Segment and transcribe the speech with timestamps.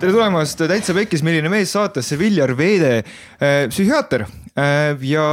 [0.00, 3.02] tere tulemast Täitsa Pekkis, milline mees saatesse, Viljar Veede,
[3.36, 5.24] äh, psühhiaater äh, ja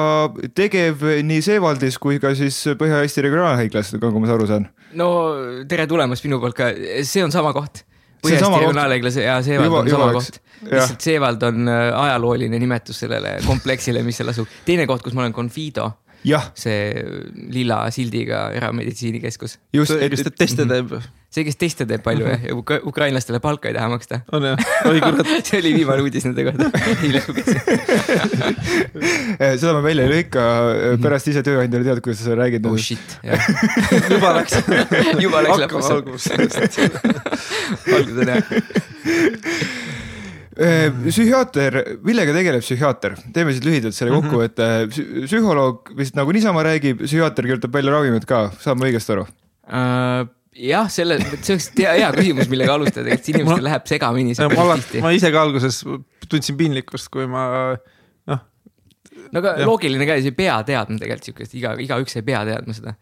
[0.57, 4.65] tegev nii Seewaldis kui ka siis Põhja-Eesti Regionaalhaiglas, nagu ma aru saan.
[4.99, 5.07] no
[5.71, 6.73] tere tulemast minu poolt ka,
[7.07, 7.85] see on sama koht.
[8.25, 10.41] Põhja-Eesti Regionaalhaiglas ja Seevald juba, on sama juba, koht.
[10.65, 14.51] lihtsalt Seevald on äh, ajalooline nimetus sellele kompleksile, mis seal asub.
[14.67, 15.93] teine koht, kus ma olen, Confido
[16.59, 17.05] see
[17.53, 19.61] lilla sildiga erameditsiinikeskus.
[19.77, 20.97] just, et, et teste teeb mm.
[20.97, 24.21] -hmm see, kes teste teeb palju jah, ja ukra ukrainlastele palka ei taha maksta.
[24.35, 25.31] on jah, oi kurat.
[25.47, 26.69] See oli viimane uudis nende kohta,
[27.05, 27.59] eile lugesin.
[29.37, 30.45] Seda ma välja ei lõika,
[31.03, 32.67] pärast ise tööandjale tead, kuidas sa räägid.
[32.69, 33.17] oh shit,
[34.13, 34.59] juba läks.
[35.23, 36.29] Juba läks lõpuks.
[36.31, 36.79] sellest.
[37.87, 38.41] Algus on jah
[40.57, 44.47] Äh, psühhiaater, millega tegeleb psühhiaater, teeme siis lühidalt selle kokku, mhm.
[44.47, 49.13] et äh, psühholoog vist nagu niisama räägib, psühhiaater kirjutab välja ravimid ka, saan ma õigesti
[49.13, 49.27] aru?
[49.67, 50.25] Uh,?
[50.57, 54.37] Jah, selle, see oleks hea, hea küsimus, millega alustada, et inimestel ma, läheb segamini.
[54.37, 55.83] ma, ma ise ka alguses
[56.27, 57.43] tundsin piinlikkust, kui ma
[58.29, 58.41] noh.
[59.31, 59.67] no aga jah.
[59.67, 62.97] loogiline ka, sa ei pea teadma tegelikult siukest, iga, igaüks ei pea teadma seda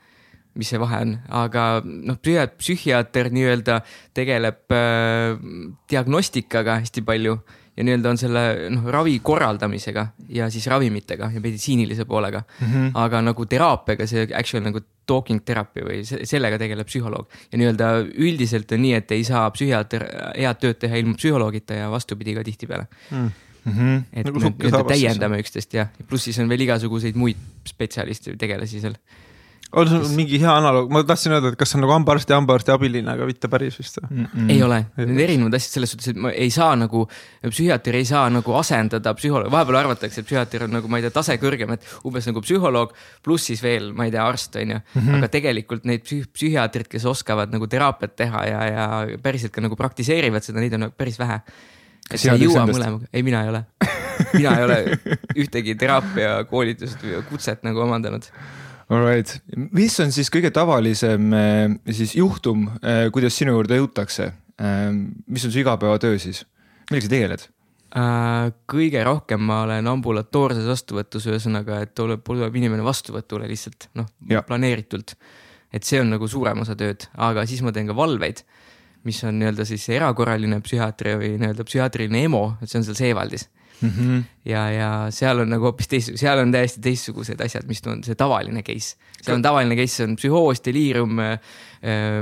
[0.55, 3.81] mis see vahe on, aga noh, psühhiaater nii-öelda
[4.15, 5.35] tegeleb äh,
[5.91, 7.35] diagnostikaga hästi palju
[7.77, 12.67] ja nii-öelda on selle noh, ravi korraldamisega ja siis ravimitega ja meditsiinilise poolega mm.
[12.67, 12.91] -hmm.
[12.93, 17.27] aga nagu teraapiaga, see actual nagu talking therapy või sellega tegeleb psühholoog.
[17.51, 21.91] ja nii-öelda üldiselt on nii, et ei saa psühhiaater head tööd teha ilma psühholoogita ja
[21.91, 23.31] vastupidi ka tihtipeale mm.
[23.65, 24.01] Mm -hmm.
[24.13, 28.79] et nagu me nii-öelda täiendame üksteist jah, pluss siis on veel igasuguseid muid spetsialiste, tegelasi
[28.79, 28.95] seal
[29.75, 32.39] on sul mingi hea analoog, ma tahtsin öelda, et kas see on nagu hambaarst ja
[32.39, 34.25] hambaarsti abiline, aga mitte päris vist mm.
[34.25, 34.51] -mm.
[34.53, 37.05] ei ole, need erinevad asjad selles suhtes, et ma ei saa nagu,
[37.43, 41.13] psühhiaater ei saa nagu asendada psühholoogi, vahepeal arvatakse, et psühhiaater on nagu, ma ei tea,
[41.17, 44.79] tase kõrgem, et umbes nagu psühholoog pluss siis veel, ma ei tea, arst on ju
[44.79, 45.01] mm.
[45.01, 45.19] -hmm.
[45.19, 48.89] aga tegelikult neid psüh-, psühhiaatrid, kes oskavad nagu teraapiat teha ja, ja
[49.21, 51.41] päriselt ka nagu praktiseerivad seda, neid on nagu päris vähe.
[52.11, 53.66] et sa ei jõua mõlemaga, ei, mina ei ole
[54.33, 54.77] mina ei ole
[55.35, 58.27] ühtegi teraapiakoolitust või kutset nagu omandanud
[58.85, 59.40] Alright,
[59.73, 64.29] mis on siis kõige tavalisem eh, siis juhtum, eh, kuidas sinu juurde jõutakse?
[64.62, 64.90] Eh,
[65.25, 66.44] mis on su igapäevatöö siis,
[66.91, 67.47] millega sa tegeled?
[67.95, 74.09] Äh, kõige rohkem ma olen ambulatoorses vastuvõtus, ühesõnaga, et tuleb, tuleb inimene vastuvõtule lihtsalt noh,
[74.45, 75.16] planeeritult.
[75.74, 78.45] et see on nagu suurem osa tööd, aga siis ma teen ka valveid,
[79.03, 83.50] mis on nii-öelda siis erakorraline psühhiaatri või nii-öelda psühhiaatriline EMO, et see on seal Seevaldis
[83.50, 83.64] mm.
[83.81, 84.24] -hmm.
[84.46, 88.16] ja, ja seal on nagu hoopis teist, seal on täiesti teistsugused asjad, mis on see
[88.16, 88.96] tavaline case.
[89.22, 91.40] seal on tavaline case, see on psühhoos, deliirium äh,,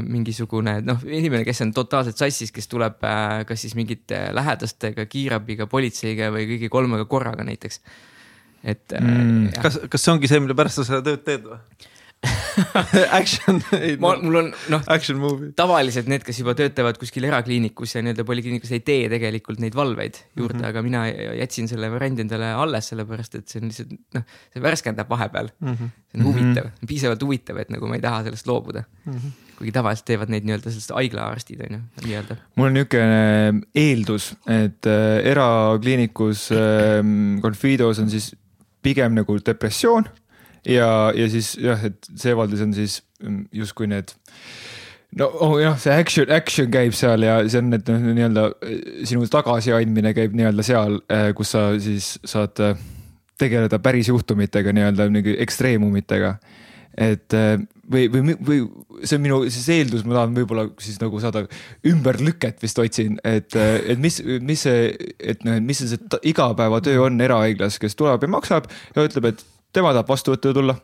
[0.04, 5.68] mingisugune noh, inimene, kes on totaalselt sassis, kes tuleb äh, kas siis mingite lähedastega, kiirabiga,
[5.68, 7.82] politseiga või kõigi kolmega korraga näiteks.
[8.64, 9.50] et äh, mm..
[9.62, 11.60] kas, kas see ongi see, mille pärast sa seda tööd teed või?
[13.20, 13.60] Action
[14.00, 15.52] ma, mul on noh, action movie.
[15.58, 20.20] tavaliselt need, kes juba töötavad kuskil erakliinikus ja nii-öelda polikliinikus ei tee tegelikult neid valveid
[20.38, 20.70] juurde mm, -hmm.
[20.70, 21.04] aga mina
[21.42, 25.74] jätsin selle variandi endale alles, sellepärast et see on lihtsalt noh, see värskendab vahepeal mm.
[25.74, 25.96] -hmm.
[26.12, 26.92] see on huvitav mm, -hmm.
[26.94, 29.14] piisavalt huvitav, et nagu ma ei taha sellest loobuda mm.
[29.14, 32.36] -hmm kuigi tavaliselt teevad neid nii-öelda sellised haiglaarstid on ju, nii-öelda.
[32.56, 37.04] mul on niisugune eeldus, et äh, erakliinikus äh,
[37.42, 38.34] Confidos on siis
[38.84, 40.10] pigem nagu depressioon
[40.66, 44.16] ja, ja siis jah, et Seevaldis on siis mm, justkui need
[45.20, 48.48] no oh jah, see action, action käib seal ja see on need noh, nii-öelda
[49.10, 52.82] sinu tagasiandmine käib nii-öelda seal, eh, kus sa siis saad eh,
[53.40, 56.36] tegeleda päris juhtumitega nii-öelda mingi ekstreemumitega.
[56.94, 57.56] et eh,
[57.90, 58.60] või, või, või
[59.04, 61.46] see on minu siis eeldus, ma tahan võib-olla siis nagu saada
[61.90, 67.18] ümberlüket vist otsin, et, et mis, mis see, et noh, et mis see igapäevatöö on
[67.22, 70.76] erahaiglas, kes tuleb ja maksab ja ütleb, et tema tahab vastuvõtule tulla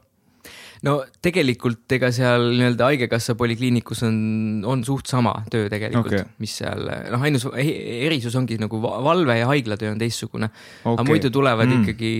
[0.87, 4.19] no tegelikult ega seal nii-öelda Haigekassa polikliinikus on,
[4.67, 9.49] on suht sama töö tegelikult okay., mis seal noh, ainus erisus ongi nagu valve ja
[9.49, 10.93] haiglatöö on teistsugune okay..
[10.93, 11.83] aga muidu tulevad mm.
[11.83, 12.13] ikkagi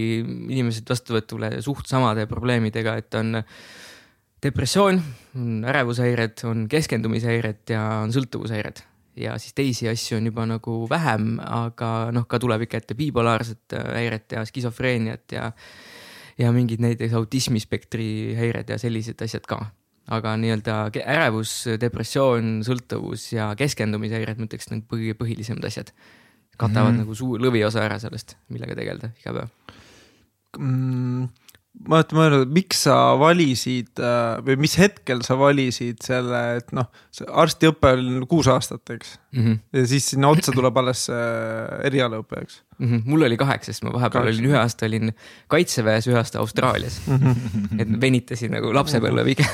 [0.57, 3.39] inimesed vastuvõtule suht samade probleemidega, et on
[4.43, 5.01] depressioon,
[5.35, 8.83] on ärevushäired, on keskendumishäired ja on sõltuvushäired
[9.19, 13.75] ja siis teisi asju on juba nagu vähem, aga noh, ka tuleb ikka ette bipolaarset
[13.95, 15.51] häiret ja skisofreeniat ja
[16.39, 19.59] ja mingid näiteks autismispektri häired ja sellised asjad ka.
[20.09, 20.75] aga nii-öelda
[21.05, 21.51] ärevus,
[21.81, 25.91] depressioon, sõltuvus ja keskendumishäired, ma ütleks nagu põhi, põhilisemad asjad.
[26.57, 27.03] katavad mm -hmm.
[27.03, 29.49] nagu suur lõviosa ära sellest, millega tegeleda iga päev
[30.57, 31.27] mm
[31.87, 36.69] ma olen mõelnud, et miks sa valisid äh, või mis hetkel sa valisid selle, et
[36.75, 36.87] noh,
[37.29, 39.43] arstiõpe on kuus aastat, eks mm.
[39.43, 39.55] -hmm.
[39.77, 41.19] ja siis sinna otsa tuleb alles äh,
[41.87, 42.87] erialaõpe, eks mm.
[42.87, 42.99] -hmm.
[43.05, 44.39] mul oli kaheksa, sest ma vahepeal kaheksa.
[44.39, 45.05] olin ühe aasta olin
[45.47, 47.15] kaitseväes, ühe aasta Austraalias mm.
[47.15, 47.81] -hmm.
[47.81, 49.49] et venitasin nagu lapsepõlve pigem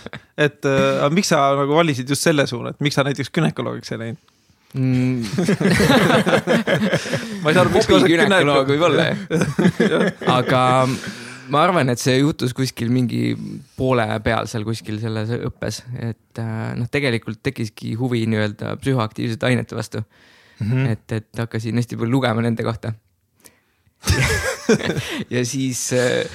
[0.46, 3.98] et äh, miks sa nagu valisid just selle suuna, et miks sa näiteks günekoloogiks ei
[3.98, 4.18] läinud?
[4.74, 5.22] mm.
[7.42, 9.04] ma ei saa aru, miks hobigünekoloog võib-olla
[10.38, 10.62] aga
[11.52, 13.34] ma arvan, et see juhtus kuskil mingi
[13.76, 19.78] poole peal seal kuskil selles õppes, et äh, noh, tegelikult tekkiski huvi nii-öelda psühhoaktiivsete ainete
[19.78, 20.70] vastu mm.
[20.70, 20.86] -hmm.
[20.92, 22.94] et, et hakkasin hästi palju lugema nende kohta
[25.34, 26.26] ja siis, äh,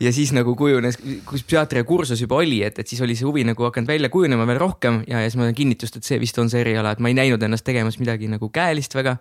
[0.00, 3.44] ja siis nagu kujunes, kui psühhiaatria kursus juba oli, et, et siis oli see huvi
[3.46, 6.38] nagu hakanud välja kujunema veel rohkem ja, ja siis ma olen kinnitust, et see vist
[6.42, 9.16] on see eriala, et ma ei näinud ennast tegemas midagi nagu käelist väga.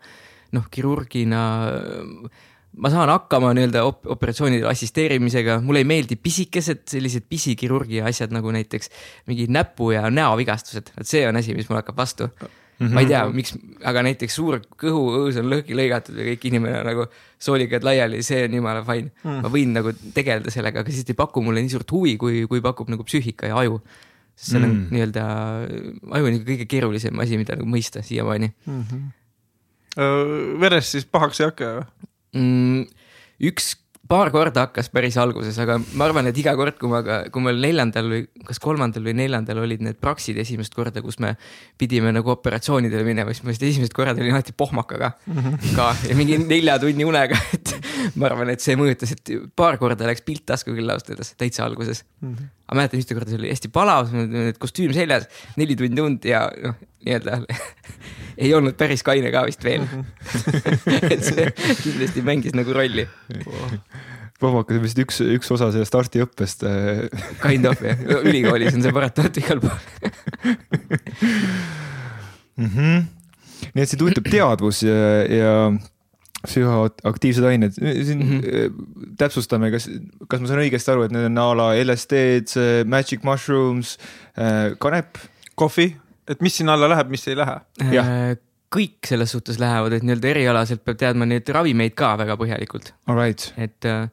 [0.56, 1.40] noh, kirurgina
[2.81, 8.51] ma saan hakkama nii-öelda op operatsioonide assisteerimisega, mulle ei meeldi pisikesed sellised pisikirurgia asjad nagu
[8.51, 8.92] näiteks
[9.30, 12.48] mingi näpu ja näovigastused, et see on asi, mis mulle hakkab vastu mm.
[12.88, 12.94] -hmm.
[12.94, 13.56] ma ei tea, miks,
[13.92, 17.07] aga näiteks suur kõhuõõs on lõhki lõigatud ja kõik inimene nagu
[17.39, 19.39] soolikad laiali, see on jumala fine mm..
[19.45, 22.63] ma võin nagu tegeleda sellega, aga siis ei paku mulle nii suurt huvi, kui, kui
[22.66, 23.80] pakub nagu psüühika ja aju.
[24.36, 24.88] sest see on mm.
[24.92, 25.28] nii-öelda,
[26.18, 28.83] aju on kõige keerulisem asi, mida nagu mõista siiamaani mm.
[28.89, 30.60] -hmm.
[30.60, 32.12] veres siis pahaks ei hakka või?
[32.36, 32.86] Mm,?
[33.50, 33.74] üks,
[34.10, 37.44] paar korda hakkas päris alguses, aga ma arvan, et iga kord, kui ma ka, kui
[37.46, 41.34] meil neljandal või kas kolmandal või neljandal olid need praksid esimest korda, kus me
[41.82, 45.76] pidime nagu operatsioonidele minema, siis ma vist esimesed korrad olin alati pohmakaga mm -hmm.
[45.78, 47.76] ka ja mingi nelja tunni unega, et
[48.19, 51.66] ma arvan, et see mõjutas, et paar korda läks pilt tasku küll ausalt öeldes, täitsa
[51.66, 52.34] alguses mm.
[52.34, 52.52] -hmm.
[52.68, 54.12] aga mäletan, ühte korda see oli hästi palav,
[54.62, 55.30] kostüüm seljas,
[55.60, 56.75] neli tundi und ja noh,
[57.06, 57.42] nii-öelda
[58.44, 59.86] ei olnud päris kaine ka vist veel.
[59.86, 60.04] -hmm.
[61.13, 61.50] et see
[61.84, 63.07] kindlasti mängis nagu rolli.
[64.40, 66.66] Pohmakas on vist üks, üks osa sellest arstiõppest.
[66.68, 67.06] Äh.
[67.40, 69.80] Kind of jah, ülikoolis on see paratamatult igal pool
[72.57, 72.69] mm.
[72.69, 73.06] -hmm.
[73.74, 75.00] nii et sind huvitab teadvus ja,
[75.30, 75.54] ja
[76.50, 79.13] psühhoaktiivsed ained, siin mm -hmm.
[79.18, 79.89] täpsustame, kas,
[80.27, 83.97] kas ma saan õigesti aru, et need on a la LSD-d, magic mushrooms,
[84.38, 85.18] äh, kanep?
[85.56, 85.94] kohvi
[86.27, 87.56] et mis sinna alla läheb, mis ei lähe?
[87.86, 88.38] Äh,
[88.75, 92.92] kõik selles suhtes lähevad, et nii-öelda erialaselt peab teadma neid ravimeid ka väga põhjalikult.
[93.12, 93.51] Right.
[93.57, 94.07] et äh,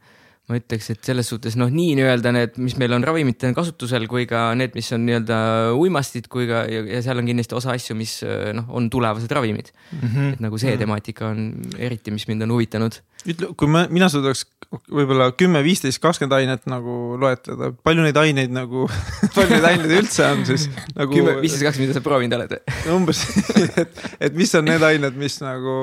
[0.52, 4.26] ma ütleks, et selles suhtes noh, nii nii-öelda need, mis meil on ravimitena kasutusel, kui
[4.30, 5.38] ka need, mis on nii-öelda
[5.78, 8.18] uimastid, kui ka ja, ja seal on kindlasti osa asju, mis
[8.56, 10.02] noh, on tulevased ravimid mm.
[10.02, 10.32] -hmm.
[10.36, 10.84] et nagu see -hmm.
[10.84, 13.00] temaatika on eriti, mis mind on huvitanud.
[13.26, 18.52] ütle, kui ma, mina suudaks võib-olla kümme, viisteist, kakskümmend ainet nagu loetleda, palju neid aineid
[18.52, 18.88] nagu
[19.36, 21.12] palju neid aineid üldse on siis nagu?
[21.12, 22.56] kümme, viisteist, kakskümmend, mida sa proovinud oled
[22.94, 23.24] umbes
[23.82, 25.76] et, et mis on need ained, mis nagu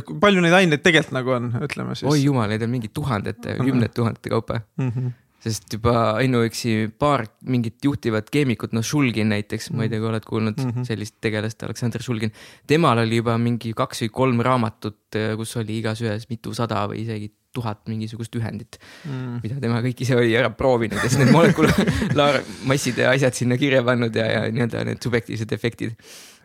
[0.00, 2.08] palju neid aineid tegelikult nagu on, ütleme siis?
[2.10, 3.70] oi jumal, neid on mingi tuhandete -hmm.
[3.70, 4.90] kümnete tuhandete kaupa mm.
[4.90, 5.14] -hmm.
[5.46, 9.76] sest juba ainuüksi paar mingit juhtivat keemikut, noh, Šulgin näiteks mm, -hmm.
[9.76, 10.84] ma ei tea, kui oled kuulnud mm -hmm.
[10.84, 12.32] sellist tegelast, Aleksandr Šulgin.
[12.66, 17.32] temal oli juba mingi kaks või kolm raamatut, kus oli igas ühes mitusada või isegi
[17.56, 23.00] tuhat mingisugust ühendit mm., mida tema kõik ise oli ära proovinud ja siis need molekulaarmassid
[23.02, 25.96] ja asjad sinna kirja pannud ja, ja nii-öelda need subjektiivsed efektid.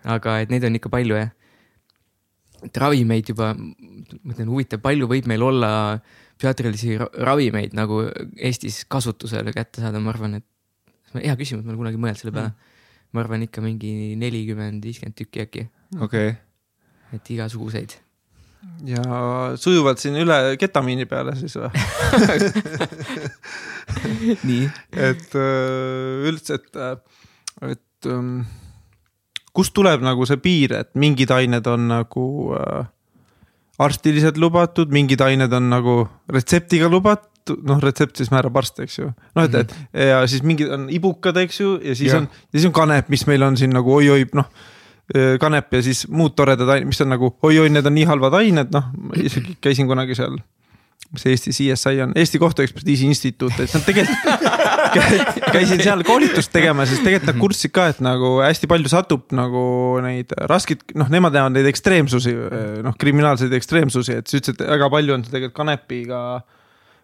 [0.07, 1.33] aga et neid on ikka palju jah
[2.65, 5.71] et ravimeid juba, ma ütlen, huvitav, palju võib meil olla
[6.41, 8.03] psühhiaatrilisi ravimeid nagu
[8.37, 10.47] Eestis kasutusele kätte saada, ma arvan, et
[11.19, 12.69] hea küsimus, ma olen kunagi mõelnud selle peale mm..
[13.15, 15.65] ma arvan ikka mingi nelikümmend, viiskümmend tükki äkki.
[15.99, 16.39] okei okay..
[17.17, 17.97] et igasuguseid.
[18.87, 19.03] ja
[19.59, 21.69] sujuvalt siin üle ketamiini peale siis või
[24.49, 24.65] nii.
[25.09, 28.41] et äh, üldse, et, äh, et um,
[29.55, 32.25] kust tuleb nagu see piir, et mingid ained on nagu
[32.57, 32.85] äh,
[33.81, 35.95] arstiliselt lubatud, mingid ained on nagu
[36.31, 39.09] retseptiga lubatud, noh, retsept siis määrab arst, eks ju.
[39.09, 40.05] noh, et, et mhm.
[40.11, 42.21] ja siis mingid on ibukad, eks ju, ja siis ja.
[42.21, 44.47] on, ja siis on kanep, mis meil on siin nagu oi-oi, noh
[45.15, 48.39] äh, kanep ja siis muud toredad ained, mis on nagu oi-oi, need on nii halvad
[48.43, 50.39] ained, noh, isegi käisin kunagi seal
[51.11, 54.45] mis Eesti CSI on, Eesti Kohtuekspertiisi Instituut, et nad tegelikult
[55.53, 59.63] käisin seal koolitust tegema, siis tegelikult nad kurtsid ka, et nagu hästi palju satub nagu
[60.03, 62.33] neid raskeid, noh, nemad näevad neid ekstreemsusi,
[62.85, 66.21] noh, kriminaalseid ekstreemsusi, et siis ütlesid, et väga palju on tegelikult kanepiga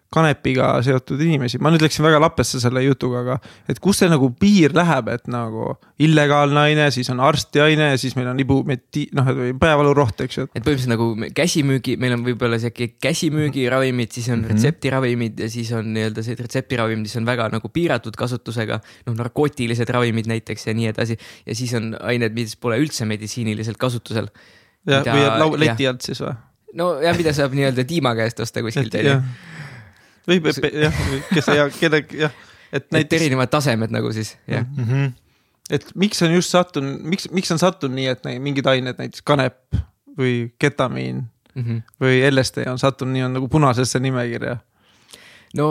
[0.08, 3.34] kanepiga seotud inimesi, ma nüüd läksin väga lappesse selle jutuga, aga
[3.68, 8.16] et kus see nagu piir läheb, et nagu illegaalne aine, siis on arstiaine ja siis
[8.16, 9.28] meil on ibumeti-, noh,
[9.60, 10.46] peavaluroht, eks ju.
[10.48, 14.54] et põhimõtteliselt nagu käsimüügi, meil on võib-olla sihuke käsimüügiravimid, siis on mm -hmm.
[14.54, 18.80] retseptiravimid ja siis on nii-öelda sellised retseptiravimid, mis on väga nagu piiratud kasutusega.
[19.06, 23.76] noh, narkootilised ravimid näiteks ja nii edasi ja siis on ained, mis pole üldse meditsiiniliselt
[23.76, 24.32] kasutusel.
[24.86, 26.32] ja, või jääb lau-, leti alt siis või?
[26.74, 29.20] no ja mida saab nii-öelda tiima käest osta kuskilt on ju
[30.28, 31.00] või jah,
[31.32, 32.36] kes ja kelle jah,
[32.72, 33.22] et näiteks.
[33.22, 35.12] erinevad tasemed nagu siis jah mm -hmm.
[35.70, 39.80] et miks on just sattunud, miks, miks on sattunud nii, et mingid ained, näiteks kanep
[40.18, 41.82] või ketamiin mm -hmm.
[42.00, 44.58] või LSD on sattunud nii on nagu punasesse nimekirja
[45.56, 45.68] no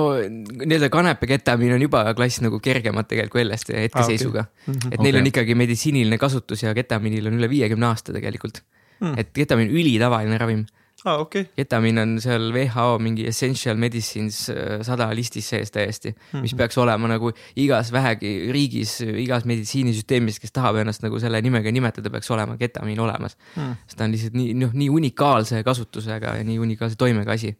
[0.65, 4.47] nii-öelda kanep ja ketamiin on juba klass nagu kergemad tegelikult kui LSD hetkeseisuga ah,.
[4.47, 4.73] Okay.
[4.73, 4.93] Mm -hmm.
[4.93, 5.21] et neil okay.
[5.21, 8.63] on ikkagi meditsiiniline kasutus ja ketamiinil on üle viiekümne aasta tegelikult
[8.99, 9.13] mm..
[9.17, 10.65] et ketamiin ülitavaline ravim
[11.07, 11.23] ah,.
[11.23, 11.47] Okay.
[11.57, 16.45] ketamiin on seal WHO mingi essential medicines äh, sada listis sees täiesti mm, -hmm.
[16.45, 21.71] mis peaks olema nagu igas vähegi riigis, igas meditsiinisüsteemis, kes tahab ennast nagu selle nimega
[21.71, 23.75] nimetada, peaks olema ketamiin olemas mm..
[23.87, 27.55] sest ta on lihtsalt nii, noh, nii unikaalse kasutusega ja nii unikaalse toimega asi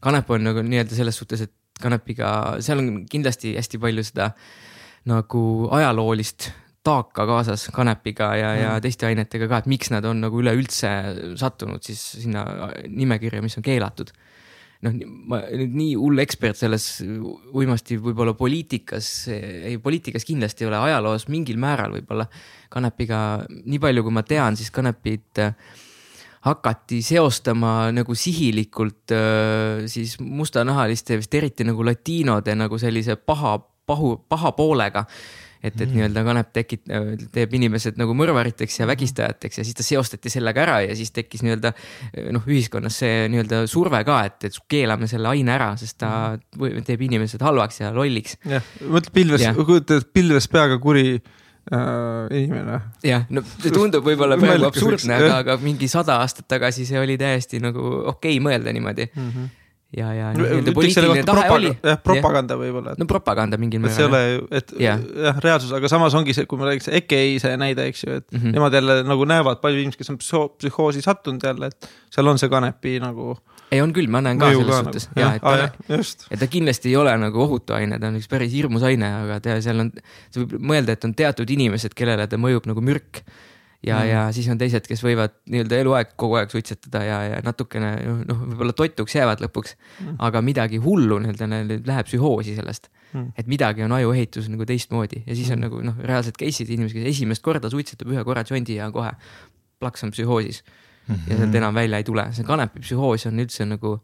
[0.00, 1.52] kanep on nagu nii-öelda selles suhtes, et
[1.82, 2.30] kanepiga,
[2.64, 4.32] seal on kindlasti hästi palju seda
[5.08, 5.42] nagu
[5.74, 6.50] ajaloolist
[6.88, 10.90] taaka kaasas kanepiga ja mm., ja teiste ainetega ka, et miks nad on nagu üleüldse
[11.40, 12.44] sattunud siis sinna
[12.88, 14.12] nimekirja, mis on keelatud.
[14.86, 14.94] noh,
[15.26, 17.00] ma nüüd nii hull ekspert selles
[17.56, 22.28] uimasti võib-olla poliitikas, ei poliitikas kindlasti ei ole, ajaloos mingil määral võib-olla
[22.70, 25.74] kanepiga, nii palju kui ma tean, siis kanepit äh,
[26.46, 34.14] hakati seostama nagu sihilikult äh, siis mustanahaliste, vist eriti nagu latiinode nagu sellise paha, pahu,
[34.30, 35.04] paha poolega
[35.62, 35.94] et, et mm.
[35.94, 36.84] nii-öelda kanep tekit-,
[37.34, 41.42] teeb inimesed nagu mõrvariteks ja vägistajateks ja siis ta seostati sellega ära ja siis tekkis
[41.46, 41.72] nii-öelda
[42.34, 46.12] noh, ühiskonnas see nii-öelda surve ka, et, et keelame selle aine ära, sest ta
[46.86, 48.38] teeb inimesed halvaks ja lolliks.
[48.48, 52.80] jah, mõtle pilves, kujutad pilves peaga kuri äh, inimene.
[53.06, 57.18] jah, no see tundub võib-olla praegu absurdne, aga, aga mingi sada aastat tagasi see oli
[57.20, 57.82] täiesti nagu
[58.14, 59.30] okei okay mõelda niimoodi mm.
[59.30, 59.54] -hmm
[59.96, 61.70] ja, ja nii-öelda poliitiline tahe propag oli.
[61.82, 62.92] jah, propaganda võib-olla.
[62.98, 63.96] no propaganda mingil määral.
[63.96, 67.38] see ei ole, et jah ja,, reaalsus, aga samas ongi see, kui me räägiks EKI
[67.40, 68.56] see näide, eks ju, et mm -hmm.
[68.58, 72.38] nemad jälle nagu näevad, paljud inimesed, kes on psühho-, psühhoosi sattunud jälle, et seal on
[72.38, 73.38] see kanepi nagu.
[73.72, 75.20] ei, on küll, ma näen ka selles suhtes nagu.
[75.24, 78.52] ja, et ta, et ta kindlasti ei ole nagu ohutu aine, ta on üks päris
[78.52, 79.92] hirmus aine, aga ta seal on,
[80.30, 83.24] sa võib mõelda, et on teatud inimesed, kellele ta mõjub nagu mürk
[83.86, 87.38] ja mm., ja siis on teised, kes võivad nii-öelda eluaeg kogu aeg suitsetada ja, ja
[87.46, 87.92] natukene
[88.26, 89.76] noh, võib-olla toituks jäävad lõpuks.
[90.00, 90.16] Mm..
[90.28, 92.90] aga midagi hullu nii-öelda neil läheb psühhoosi sellest.
[93.12, 93.30] Mm..
[93.38, 95.22] et midagi on ajuehitus nagu teistmoodi.
[95.26, 95.68] Ja siis on mm.
[95.68, 99.14] nagu noh, reaalsed case'id, inimesed, kes esimest korda suitsetab ühe korra jondi ja kohe
[99.78, 100.64] plaks on psühhoosis.
[101.06, 101.14] Mm.
[101.14, 101.30] -hmm.
[101.30, 103.98] ja sealt enam välja ei tule, see kanepi psühhoos on üldse nagu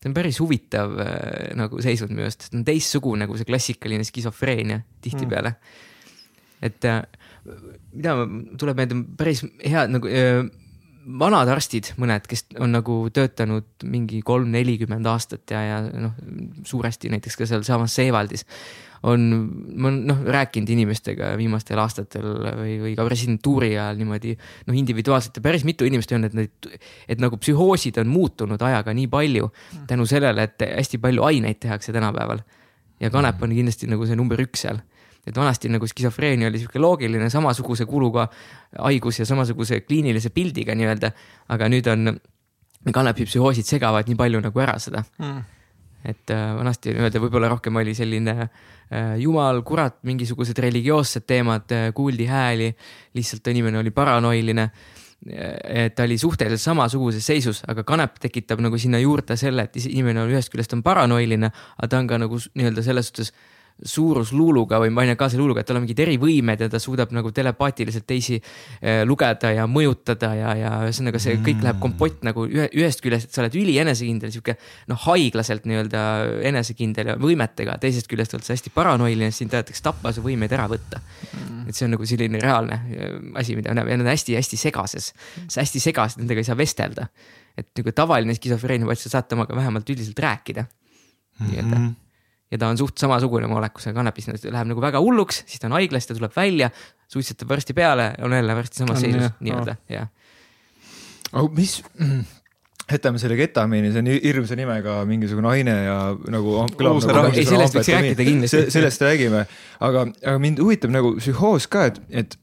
[0.00, 4.06] see on päris huvitav äh, nagu seisund minu arust, see on teistsugune kui see klassikaline
[4.08, 5.50] skisofreenia tihtipeale.
[5.50, 6.70] Mm..
[6.70, 7.02] et äh,
[7.44, 8.16] mida
[8.60, 10.44] tuleb meelde, päris head nagu äh,
[11.20, 16.14] vanad arstid, mõned, kes on nagu töötanud mingi kolm-nelikümmend aastat ja, ja noh,
[16.68, 18.44] suuresti näiteks ka sealsamas Seewaldis
[19.08, 19.24] on,
[19.80, 22.26] ma olen noh, rääkinud inimestega viimastel aastatel
[22.58, 26.70] või, või ka residentuuri ajal niimoodi noh, individuaalselt ja päris mitu inimest on, et need,
[27.08, 29.48] et nagu psühhoosid on muutunud ajaga nii palju
[29.88, 32.44] tänu sellele, et hästi palju aineid tehakse tänapäeval.
[33.00, 34.84] ja kanep on kindlasti nagu see number üks seal
[35.26, 38.26] et vanasti nagu skisofreenia oli sihuke loogiline samasuguse kuluga
[38.78, 41.12] haigus ja samasuguse kliinilise pildiga nii-öelda,
[41.52, 42.14] aga nüüd on
[42.94, 45.42] kanepipsühhoosid segavad nii palju nagu ära seda mm.
[46.12, 51.90] et äh, vanasti nii-öelda võib-olla rohkem oli selline äh, jumal, kurat, mingisugused religioossed teemad äh,,
[51.96, 52.72] kuuldi hääli,
[53.18, 54.70] lihtsalt inimene oli paranoiline
[55.20, 60.22] et ta oli suhteliselt samasuguses seisus, aga kanep tekitab nagu sinna juurde selle, et inimene
[60.22, 63.34] on ühest küljest on paranoiline, aga ta on ka nagu nii-öelda selles suhtes
[63.86, 68.36] suurusluuluga või maniakaalse luuluga, et tal on mingid erivõimed ja ta suudab nagu telepaatiliselt teisi
[68.40, 73.30] äh, lugeda ja mõjutada ja, ja ühesõnaga see kõik läheb kompott nagu ühe, ühest küljest,
[73.30, 74.56] et sa oled ülienesekindel, sihuke
[74.90, 76.02] noh, haiglaselt nii-öelda
[76.50, 80.68] enesekindel ja võimetega, teisest küljest oled sa hästi paranoiline, sind tahetakse tappa, su võimeid ära
[80.70, 81.00] võtta.
[81.30, 81.68] Mm..
[81.70, 85.12] et see on nagu selline reaalne äh, asi, mida näeb ja nad on hästi-hästi segases,
[85.56, 87.08] hästi segased, nendega ei saa vestelda.
[87.58, 90.64] et nagu tavaline skisofreenia, vaid sa saad temaga vähemalt üldiselt rääkida.
[91.40, 92.09] Nii-öelda mm -hmm
[92.50, 96.08] ja ta on suht samasugune molekusega kannabis, läheb nagu väga hulluks, siis ta on haiglas,
[96.08, 96.70] ta tuleb välja,
[97.10, 100.10] suitsetab varsti peale, on jälle varsti samas seisus nii-öelda, jah.
[101.32, 101.78] aga mis,
[102.90, 105.98] jätame selle ketamiini, see on hirmsa nimega mingisugune aine ja
[106.32, 106.56] nagu.
[106.80, 108.64] Nagu ei, sellest võiks rääkida kindlasti.
[108.74, 109.44] sellest räägime,
[109.78, 112.34] aga, aga mind huvitab nagu psühhoos ka, et, et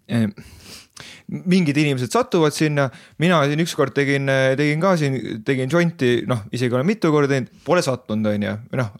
[1.27, 2.87] mingid inimesed satuvad sinna,
[3.19, 5.17] mina siin ükskord tegin, tegin ka siin,
[5.47, 8.93] tegin jointi, noh, isegi olen mitu korda teinud, pole sattunud, on ju, noh,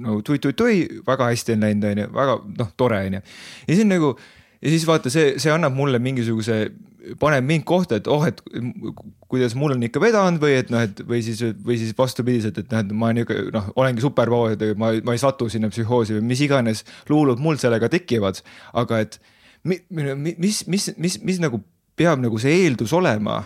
[0.00, 3.24] no tui-tui-tui, väga hästi on läinud, on ju, väga noh, tore on ju.
[3.68, 4.14] ja siis nagu
[4.62, 6.58] ja siis vaata, see, see annab mulle mingisuguse,
[7.20, 8.40] paneb mind kohta, et oh, et
[9.30, 12.72] kuidas mul on ikka vedanud või et noh, et või siis, või siis vastupidiselt, et
[12.72, 16.42] noh, et ma nihuke noh, olengi superpower, ma, ma ei satu sinna psühhoosi või mis
[16.44, 18.42] iganes luulud mul sellega tekivad,
[18.80, 19.20] aga et
[19.66, 21.60] mis, mis, mis, mis nagu
[21.98, 23.40] peab nagu see eeldus olema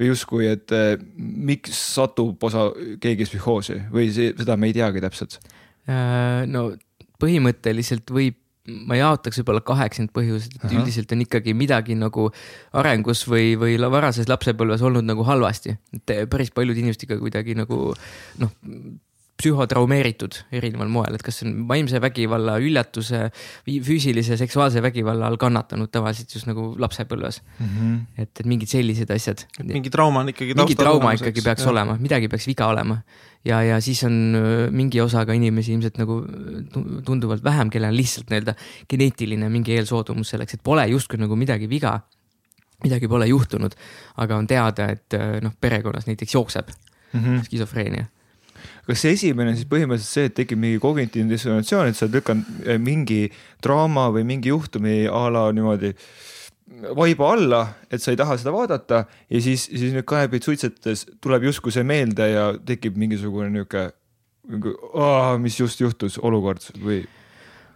[0.00, 2.68] või justkui, et äh, miks satub osa,
[3.02, 5.38] keegi psühhoosi või see, seda me ei teagi täpselt?
[5.86, 6.72] Äh, no
[7.22, 8.36] põhimõtteliselt võib,
[8.88, 10.74] ma jaotaks võib-olla kaheks need põhjused, et Aha.
[10.80, 12.30] üldiselt on ikkagi midagi nagu
[12.80, 15.76] arengus või, või varases lapsepõlves olnud nagu halvasti.
[15.94, 17.92] et päris paljud inimesed ikka kuidagi nagu
[18.42, 18.54] noh
[19.40, 23.26] psühhotraumeeritud erineval moel, et kas see on vaimse vägivalla, hüljatuse,
[23.66, 27.66] füüsilise, seksuaalse vägivalla all kannatanud tavaliselt just nagu lapsepõlves mm.
[27.66, 27.96] -hmm.
[28.22, 29.44] et, et mingid sellised asjad.
[29.64, 30.54] mingi trauma on ikkagi.
[30.54, 31.72] mingi trauma ikkagi peaks ja.
[31.74, 33.00] olema, midagi peaks viga olema
[33.44, 34.38] ja, ja siis on
[34.70, 36.22] mingi osaga inimesi ilmselt nagu
[37.04, 38.54] tunduvalt vähem, kellel on lihtsalt nii-öelda
[38.90, 42.00] geneetiline mingi eelsoodumus selleks, et pole justkui nagu midagi viga.
[42.84, 43.72] midagi pole juhtunud,
[44.20, 47.44] aga on teada, et noh, perekonnas näiteks jookseb mm -hmm.
[47.44, 48.04] skisofreenia
[48.86, 52.78] kas see esimene siis põhimõtteliselt see, et tekib mingi kognitiivne dissonatsioon, et sa lükkad eh,
[52.80, 53.26] mingi
[53.64, 55.94] draama või mingi juhtumi a la niimoodi
[56.96, 57.60] vaiba alla,
[57.92, 61.84] et sa ei taha seda vaadata ja siis, siis nüüd kanepit suitsetades tuleb justkui see
[61.86, 63.92] meelde ja tekib mingisugune niisugune,
[65.44, 67.02] mis just juhtus olukord või?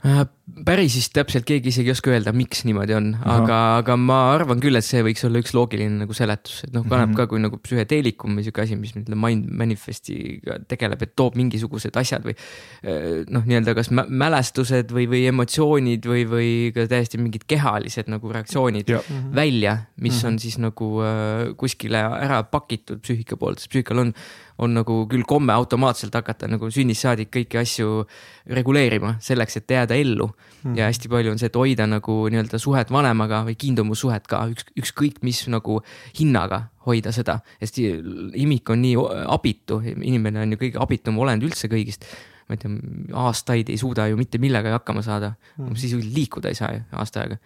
[0.06, 0.24] Äh,
[0.64, 4.60] päris vist täpselt keegi isegi ei oska öelda, miks niimoodi on, aga, aga ma arvan
[4.62, 7.18] küll, et see võiks olla üks loogiline nagu seletus, et noh, kanep mm -hmm.
[7.18, 11.96] ka kui nagu psühhedeelikum või sihuke asi, mis ütleme mind manifestiga tegeleb, et toob mingisugused
[12.00, 12.36] asjad või.
[12.84, 18.32] Äh, noh, nii-öelda kas mälestused või, või emotsioonid või, või ka täiesti mingid kehalised nagu
[18.32, 19.02] reaktsioonid ja.
[19.04, 19.34] Mhm.
[19.34, 20.32] välja, mis mm -hmm.
[20.32, 24.14] on siis nagu äh, kuskile ära pakitud psüühika poolt, sest psüühikal on
[24.58, 28.02] on nagu küll komme automaatselt hakata nagu sünnist saadik kõiki asju
[28.58, 30.28] reguleerima selleks, et jääda ellu
[30.62, 30.76] mm..
[30.78, 34.68] ja hästi palju on see, et hoida nagu nii-öelda suhet vanemaga või kiindumussuhet ka üks,
[34.78, 35.80] ükskõik mis nagu
[36.18, 38.96] hinnaga hoida seda, sest imik on nii
[39.28, 42.08] abitu, inimene on ju kõige abitum olend üldse kõigist.
[42.48, 42.70] Ma ei tea,
[43.20, 45.34] aastaid ei suuda ju mitte millegagi hakkama saada.
[45.58, 47.36] Mm., siis liikuda ei saa ju aasta aega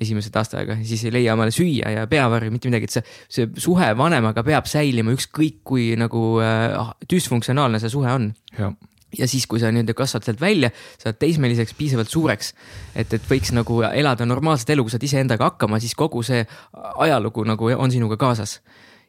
[0.00, 3.04] esimesed aasta aega, siis ei leia omale süüa ja peavarju, mitte midagi, et see,
[3.36, 8.32] see suhe vanemaga peab säilima, ükskõik kui nagu äh, düsfunktsionaalne see suhe on.
[9.18, 10.70] Ja siis, kui sa nii-öelda kasvad sealt välja,
[11.02, 12.54] saad teismeliseks piisavalt suureks,
[12.94, 16.44] et, et võiks nagu elada normaalset elu, kui saad iseendaga hakkama, siis kogu see
[17.06, 18.60] ajalugu nagu on sinuga kaasas.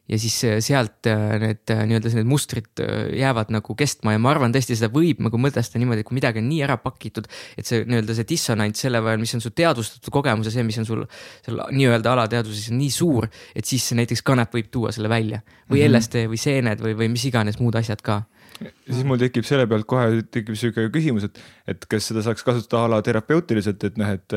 [0.08, 2.78] Ja siis äh, sealt äh, need äh, nii-öelda need mustrid
[3.18, 4.12] jäävad nagu kestma.
[4.14, 6.76] Ja ma arvan tõesti, seda võib nagu mõtestada niimoodi, et kui midagi on nii ära
[6.78, 7.26] pakitud,
[7.58, 10.78] et see nii-öelda see dissonants selle vahel, mis on su teadvustatud kogemus ja see, mis
[10.78, 11.02] on sul
[11.42, 13.26] seal nii-öelda alateadvuses on nii suur,
[13.58, 15.42] et siis näiteks kanep võib tuua selle välja.
[15.66, 15.98] Või mm -hmm.
[15.98, 18.22] LSD või seened või, või mis iganes muud asjad ka
[18.58, 21.40] siis mul tekib selle pealt kohe tekib sihuke küsimus, et,
[21.72, 24.36] et kas seda saaks kasutada a la terapeutiliselt, et noh, et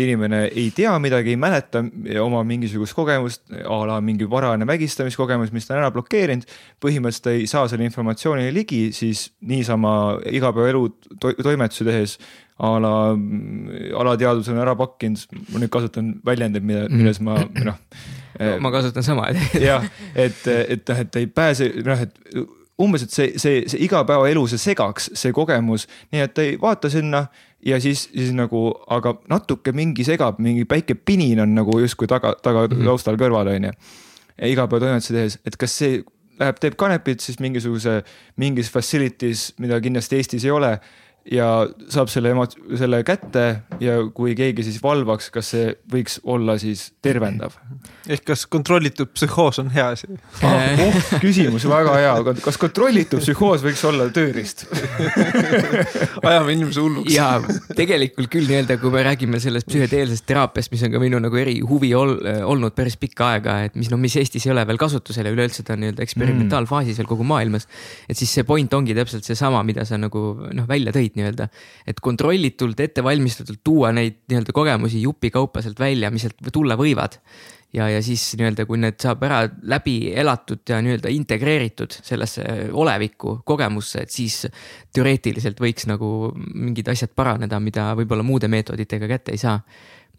[0.00, 1.84] inimene ei tea midagi, ei mäleta
[2.22, 6.48] oma mingisugust kogemust, a la mingi varajane vägistamiskogemus, mis ta on ära blokeerinud.
[6.82, 10.84] põhimõtteliselt ta ei saa selle informatsioonile ligi, siis niisama igapäevaelu
[11.20, 12.18] to toimetusi tehes
[12.58, 12.92] a la
[14.00, 17.02] alateadvus on ära pakkinud, ma nüüd kasutan väljendit, mida, mhm.
[17.02, 17.76] milles ma noh no,.
[18.62, 19.28] ma kasutan sama
[19.58, 22.18] jah, et, et noh, et ei pääse noh, et
[22.82, 27.24] umbes, et see, see, see igapäevaelu, see segaks, see kogemus, nii et ei vaata sinna
[27.66, 32.36] ja siis, siis nagu, aga natuke mingi segab, mingi väike pinin on nagu justkui taga,
[32.42, 32.84] taga mm -hmm.
[32.84, 33.72] taustal kõrval, on ju.
[34.42, 36.04] igapäevatoimetusi tehes, et kas see
[36.38, 38.02] läheb, teeb kanepit siis mingisuguse,
[38.36, 40.78] mingis facility's, mida kindlasti Eestis ei ole
[41.32, 41.46] ja
[41.92, 42.46] saab selle emo-,
[42.78, 43.44] selle kätte
[43.82, 47.56] ja kui keegi siis valvaks, kas see võiks olla siis tervendav?
[48.08, 50.08] ehk kas kontrollitud psühhoos on hea asi
[50.46, 50.80] ah,?
[50.86, 52.14] oh, küsimus väga hea,
[52.44, 54.64] kas kontrollitud psühhoos võiks olla tööriist
[56.28, 57.12] ajame inimese hulluks.
[57.12, 57.28] ja
[57.76, 61.92] tegelikult küll nii-öelda, kui me räägime sellest psühhedeelsest teraapiast, mis on ka minu nagu erihuvi
[61.98, 62.16] ol,
[62.48, 65.66] olnud päris pikka aega, et mis noh, mis Eestis ei ole veel kasutusel ja üleüldse
[65.66, 67.68] ta on nii-öelda eksperimentaalfaasis veel kogu maailmas.
[68.08, 70.24] et siis see point ongi täpselt seesama, mida sa nagu
[70.56, 71.48] noh, välja tõid nii-öelda.
[71.86, 77.18] et kontrollitult, ettevalmistatult tuua neid nii-öelda kogemusi jupikaupa sealt välja, mis sealt tulla võivad.
[77.74, 83.40] ja, ja siis nii-öelda, kui need saab ära läbi elatud ja nii-öelda integreeritud sellesse olevikku
[83.44, 84.46] kogemusse, et siis
[84.94, 89.60] teoreetiliselt võiks nagu mingid asjad paraneda, mida võib-olla muude meetoditega kätte ei saa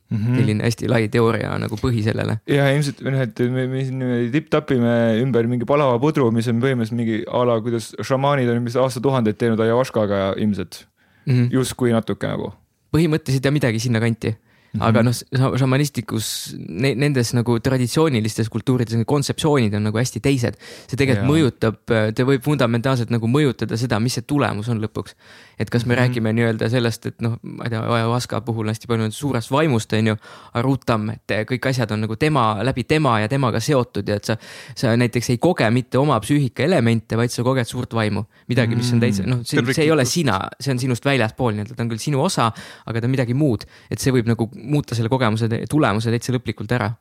[0.10, 0.38] Mm -hmm.
[0.40, 2.40] selline hästi lai teooria nagu põhi sellele.
[2.50, 4.02] ja ilmselt noh, et me, me siin
[4.34, 8.80] tipp-tapime ümber mingi palava pudru, mis on põhimõtteliselt mingi a la, kuidas šamaanid on vist
[8.82, 10.86] aastatuhandeid teinud ajavaškaga ilmselt
[11.26, 11.52] mm -hmm.
[11.52, 12.54] justkui natuke nagu.
[12.96, 14.36] põhimõtteliselt ja midagi sinnakanti.
[14.78, 15.16] Aga noh,
[15.58, 20.60] šamanistlikus ne,, nendes nagu traditsioonilistes kultuurides need kontseptsioonid on nagu hästi teised.
[20.86, 21.30] see tegelikult ja.
[21.30, 25.18] mõjutab, ta võib fundamentaalselt nagu mõjutada seda, mis see tulemus on lõpuks
[25.60, 26.02] et kas me mm -hmm.
[26.02, 29.94] räägime nii-öelda sellest, et noh, ma ei tea, Ayahuasca puhul hästi palju on suurest vaimust,
[29.94, 30.16] on ju,
[30.54, 34.38] Arutam, et kõik asjad on nagu tema, läbi tema ja temaga seotud ja et sa,
[34.76, 38.24] sa näiteks ei koge mitte oma psüühika elemente, vaid sa koged suurt vaimu.
[38.48, 41.76] midagi, mis on täitsa, noh, see, see ei ole sina, see on sinust väljaspool nii-öelda,
[41.76, 42.52] ta on küll sinu osa,
[42.86, 43.66] aga ta on midagi muud.
[43.92, 46.92] et see võib nagu muuta selle kogemuse, tulemuse täitsa lõplikult ära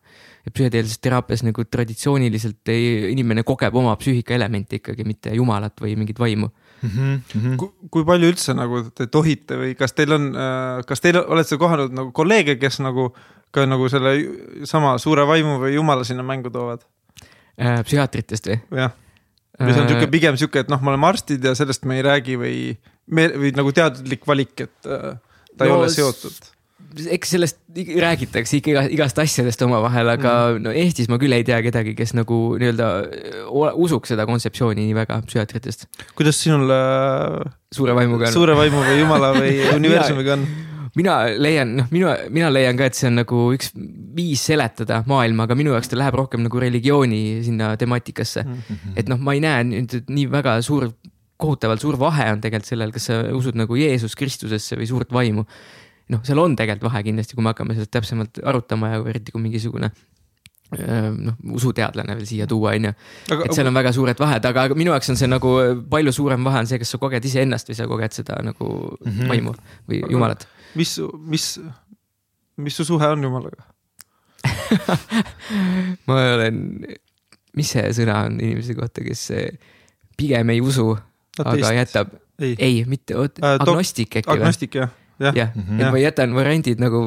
[0.46, 5.94] et psühhedeelses teraapias nagu traditsiooniliselt ei, inimene kogeb oma psüühika elementi ikkagi, mitte jumalat või
[5.98, 6.92] mingit vaimu mm.
[6.92, 7.56] -hmm.
[7.60, 11.58] Kui, kui palju üldse nagu te tohite või kas teil on, äh, kas teil olete
[11.60, 13.10] kohanud nagu kolleege, kes nagu
[13.54, 14.14] ka nagu selle
[14.68, 16.84] sama suure vaimu või jumala sinna mängu toovad
[17.58, 17.82] äh,?
[17.84, 18.60] psühhiaatritest või?
[18.84, 18.94] jah
[19.58, 22.04] või see on sihuke pigem sihuke, et noh, me oleme arstid ja sellest me ei
[22.06, 22.58] räägi või
[23.10, 25.18] me või nagu teadlik valik, et äh,
[25.56, 26.54] ta no, ei ole seotud
[26.96, 27.58] eks sellest
[28.00, 30.62] räägitakse ikka igast asjadest omavahel, aga mm.
[30.64, 32.88] no Eestis ma küll ei tea kedagi, kes nagu nii-öelda
[33.76, 35.86] usuks seda kontseptsiooni nii väga psühhiaatritest.
[36.18, 38.34] kuidas sinul äh, suure vaimuga on?
[38.34, 40.46] suure vaimu või jumala või universumiga on?
[40.98, 43.70] mina leian, noh, minu, mina leian ka, et see on nagu üks
[44.16, 48.62] viis seletada maailma, aga minu jaoks ta läheb rohkem nagu religiooni sinna temaatikasse mm.
[48.64, 48.96] -hmm.
[49.02, 50.88] et noh, ma ei näe nüüd nii väga suur,
[51.38, 55.44] kohutavalt suur vahe on tegelikult sellel, kas sa usud nagu Jeesus Kristusesse või suurt vaimu
[56.12, 59.42] noh, seal on tegelikult vahe kindlasti, kui me hakkame sellest täpsemalt arutama ja eriti kui
[59.44, 59.90] mingisugune
[60.68, 62.92] noh, usuteadlane veel siia tuua, on ju.
[63.38, 65.54] et seal on väga suured vahed, aga minu jaoks on see nagu
[65.88, 69.08] palju suurem vahe on see, kas sa koged iseennast või sa koged seda nagu mm
[69.08, 69.32] -hmm.
[69.32, 69.54] vaimu
[69.88, 70.44] või jumalat.
[70.76, 71.48] mis, mis,
[72.56, 73.64] mis su suhe on jumalaga
[76.08, 76.62] ma olen,
[77.56, 79.24] mis see sõna on inimese kohta, kes
[80.20, 80.92] pigem ei usu,
[81.40, 84.36] aga jätab, ei, ei, mitte, äh, agnostik äkki või?
[84.36, 85.82] agnostik jah jah ja, mm, -hmm.
[85.82, 87.02] et ma jätan variandid nagu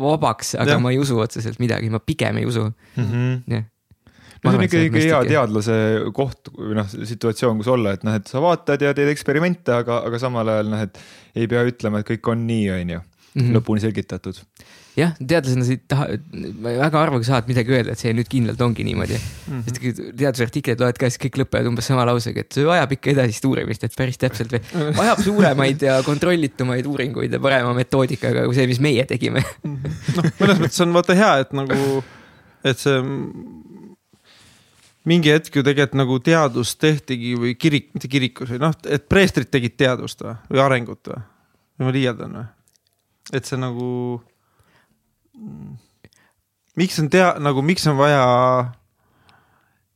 [0.00, 0.80] vabaks, aga ja.
[0.82, 3.04] ma ei usu otseselt midagi, ma pigem ei usu mm.
[3.04, 3.40] -hmm.
[3.54, 3.64] jah
[4.44, 5.76] no see on ikkagi hea teadlase
[6.16, 10.02] koht või noh, situatsioon, kus olla, et noh, et sa vaatad ja teed eksperimente, aga,
[10.08, 11.00] aga samal ajal noh, et
[11.34, 13.04] ei pea ütlema, et kõik on nii, on ju,
[13.38, 13.54] mhm.
[13.56, 14.42] lõpuni selgitatud
[14.98, 16.06] jah, teadlasena sa ei taha,
[16.62, 19.24] väga harva saad midagi öelda, et see nüüd kindlalt ongi niimoodi mm.
[19.48, 19.62] -hmm.
[19.66, 23.10] sest kui teadusartikleid loed ka, siis kõik lõpevad umbes sama lausega, et see vajab ikka
[23.14, 28.58] edasist uurimist, et päris täpselt või vajab suuremaid ja kontrollitumaid uuringuid ja parema metoodikaga kui
[28.58, 32.02] see, mis meie tegime noh, mõnes mõttes on vaata hea, et nagu,
[32.64, 33.00] et see
[35.10, 39.50] mingi hetk ju tegelikult nagu teadust tehtigi või kirik, mitte kirikus või noh, et preestrid
[39.52, 41.24] tegid teadust või, või arengut või?
[41.78, 42.46] või ma liialdan või?
[43.34, 43.88] et see nagu
[46.76, 48.24] miks on tea-, nagu miks on vaja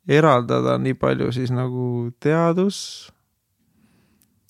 [0.08, 3.10] eraldada nii palju siis nagu teadus?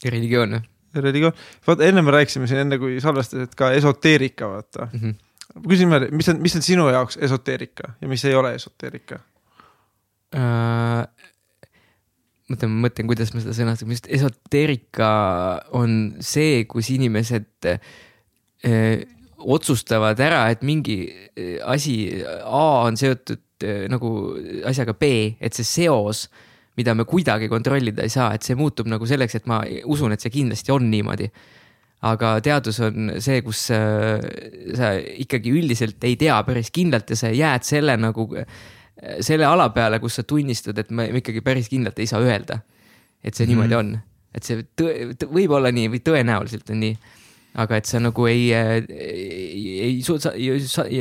[0.05, 0.67] ja religioon või?
[0.99, 1.35] religioon,
[1.67, 5.01] vaata enne me rääkisime siin enne kui salvestasid ka esoteerika, vaata mm.
[5.01, 5.65] -hmm.
[5.69, 9.21] küsime, mis on, mis on sinu jaoks esoteerika ja mis ei ole esoteerika
[10.35, 11.05] uh,?
[12.49, 15.11] mõtlen, ma mõtlen, kuidas ma seda sõnastan, just esoteerika
[15.77, 21.03] on see, kus inimesed uh, otsustavad ära, et mingi
[21.37, 24.11] eh, asi A on seotud eh, nagu
[24.67, 26.27] asjaga B, et see seos,
[26.79, 30.23] mida me kuidagi kontrollida ei saa, et see muutub nagu selleks, et ma usun, et
[30.23, 31.31] see kindlasti on niimoodi.
[32.09, 34.21] aga teadus on see, kus äh,
[34.79, 38.29] sa ikkagi üldiselt ei tea päris kindlalt ja sa jääd selle nagu,
[39.19, 42.61] selle ala peale, kus sa tunnistad, et me ikkagi päris kindlalt ei saa öelda.
[43.25, 43.55] et see mm -hmm.
[43.55, 43.99] niimoodi on,
[44.35, 44.63] et see
[45.27, 46.95] võib olla nii või tõenäoliselt on nii
[47.59, 50.33] aga et sa nagu ei, ei, ei suuda,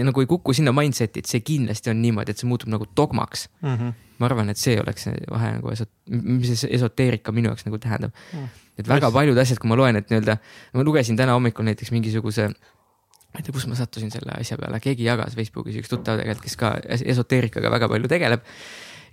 [0.08, 3.48] nagu ei kuku sinna mindset'i, et see kindlasti on niimoodi, et see muutub nagu dogmaks
[3.62, 3.76] mm.
[3.76, 4.08] -hmm.
[4.18, 8.16] ma arvan, et see oleks vahe nagu esot-, mis see esoteerika minu jaoks nagu tähendab
[8.16, 8.40] mm.
[8.40, 8.66] -hmm.
[8.80, 10.38] et väga paljud asjad, kui ma loen, et nii-öelda,
[10.74, 14.80] ma lugesin täna hommikul näiteks mingisuguse ma ei tea, kus ma sattusin selle asja peale,
[14.80, 16.76] keegi jagas Facebookis üks tuttav tegelikult, kes ka
[17.14, 18.42] esoteerikaga väga palju tegeleb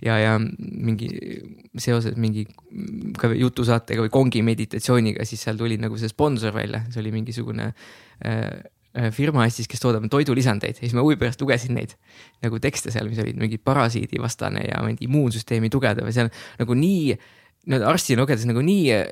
[0.02, 1.08] ja, ja mingi
[1.80, 2.46] seoses mingi
[3.18, 7.70] ka jutusaatega või kongi meditatsiooniga, siis seal tuli nagu see sponsor välja, see oli mingisugune
[7.70, 8.40] äh,
[8.94, 11.96] äh firma Eestis, kes toodab toidulisandeid ja siis ma huvi pärast lugesin neid
[12.44, 17.16] nagu tekste seal, mis olid mingi parasiidivastane ja mingi immuunsüsteemi tugevdav ja seal nagu nii
[17.64, 19.04] nii-öelda arstina lugedes nagu nii äh,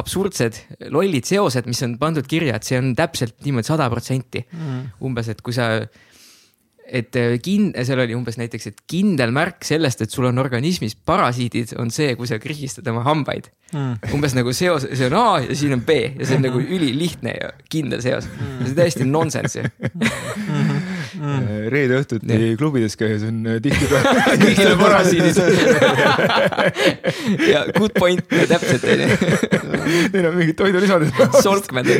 [0.00, 0.56] absurdsed,
[0.92, 4.44] lollid seosed, mis on pandud kirja, et see on täpselt niimoodi sada protsenti.
[4.56, 4.86] Mm.
[5.04, 5.68] umbes, et kui sa
[6.90, 10.96] et äh, kin-, seal oli umbes näiteks, et kindel märk sellest, et sul on organismis
[10.96, 13.50] parasiidid, on see, kui sa krihistad oma hambaid.
[13.70, 14.00] Mm..
[14.16, 17.36] umbes nagu seos, see on A ja siin on B ja see on nagu ülilihtne
[17.36, 18.26] ja kindel seos.
[18.26, 18.64] Mm..
[18.64, 19.62] see on täiesti nonsense.
[19.62, 19.68] Ju
[21.20, 21.68] mm..
[21.70, 25.38] reede õhtuti klubides käies on äh, tihtipeale kõigil on parasiidid.
[27.46, 29.08] Ja good point, täpselt onju.
[30.16, 31.14] Neil on mingid toidulisandid.
[31.44, 31.94] solkmed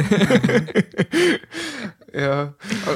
[2.14, 2.50] jah,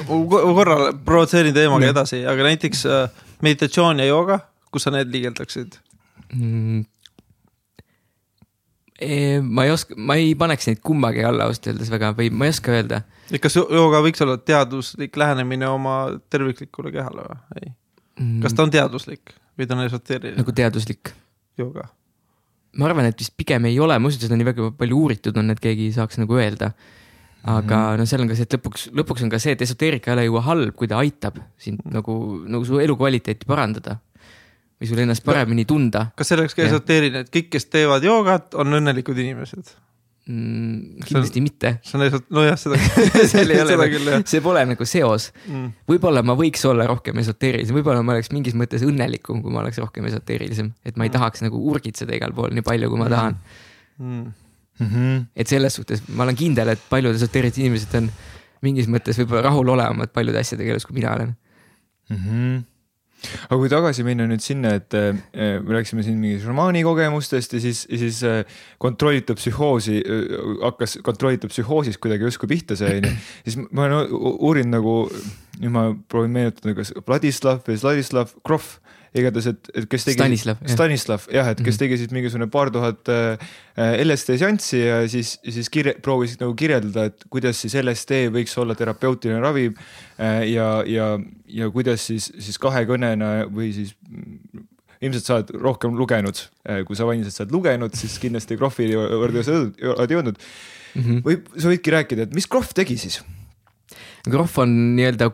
[0.09, 1.92] korra provotseerin teemaga mm.
[1.92, 4.40] edasi, aga näiteks äh, meditatsioon ja jooga,
[4.72, 5.79] kus sa need liigeldaksid
[6.35, 6.85] mm.?
[9.50, 12.55] ma ei oska, ma ei paneks neid kumbagi alla ausalt öeldes väga või ma ei
[12.55, 13.03] oska öelda.
[13.42, 15.96] kas jooga võiks olla teaduslik lähenemine oma
[16.31, 17.40] terviklikule kehale või?
[17.61, 17.68] ei
[18.20, 18.40] mm..
[18.44, 20.40] kas ta on teaduslik või ta on esoteeriline?
[20.40, 21.12] nagu teaduslik.
[21.59, 21.88] jooga.
[22.79, 25.50] ma arvan, et vist pigem ei ole, ma usun, seda nii väga palju uuritud on,
[25.55, 27.03] et keegi saaks nagu öelda mm
[27.44, 27.98] -hmm.
[28.00, 30.24] no seal on ka see, et lõpuks, lõpuks on ka see, et esoteerika ei ole
[30.26, 31.94] ju halb, kui ta aitab sind mm -hmm.
[31.94, 32.14] nagu,
[32.48, 33.98] nagu su elukvaliteeti parandada.
[34.80, 36.07] või sul ennast paremini tunda.
[36.16, 39.76] kas see oleks ka esoteeriline, et kõik, kes teevad joogat, on õnnelikud inimesed?
[40.26, 41.04] mm,?
[41.04, 41.72] kindlasti on, mitte.
[41.83, 42.78] see on lihtsalt, nojah, seda
[43.33, 45.72] seal ei ole, nagu- see pole nagu seos mm..
[45.90, 49.80] võib-olla ma võiks olla rohkem esoteerilisem, võib-olla ma oleks mingis mõttes õnnelikum, kui ma oleks
[49.83, 51.18] rohkem esoteerilisem, et ma ei mm.
[51.18, 53.14] tahaks nagu urgitseda igal pool nii palju, kui ma mm.
[53.16, 53.38] tahan
[54.00, 54.33] mm..
[54.78, 55.24] Mm -hmm.
[55.37, 58.10] et selles suhtes ma olen kindel, et paljud esoteerilised inimesed on
[58.62, 61.34] mingis mõttes võib-olla rahulolevamad paljude asjadega elus, kui mina olen
[62.10, 62.16] mm.
[62.16, 62.62] -hmm
[63.48, 67.60] aga kui tagasi minna nüüd sinna, et äh, me rääkisime siin mingi šamaani kogemustest ja
[67.62, 68.42] siis, siis äh,
[68.82, 73.12] kontrollitud psühhoosi äh, hakkas kontrollitud psühhoosist kuidagi justkui pihta see onju,
[73.46, 74.96] siis ma olen uurinud nagu,
[75.60, 78.74] nüüd ma proovin meenutada, kas Vladislav või Vladislav Krov
[79.14, 80.16] igatahes, et, et kes tegi.
[80.18, 80.61] Stanislav.
[80.70, 81.81] Stanislav jah, et kes mhm.
[81.85, 83.55] tegi siis mingisugune paar tuhat äh,
[84.03, 88.77] LSD seanssi ja siis, siis kirje, proovis nagu kirjeldada, et kuidas siis LSD võiks olla
[88.79, 89.77] terapeutiline ravim
[90.18, 91.12] äh, ja, ja,
[91.46, 93.94] ja kuidas siis, siis kahekõnena või siis
[95.05, 98.90] ilmselt sa oled rohkem lugenud, äh, kui sa mainisid, sa oled lugenud, siis kindlasti Krohvi
[98.90, 101.03] juurde oled jõudnud mm.
[101.03, 101.22] -hmm.
[101.27, 103.20] või sa võidki rääkida, et mis Krohv tegi siis?
[104.24, 105.31] Krohv on nii-öelda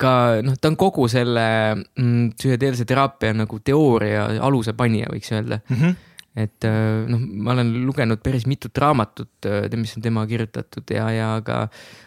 [0.00, 0.12] ka
[0.44, 5.76] noh, ta on kogu selle mm, psühhedeelse teraapia nagu teooria aluse panija, võiks öelda mm.
[5.80, 5.98] -hmm
[6.38, 11.08] et äh, noh, ma olen lugenud päris mitut raamatut, äh, mis on tema kirjutatud ja,
[11.10, 11.64] ja ka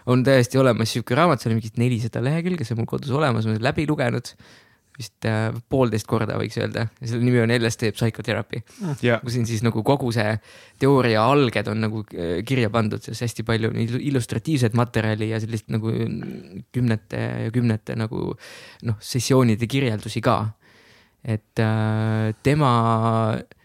[0.08, 3.43] on täiesti olemas sihuke raamat, seal on mingid nelisada lehekülge, see on mul kodus olemas,
[3.43, 4.32] ma olen läbi lugenud
[4.98, 6.86] vist äh, poolteist korda võiks öelda.
[7.02, 8.62] Selle nimi on LSD Psychotherapy.
[9.02, 9.22] Yeah..
[9.24, 10.36] kus siin siis nagu kogu see
[10.82, 15.94] teooria alged on nagu äh, kirja pandud, selles hästi palju illustratiivset materjali ja sellist nagu
[16.74, 18.30] kümnete ja kümnete nagu
[18.88, 20.38] noh, sessioonide kirjeldusi ka.
[21.24, 22.72] et äh, tema
[23.40, 23.62] äh,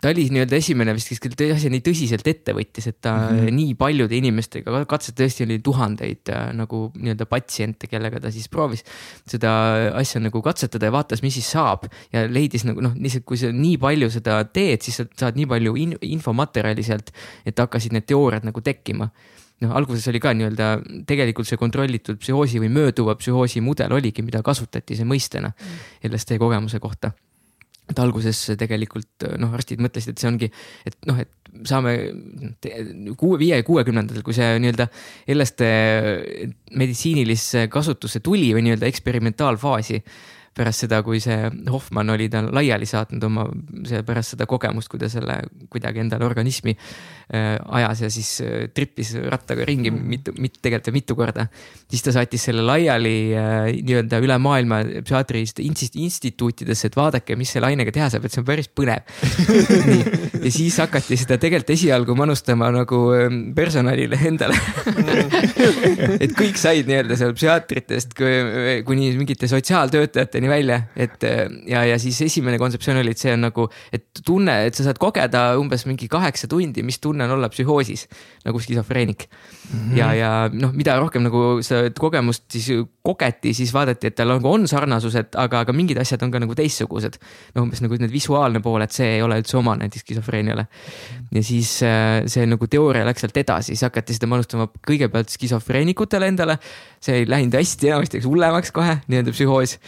[0.00, 3.58] ta oli nii-öelda esimene vist, kes asja nii tõsiselt ette võttis, et ta mm -hmm.
[3.58, 8.84] nii paljude inimestega katset tõesti oli tuhandeid äh, nagu nii-öelda patsiente, kellega ta siis proovis
[9.26, 9.52] seda
[9.94, 13.52] asja nagu katsetada ja vaatas, mis siis saab ja leidis nagu noh, lihtsalt kui sa
[13.52, 17.10] nii palju seda teed, siis sa saad nii palju in infomaterjali sealt,
[17.46, 19.10] et hakkasid need teooriad nagu tekkima
[19.62, 20.70] noh, alguses oli ka nii-öelda
[21.08, 26.10] tegelikult see kontrollitud psühhoosi või mööduva psühhoosi mudel oligi, mida kasutati see mõistena mm.
[26.10, 27.12] LSD kogemuse kohta
[27.90, 30.48] et alguses tegelikult noh, arstid mõtlesid, et see ongi,
[30.88, 31.30] et noh, et
[31.68, 31.92] saame
[33.20, 34.88] kuue, viie, kuuekümnendatel, kui see nii-öelda
[35.34, 35.68] LSD
[36.80, 40.00] meditsiinilisse kasutusse tuli või nii-öelda eksperimentaalfaasi
[40.54, 43.46] pärast seda, kui see Hoffmann oli ta laiali saatnud oma,
[43.88, 45.40] see pärast seda kogemust, kui ta selle
[45.72, 50.04] kuidagi endale organismi äh, ajas ja siis äh, trippis rattaga ringi mm.
[50.12, 51.46] mitu, mitu, tegelikult mitu korda.
[51.90, 57.72] siis ta saatis selle laiali äh, nii-öelda üle maailma psühhiaatriliste instituutidesse, et vaadake, mis selle
[57.72, 59.02] ainega teha saab, et see on päris põnev
[60.44, 64.58] ja siis hakati seda tegelikult esialgu manustama nagu ähm, personalile endale
[66.24, 68.14] et kõik said nii-öelda seal psühhiaatritest
[68.86, 71.22] kuni mingite sotsiaaltöötajateni lõpuni välja, et
[71.68, 74.98] ja, ja siis esimene kontseptsioon oli, et see on nagu, et tunne, et sa saad
[75.00, 78.06] kogeda umbes mingi kaheksa tundi, mis tunne on olla psühhoosis
[78.44, 79.78] nagu skisofreenik mm.
[79.78, 79.96] -hmm.
[79.96, 82.70] ja, ja noh, mida rohkem nagu seda kogemust siis
[83.04, 86.54] kogeti, siis vaadati, et tal nagu on sarnasused, aga, aga mingid asjad on ka nagu
[86.54, 87.18] teistsugused.
[87.54, 90.66] no umbes nagu need visuaalne pool, et see ei ole üldse oma näiteks skisofreeniale.
[91.32, 91.78] ja siis
[92.26, 96.58] see nagu teooria läks sealt edasi, siis hakati seda manustama kõigepealt skisofreenikutele endale.
[97.00, 99.78] see ei läinud hästi, enamasti läks hullemaks kohe, nii-öelda psühhoos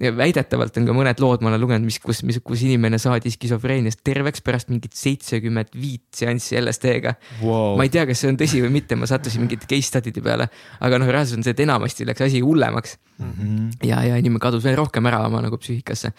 [0.00, 3.30] ja väidetavalt on ka mõned lood, ma olen lugenud, mis, kus, mis, kus inimene saadi
[3.32, 7.76] skisofreeniast terveks pärast mingit seitsekümmend viit seanssi LSD-ga wow..
[7.78, 10.48] ma ei tea, kas see on tõsi või mitte, ma sattusin mingite case study'de peale,
[10.84, 13.32] aga noh, reaalsus on see, et enamasti läks asi hullemaks mm.
[13.32, 13.70] -hmm.
[13.88, 16.12] ja, ja inimene kadus veel rohkem ära oma nagu psüühikasse.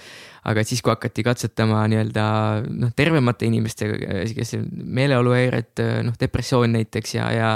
[0.47, 2.25] aga et siis, kui hakati katsetama nii-öelda
[2.71, 7.49] noh, tervemate inimestega, kes meeleoluhäired, noh, depressioon näiteks ja, ja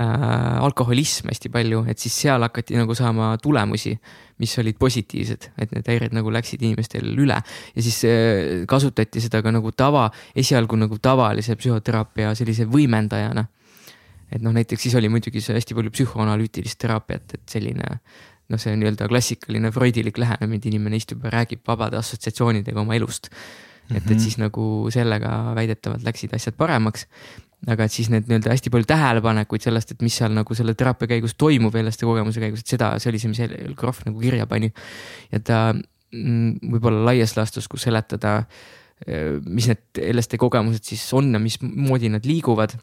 [0.00, 3.96] äh, alkoholism hästi palju, et siis seal hakati nagu saama tulemusi
[4.42, 9.42] mis olid positiivsed, et need häired nagu läksid inimestel üle ja siis äh, kasutati seda
[9.44, 13.46] ka nagu tava, esialgu nagu tavalise psühhoteraapia sellise võimendajana.
[14.32, 18.72] et noh, näiteks siis oli muidugi see hästi palju psühhoanalüütilist teraapiat, et selline noh, see
[18.80, 23.30] nii-öelda klassikaline freudilik lähenemine, inimene istub ja räägib vabade assotsiatsioonidega oma elust.
[23.90, 24.18] et, et mhm.
[24.18, 27.06] siis nagu sellega väidetavalt läksid asjad paremaks
[27.70, 31.12] aga et siis need nii-öelda hästi palju tähelepanekuid sellest, et mis seal nagu selle teraapia
[31.14, 34.72] käigus toimub LSD kogemuse käigus, et seda, see oli see, mis Krohv nagu kirja pani.
[35.30, 38.40] ja ta mm, võib-olla laias laastus, kus seletada,
[39.46, 42.76] mis need LSD kogemused siis on ja mismoodi nad liiguvad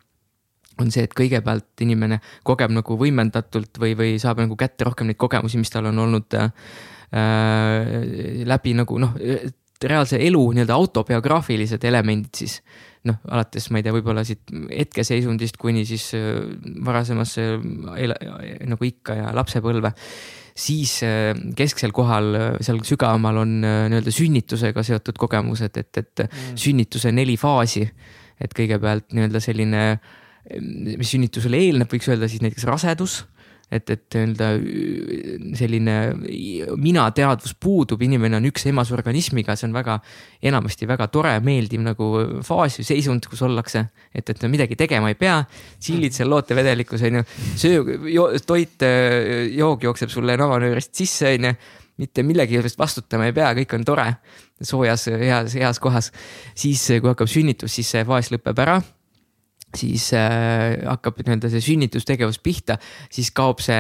[0.80, 5.20] on see, et kõigepealt inimene kogeb nagu võimendatult või, või saab nagu kätte rohkem neid
[5.20, 6.52] kogemusi, mis tal on olnud äh,
[8.48, 9.16] läbi nagu noh,
[9.80, 12.60] reaalse elu nii-öelda autobiograafilised elemendid siis
[13.08, 16.42] noh, alates ma ei tea, võib-olla siit hetkeseisundist kuni siis äh,
[16.86, 17.48] varasemasse
[18.68, 19.94] nagu ikka ja lapsepõlve
[20.60, 26.58] siis äh, kesksel kohal, äh, seal sügavamal on nii-öelda sünnitusega seotud kogemused, et, et mm.
[26.60, 27.88] sünnituse neli faasi
[28.40, 29.84] et kõigepealt nii-öelda selline,
[30.60, 33.22] mis sünnitusele eelneb, võiks öelda siis näiteks rasedus
[33.72, 34.50] et, et nii-öelda
[35.58, 35.96] selline
[36.82, 40.00] mina teadvus puudub, inimene on üks emasorganismiga, see on väga,
[40.52, 42.10] enamasti väga tore, meeldiv nagu
[42.46, 43.86] faas või seisund, kus ollakse.
[44.14, 45.42] et, et midagi tegema ei pea,
[45.82, 47.26] chill'id seal lootevedelikus on ju,
[47.66, 48.00] söö,
[48.46, 48.88] toit,
[49.56, 51.56] joog jookseb sulle navanöörist sisse on ju
[52.00, 54.06] mitte millegi eest vastutama ei pea, kõik on tore,
[54.64, 56.14] soojas, heas, heas kohas.
[56.56, 58.80] siis, kui hakkab sünnitus, siis see faas lõpeb ära
[59.76, 62.80] siis äh, hakkab nii-öelda see sünnitustegevus pihta,
[63.14, 63.78] siis kaob see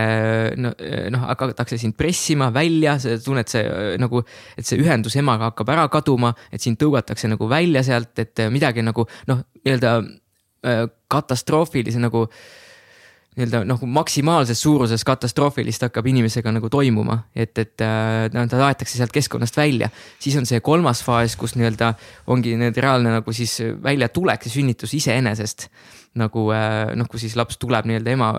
[0.59, 0.75] noh
[1.13, 4.21] no, hakatakse sind pressima välja, sa tunned see äh, nagu,
[4.57, 8.85] et see ühendus emaga hakkab ära kaduma, et sind tõugatakse nagu välja sealt, et midagi
[8.85, 12.68] nagu noh, nii-öelda äh, katastroofilise nagu äh,
[13.39, 17.85] nii-öelda nagu maksimaalses suuruses katastroofilist hakkab inimesega nagu toimuma, et, et
[18.35, 19.89] no ta aetakse sealt keskkonnast välja.
[20.19, 21.93] siis on see kolmas faas, kus nii-öelda
[22.27, 25.69] ongi nüüd reaalne nagu siis väljatulek, see sünnitus iseenesest.
[26.19, 26.49] nagu
[26.95, 28.29] noh, kui siis laps tuleb nii-öelda ema,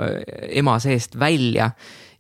[0.62, 1.70] ema seest välja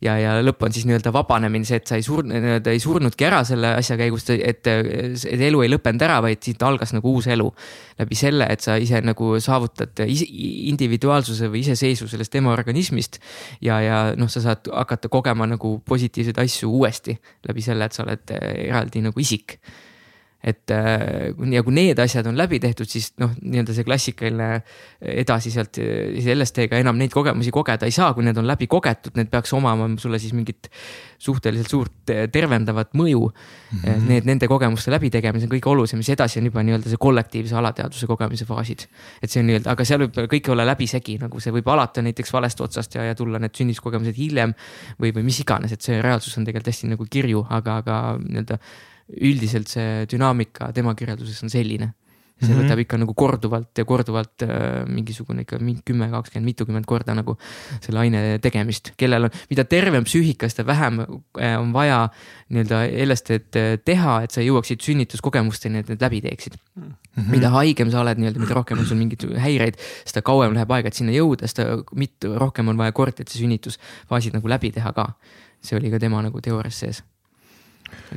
[0.04, 3.26] ja, ja lõpp on siis nii-öelda vabanemine, see, et sa ei surnud, nii-öelda ei surnudki
[3.28, 7.28] ära selle asja käigus, et, et elu ei lõppenud ära, vaid siit algas nagu uus
[7.30, 7.48] elu.
[8.00, 13.20] läbi selle, et sa ise nagu saavutad individuaalsuse või iseseisvu sellest ema organismist.
[13.60, 18.04] ja, ja noh, sa saad hakata kogema nagu positiivseid asju uuesti läbi selle, et sa
[18.06, 19.58] oled eraldi nagu isik
[20.40, 24.48] et äh, ja kui need asjad on läbi tehtud, siis noh, nii-öelda see klassikaline
[25.00, 29.28] edasi sealt LSD-ga enam neid kogemusi kogeda ei saa, kui need on läbi kogetud, need
[29.32, 30.70] peaks omama sulle siis mingit
[31.20, 33.78] suhteliselt suurt tervendavat mõju mm.
[33.78, 34.08] -hmm.
[34.08, 38.06] Need, nende kogemuste läbitegemine on kõige olulisem, siis edasi on juba nii-öelda see kollektiivse alateadvuse
[38.06, 38.86] kogemise faasid.
[39.22, 42.32] et see on nii-öelda, aga seal võib kõik olla läbisegi, nagu see võib alata näiteks
[42.32, 44.54] valest otsast ja, ja tulla need sünnituskogemused hiljem
[45.00, 48.58] või, või mis iganes, et see reaalsus on tegelikult hästi nagu kirju, aga, aga nii-öelda
[49.18, 51.94] üldiselt see dünaamika tema kirjelduses on selline.
[52.40, 52.64] see mm -hmm.
[52.64, 57.36] võtab ikka nagu korduvalt ja korduvalt äh, mingisugune ikka mingi kümme, kakskümmend, mitukümmend korda nagu
[57.84, 62.08] selle aine tegemist, kellel on, mida tervem psüühika, seda vähem äh, on vaja
[62.48, 66.82] nii-öelda LSD-d äh, teha, et sa jõuaksid sünnituskogemusteni, et need läbi teeksid mm.
[66.82, 67.28] -hmm.
[67.28, 70.88] mida haigem sa oled nii-öelda, mida rohkem on sul mingeid häireid, seda kauem läheb aega,
[70.88, 74.92] et sinna jõuda, seda mitu rohkem on vaja kordi, et see sünnitusfaasid nagu läbi teha
[74.92, 75.12] ka.
[75.60, 77.04] see oli ka tema nagu teoorias sees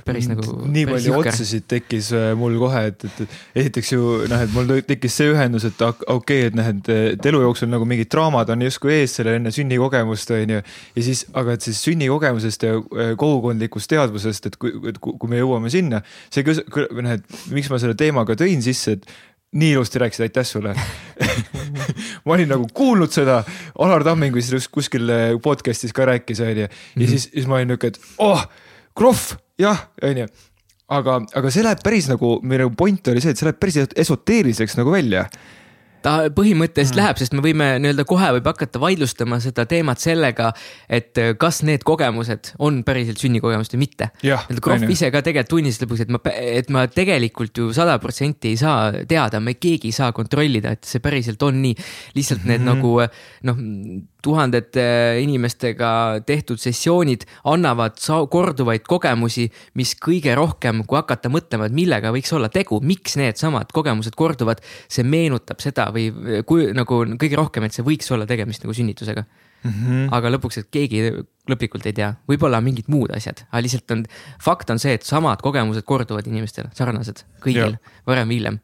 [0.06, 0.58] päris nagu.
[0.68, 1.32] nii palju jõhker.
[1.34, 5.68] otsasid tekkis äh, mul kohe, et, et esiteks ju noh, et mul tekkis see ühendus,
[5.70, 9.38] et okei okay,, et noh, et elu jooksul nagu mingid draamad on justkui ees selle
[9.40, 10.64] enne sünnikogemust on ju.
[10.96, 15.42] ja siis, aga et siis sünnikogemusest ja äh, kogukondlikust teadvusest, et kui, et kui me
[15.42, 19.08] jõuame sinna, see noh, et miks ma selle teemaga tõin sisse, et
[19.54, 20.74] nii ilusti rääkisid, aitäh sulle
[22.26, 23.44] ma olin nagu kuulnud seda,
[23.80, 26.68] Alar Tamming vist kuskil äh, podcast'is ka rääkis, onju.
[26.68, 27.10] ja mhm.
[27.10, 28.46] siis, siis ma olin niuke, et oh,
[28.98, 30.28] krohv jah, onju
[30.94, 33.82] aga, aga see läheb päris nagu, meie nagu point oli see, et see läheb päris
[34.06, 35.28] esoteeriliseks nagu välja
[36.04, 37.00] ta põhimõtteliselt mm.
[37.00, 40.50] läheb, sest me võime nii-öelda kohe võib hakata vaidlustama seda teemat sellega,
[40.92, 44.10] et äh, kas need kogemused on päriselt sünnikogemused või mitte.
[44.20, 46.20] Krohv ise ka tegelikult tunnistas lõpuks, et ma,
[46.60, 50.88] et ma tegelikult ju sada protsenti ei saa teada, me keegi ei saa kontrollida, et
[50.88, 51.76] see päriselt on nii.
[52.18, 52.76] lihtsalt need mm -hmm.
[52.76, 53.64] nagu äh, noh,
[54.24, 54.86] tuhandete
[55.24, 55.92] inimestega
[56.28, 58.00] tehtud sessioonid annavad
[58.32, 63.74] korduvaid kogemusi, mis kõige rohkem, kui hakata mõtlema, et millega võiks olla tegu, miks needsamad
[63.76, 66.10] kogemused korduvad, see meenutab seda või
[66.48, 69.72] kui nagu kõige rohkem, et see võiks olla tegemist nagu sünnitusega mm.
[69.72, 70.06] -hmm.
[70.16, 71.04] aga lõpuks, et keegi
[71.50, 74.06] lõplikult ei tea, võib-olla mingid muud asjad, aga lihtsalt on,
[74.42, 78.62] fakt on see, et samad kogemused korduvad inimestel, sarnased kõigil, varem või hiljem.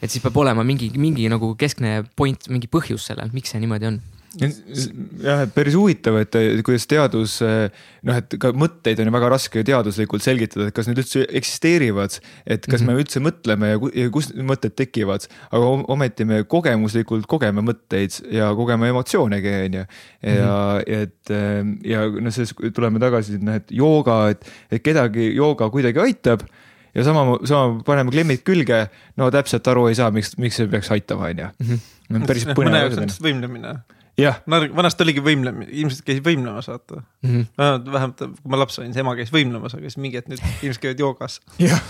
[0.00, 3.90] et siis peab olema mingi, mingi nagu keskne point, mingi põhjus sellel, miks see niimoodi
[3.92, 4.00] on
[4.38, 9.64] jah, et päris huvitav, et kuidas teadus noh, et ka mõtteid on ju väga raske
[9.66, 12.20] teaduslikult selgitada, et kas need üldse eksisteerivad.
[12.46, 12.94] et kas mm -hmm.
[12.94, 18.54] me üldse mõtleme ja, kust need mõtted tekivad, aga ometi me kogemuslikult kogeme mõtteid ja
[18.54, 19.84] kogeme emotsioonegi, on ju.
[20.22, 21.02] ja mm, -hmm.
[21.02, 26.46] et ja noh, siis tuleme tagasi sinna, et jooga, et, et kedagi jooga kuidagi aitab
[26.94, 30.90] ja sama, sama paneme klemmid külge, no täpselt aru ei saa, miks, miks see peaks
[30.90, 31.48] aitama, on ju.
[31.58, 32.26] Mhm.
[32.26, 32.70] päris põnev.
[32.70, 33.80] mõne jaoks on võimlemine
[34.20, 34.40] jah.
[34.46, 37.30] vanasti oligi võimlemine, inimesed käisid võimlemas, vaata mm.
[37.30, 37.92] -hmm.
[37.92, 40.82] vähemalt kui ma laps olin, siis ema käis võimlemas, aga siis mingi hetk nüüd inimesed
[40.84, 41.40] käivad joogas.
[41.60, 41.84] jah,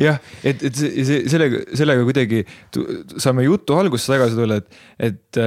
[0.00, 2.44] jah, et, et see, sellega, sellega kuidagi
[3.16, 5.44] saame jutu algusesse tagasi tulla, et, et,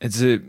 [0.00, 0.40] et see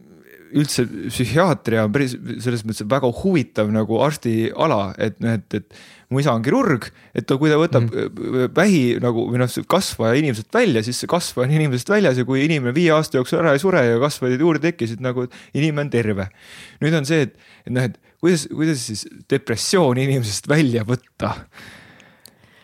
[0.58, 6.20] üldse psühhiaatria on päris selles mõttes väga huvitav nagu arstiala, et noh, et, et mu
[6.20, 8.52] isa on kirurg, et ta, kui ta võtab mm.
[8.58, 12.44] vähi nagu või noh, kasvaja inimeselt välja, siis see kasvaja on inimesest väljas ja kui
[12.46, 16.28] inimene viie aasta jooksul ära ei sure ja kasvajaid juurde tekkisid, nagu inimene on terve.
[16.84, 17.36] nüüd on see, et,
[17.66, 21.36] et noh, et kuidas, kuidas siis depressiooni inimesest välja võtta?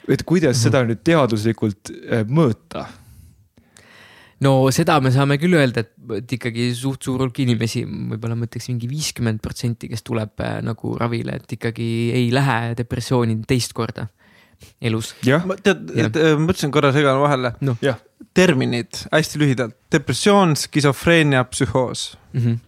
[0.07, 0.63] et kuidas mm.
[0.67, 1.91] seda nüüd teaduslikult
[2.27, 2.88] mõõta?
[4.45, 8.69] No seda me saame küll öelda, et, ikkagi suht suur hulk inimesi, võib-olla ma ütleks
[8.71, 14.07] mingi viiskümmend protsenti, kes tuleb äh, nagu ravile, et ikkagi ei lähe depressiooni teist korda
[14.81, 15.13] elus.
[15.45, 17.53] ma tead, äh, mõtlesin korra segan vahele.
[17.65, 17.77] No..
[18.38, 22.13] terminid hästi lühidalt, depressioon, skisofreenia, psühhoos.
[22.33, 22.41] Mm.
[22.41, 22.63] -hmm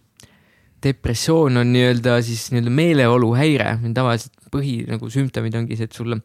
[0.80, 6.22] depressioon on nii-öelda siis nii-öelda meeleoluhäire, tavaliselt põhi nagu sümptomid ongi see, et sul on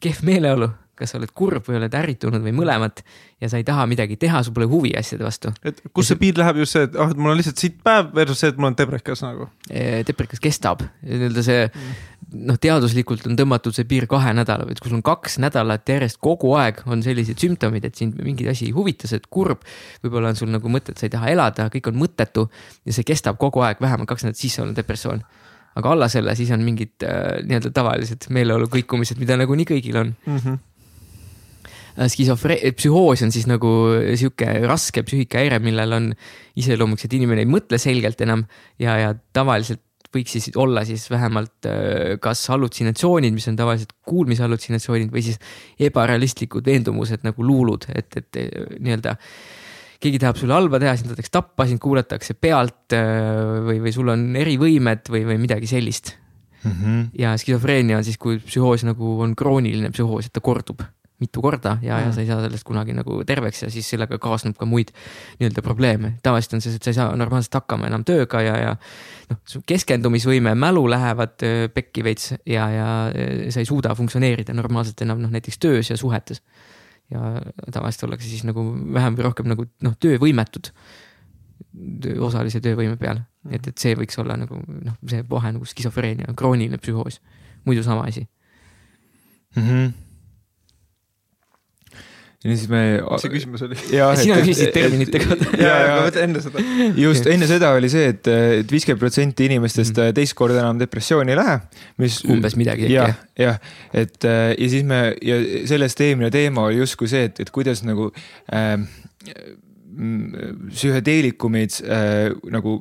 [0.00, 3.02] kehv meeleolu kas sa oled kurb või oled ärritunud või mõlemat
[3.42, 5.52] ja sa ei taha midagi teha, sul pole huvi asjade vastu.
[5.66, 8.12] et kus see piir läheb just see, et ah et mul on lihtsalt sitt päev
[8.16, 9.48] versus see, et mul on deprekas nagu?
[10.08, 11.64] deprekas kestab, nii-öelda see
[12.32, 15.88] noh, teaduslikult on tõmmatud see piir kahe nädala või et kui sul on kaks nädalat
[15.88, 19.66] järjest kogu aeg on sellised sümptomid, et sind mingi asi ei huvita, sa oled kurb.
[20.04, 22.48] võib-olla on sul nagu mõte, et sa ei taha elada, kõik on mõttetu
[22.84, 25.22] ja see kestab kogu aeg vähemalt kaks nädalat, siis sul on depressioon
[25.76, 30.14] aga alla selle siis on mingid äh, nii-öelda tavalised meeleolu kõikumised, mida nagunii kõigil on
[30.14, 30.40] mm.
[30.40, 30.64] -hmm
[32.12, 33.70] skisofre-, psühhoos on siis nagu
[34.18, 36.10] sihuke raske psüühikahäire, millel on
[36.60, 38.44] iseloomuks, et inimene ei mõtle selgelt enam
[38.82, 39.82] ja, ja tavaliselt
[40.16, 45.40] võiks siis olla siis vähemalt äh, kas hallutsinatsioonid, mis on tavaliselt kuulmishallutsinatsioonid või siis
[45.88, 49.16] ebarealistlikud veendumused nagu luulud, et, et äh, nii-öelda
[50.02, 54.26] keegi tahab sulle halba teha, sind tahetakse tappa, sind kuulatakse pealt või, või sul on
[54.36, 56.74] erivõimed või, või midagi sellist mm.
[56.74, 57.06] -hmm.
[57.22, 60.84] ja skisofreenia on siis, kui psühhoos nagu on krooniline psühhoos, et ta kordub
[61.20, 64.56] mitu korda ja ja sa ei saa sellest kunagi nagu terveks ja siis sellega kaasneb
[64.58, 64.92] ka muid
[65.40, 66.12] nii-öelda probleeme.
[66.22, 68.74] tavaliselt on see, et sa ei saa normaalselt hakkama enam tööga ja, ja
[69.30, 72.88] noh, su keskendumisvõime, mälu lähevad pekki veits ja, ja
[73.50, 76.42] sa ei suuda funktsioneerida normaalselt enam noh, näiteks töös ja suhetes.
[77.10, 77.40] ja
[77.72, 80.72] tavaliselt ollakse siis nagu vähem või rohkem nagu noh, töövõimetud
[82.02, 85.68] töö, osalise töövõime peal mm., et, et see võiks olla nagu noh, see vahe nagu
[85.68, 87.22] skisofreenia, krooniline psühhoos,
[87.64, 88.26] muidu sama asi
[89.56, 89.62] mm.
[89.62, 89.94] -hmm
[92.44, 92.82] ja siis me.
[93.00, 93.78] mis see küsimus oli?
[94.20, 95.50] sina küsisid terminite kohta.
[95.60, 96.64] ja, ja, enne seda.
[97.00, 98.30] just enne seda oli see, et,
[98.62, 101.56] et viiskümmend protsenti inimestest mm teist korda enam depressiooni ei lähe,
[102.00, 102.20] mis.
[102.30, 102.88] umbes midagi.
[102.92, 103.58] jah, jah,
[103.96, 107.82] et äh, ja siis me ja sellest eelmine teema oli justkui see, et, et kuidas
[107.86, 108.10] nagu
[108.54, 108.76] äh,
[109.96, 112.76] psühhedeelikumid äh, nagu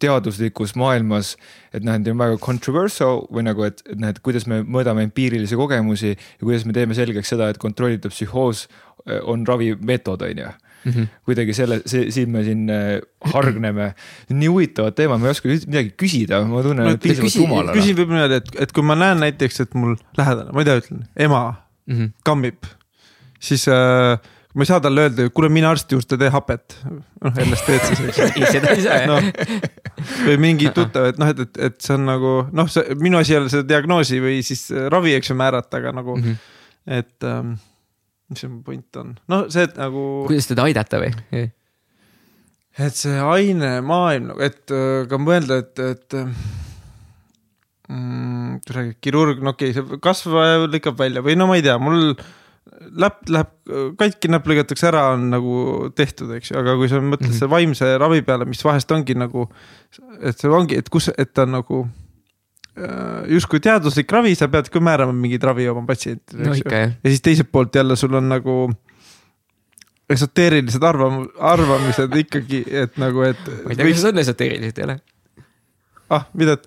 [0.00, 1.34] teaduslikus maailmas,
[1.72, 5.06] et noh, need on väga controversial või nagu, et, et noh, et kuidas me mõõdame
[5.08, 8.66] empiirilisi kogemusi ja kuidas me teeme selgeks seda, et kontrollitud psühhoos
[9.22, 10.50] on ravimeetod, on ju.
[10.84, 11.06] Mm -hmm.
[11.28, 13.02] kuidagi selle, see, siin me siin äh,
[13.34, 13.92] hargneme,
[14.28, 17.74] nii huvitavad teemad, ma ei oska midagi küsida, ma tunnen no, piisavalt rumalana.
[17.76, 20.78] küsin võib-olla niimoodi, et, et kui ma näen näiteks, et mul lähedane, ma ei tea,
[20.80, 21.42] ütlen ema
[21.86, 22.12] mm -hmm.
[22.24, 22.64] kammib,
[23.40, 24.16] siis äh,
[24.54, 26.76] ma ei saa talle öelda, kuule mine arsti juurde, tee hapet.
[27.20, 29.18] noh, LSD-d siis, eks ei, seda ei saa no,.
[30.26, 33.36] või mingi tuttav, et noh, et, et, et see on nagu noh, see minu asi
[33.36, 36.96] ei ole seda diagnoosi või siis ravi, eks ju, määrata, aga nagu mm, -hmm.
[36.98, 37.58] et ähm,
[38.30, 40.04] mis see point on, no see, et nagu.
[40.28, 41.12] kuidas teda aidata või?
[42.80, 46.18] et see ainemaailm, et äh, ka mõelda, et, et
[47.90, 52.14] mm, kirurg, no okei okay,, see kasvaja lõikab välja või no ma ei tea, mul
[53.00, 55.54] läpp läheb katki, näpp lõigatakse ära, on nagu
[55.96, 57.38] tehtud, eks ju, aga kui sa mõtled mm -hmm.
[57.38, 59.48] selle vaimse ravi peale, mis vahest ongi nagu.
[60.20, 61.99] et see ongi, et kus, et ta on nagu äh,
[63.28, 66.80] justkui teaduslik ravi, sa pead ka määrama mingeid ravi oma patsientidele no,.
[66.80, 68.56] ja siis teiselt poolt jälle sul on nagu
[70.10, 73.40] esoteerilised arvam-, arvamised ikkagi, et nagu, et.
[73.64, 74.98] ma ei tea, kas on esoteerilised jälle.
[76.10, 76.66] ah, mida, et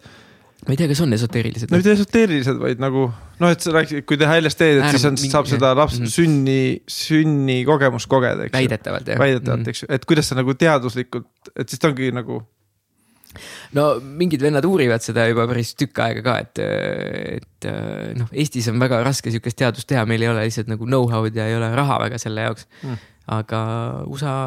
[0.64, 1.72] ma ei tea, kas on esoteerilised.
[1.72, 5.20] no mitte esoteerilised, vaid nagu noh, et sa rääkisid, kui teha LSD-d, et siis on,
[5.20, 6.14] saab seda laps mm -hmm.
[6.16, 8.60] sünni, sünnikogemust kogeda, eks ju.
[8.62, 9.20] väidetavalt jah.
[9.20, 9.70] väidetavalt mm, -hmm.
[9.76, 12.44] eks ju, et kuidas sa nagu teaduslikult, et siis ta ongi nagu.
[13.78, 16.62] No mingid vennad uurivad seda juba päris tükk aega ka, et,
[17.40, 17.70] et
[18.20, 21.50] noh, Eestis on väga raske sihukest teadust teha, meil ei ole lihtsalt nagu know-how'd ja
[21.50, 23.04] ei ole raha väga selle jaoks mm..
[23.40, 23.60] aga
[24.12, 24.38] USA,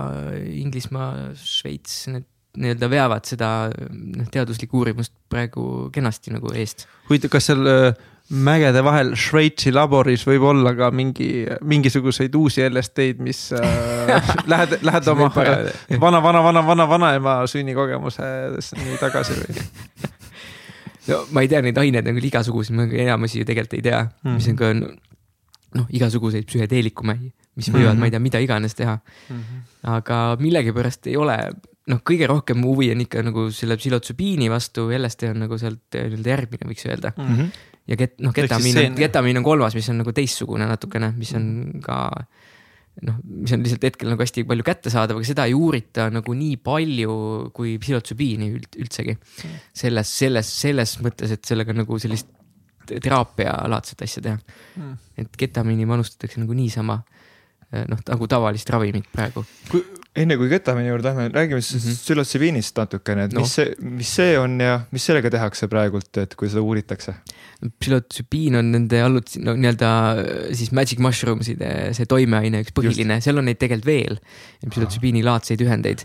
[0.63, 2.27] Inglismaa, Šveits, need
[2.57, 6.87] nii-öelda veavad seda noh, teaduslikku uurimust praegu kenasti nagu eest.
[7.11, 7.91] huvitav, kas seal äh,
[8.31, 15.11] mägede vahel Šveitsi laboris võib olla ka mingi, mingisuguseid uusi LSD-d, mis äh, lähed, lähed
[15.13, 19.67] oma vana, vana, vana, vana, vanaema sünnikogemusesse nii tagasi või?
[21.13, 24.03] no ma ei tea, neid aineid on küll igasuguseid, ma enamusi ju tegelikult ei tea
[24.07, 24.73] mm., mis on ka
[25.77, 27.17] noh, igasuguseid psühhedeelikume,
[27.57, 28.03] mis võivad mm, -hmm.
[28.03, 29.39] ma ei tea, mida iganes teha mm.
[29.39, 29.65] -hmm.
[29.97, 31.39] aga millegipärast ei ole
[31.93, 36.09] noh, kõige rohkem huvi on ikka nagu selle psühhotsübiini vastu, LSD on nagu sealt eh,
[36.11, 37.33] nii-öelda järgmine, võiks öelda mm.
[37.33, 37.75] -hmm.
[37.87, 41.49] Ja ket-, noh, ketamiin on, ketamiin on kolmas, mis on nagu teistsugune natukene, mis on
[41.85, 41.99] ka
[43.05, 46.57] noh, mis on lihtsalt hetkel nagu hästi palju kättesaadav, aga seda ei uurita nagu nii
[46.65, 47.17] palju
[47.57, 49.17] kui psühhotsübiini üld, üldsegi.
[49.77, 52.33] selles, selles, selles mõttes, et sellega nagu sellist
[52.87, 54.97] teraapialaadset asja teha mm..
[55.19, 57.01] et ketamiini manustatakse nagu niisama
[57.73, 59.45] eh, noh, nagu tavalist ravimit praegu.
[60.17, 62.05] Enne kui ketamiini juurde lähme, räägime siis mm -hmm.
[62.05, 63.41] psühhotsübiinist natukene, et no.
[63.41, 67.15] mis see, mis see on ja mis sellega tehakse praegult, et kui seda uuritakse?
[67.81, 69.91] psühhotsübiin on nende allut-, no nii-öelda
[70.53, 74.19] siis magic mushrooms'ide see toimeaine üks põhiline, seal on neid tegelikult veel,
[74.69, 76.05] psühhotsübiini laadseid ühendeid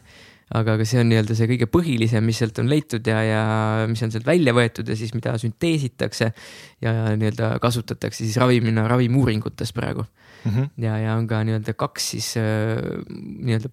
[0.51, 3.43] aga, aga see on nii-öelda see kõige põhilisem, mis sealt on leitud ja, ja
[3.89, 6.31] mis on sealt välja võetud ja siis mida sünteesitakse
[6.83, 10.51] ja nii-öelda kasutatakse siis ravimina ravimiuuringutes praegu mm.
[10.51, 10.71] -hmm.
[10.83, 12.81] ja, ja on ka nii-öelda kaks siis äh,
[13.15, 13.71] nii-öelda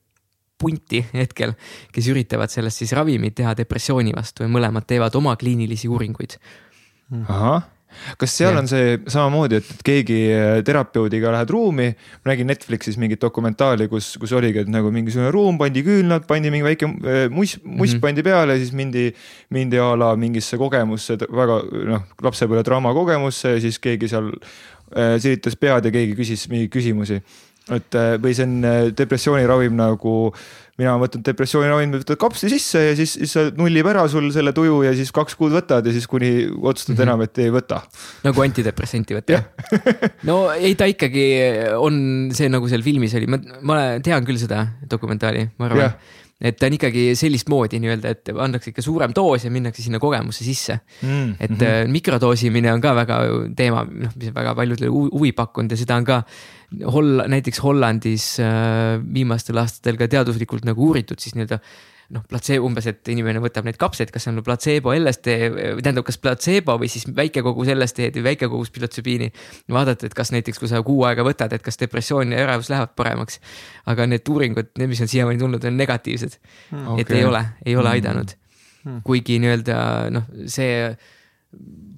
[0.58, 1.54] punti hetkel,
[1.92, 6.38] kes üritavad sellest siis ravimit teha depressiooni vastu ja mõlemad teevad oma kliinilisi uuringuid.
[7.28, 7.66] ahah
[8.20, 8.60] kas seal ja.
[8.60, 11.88] on see samamoodi, et keegi äh, terapeudiga lähed ruumi,
[12.22, 16.52] ma nägin Netflixis mingit dokumentaali, kus, kus oligi, et nagu mingisugune ruum, pandi küünlad, pandi
[16.54, 18.04] mingi väike äh, must, must mm -hmm.
[18.04, 19.08] pandi peale siis mindi,
[19.50, 21.60] mindi a la mingisse kogemusse, väga
[21.92, 26.72] noh, lapsepõlve draama kogemusse ja siis keegi seal äh, silitas pead ja keegi küsis mingeid
[26.72, 27.22] küsimusi.
[27.76, 30.46] Et või see on depressiooniravim nagu äh,
[30.78, 34.92] mina võtan depressiooniravimi, võtad kapsli sisse ja siis, siis nullib ära sul selle tuju ja
[34.96, 37.06] siis kaks kuud võtad ja siis kuni otsustad mm -hmm.
[37.08, 37.80] enam, et ei võta.
[38.24, 39.42] nagu antidepressenti võtta
[40.28, 41.26] no ei, ta ikkagi
[41.74, 45.98] on see, nagu seal filmis oli, ma, ma tean küll seda dokumentaali, ma arvan
[46.38, 49.98] et ta on ikkagi sellist moodi nii-öelda, et antakse ikka suurem doos ja minnakse sinna
[50.02, 51.34] kogemusse sisse mm,.
[51.40, 51.90] et mm -hmm.
[51.96, 53.18] mikrodoosimine on ka väga
[53.56, 56.22] teema, noh, mis on väga paljudele huvi pakkunud ja seda on ka
[56.68, 61.62] Holl-, näiteks Hollandis äh, viimastel aastatel ka teaduslikult nagu uuritud siis nii-öelda
[62.14, 65.34] noh, platseebo umbes, et inimene võtab neid kapsleid, kas see on platseebo LSD,
[65.82, 69.28] tähendab, kas platseebo või siis väike kogus LSD-d või väike kogus psühhotsübiini.
[69.74, 72.94] vaadata, et kas näiteks, kui sa kuu aega võtad, et kas depressioon ja ärevus lähevad
[72.96, 73.40] paremaks.
[73.86, 76.38] aga need uuringud, need, mis on siiamaani tulnud, on negatiivsed
[76.70, 76.98] hmm..
[76.98, 77.20] et okay.
[77.20, 78.34] ei ole, ei ole aidanud
[78.84, 79.04] hmm..
[79.04, 79.78] kuigi nii-öelda
[80.14, 80.96] noh, see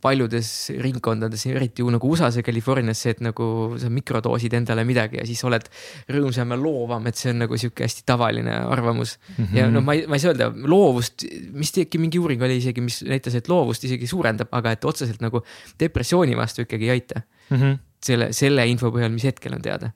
[0.03, 0.51] paljudes
[0.83, 3.47] ringkondades, eriti nagu USA-s ja Californias see, et nagu
[3.81, 5.69] sa mikrodoosid endale midagi ja siis oled
[6.11, 9.45] rõõmsam ja loovam, et see on nagu sihuke hästi tavaline arvamus mm.
[9.45, 9.59] -hmm.
[9.59, 12.85] ja no ma ei, ma ei saa öelda loovust, mis äkki mingi uuring oli isegi,
[12.85, 15.45] mis näitas, et loovust isegi suurendab, aga et otseselt nagu
[15.81, 17.57] depressiooni vastu ikkagi ei aita mm.
[17.57, 17.81] -hmm.
[18.03, 19.93] selle, selle info põhjal, mis hetkel on teada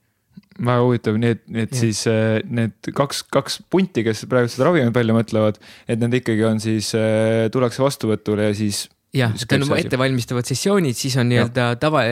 [0.58, 1.78] väga huvitav, nii et, nii et ja.
[1.80, 5.58] siis äh, need kaks, kaks punti, kes praegu seda ravimit välja mõtlevad,
[5.90, 8.84] et need ikkagi on siis, äh, tullakse vastuvõtule ja siis
[9.14, 12.04] jah, ta on ettevalmistavad sessioonid, siis on nii-öelda tava,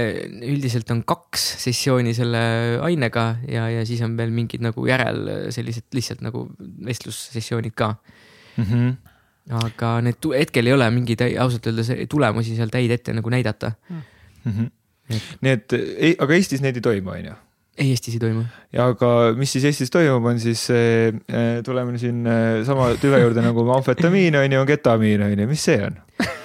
[0.49, 2.43] üldiselt on kaks sessiooni selle
[2.85, 6.47] ainega ja, ja siis on veel mingid nagu järel sellised lihtsalt nagu
[6.87, 7.95] vestlussessioonid ka
[8.57, 8.65] mm.
[8.65, 8.93] -hmm.
[9.65, 14.03] aga need hetkel ei ole mingeid ausalt öeldes tulemusi seal täid ette nagu näidata mm.
[14.47, 14.71] -hmm.
[15.13, 15.23] Et...
[15.43, 17.35] et, aga Eestis neid ei toimu, on ju?
[17.79, 18.45] ei, Eestis ei toimu.
[18.73, 23.43] ja aga mis siis Eestis toimub, on siis äh, tuleme siin äh, sama tüve juurde
[23.43, 25.99] nagu amfetamiin on ju, ketamiin on ju, mis see on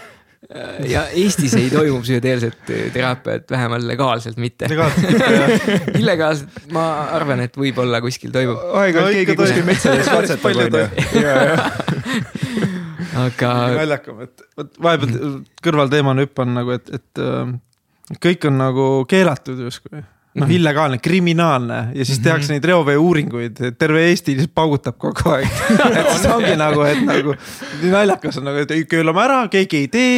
[0.87, 4.69] ja Eestis ei toimu psühhedeelset teraapiat, vähemalt legaalselt mitte.
[6.01, 6.85] illegaalselt ma
[7.17, 8.59] arvan, et võib-olla kuskil toimub.
[8.81, 10.83] aeg-ajalt keegi kuskil metsades katsetab onju.
[13.25, 13.53] aga.
[13.79, 17.55] naljakam, et vot vahepeal kõrvalteemana hüppan nagu, et, et äh,
[18.23, 20.05] kõik on nagu keelatud justkui
[20.37, 25.49] noh, illegaalne, kriminaalne ja siis tehakse neid reoveeuuringuid, terve Eesti lihtsalt paugutab kogu aeg
[26.01, 27.35] et siis ongi nagu, et nagu
[27.81, 30.15] nii naljakas on nagu, et keelame ära, keegi ei tee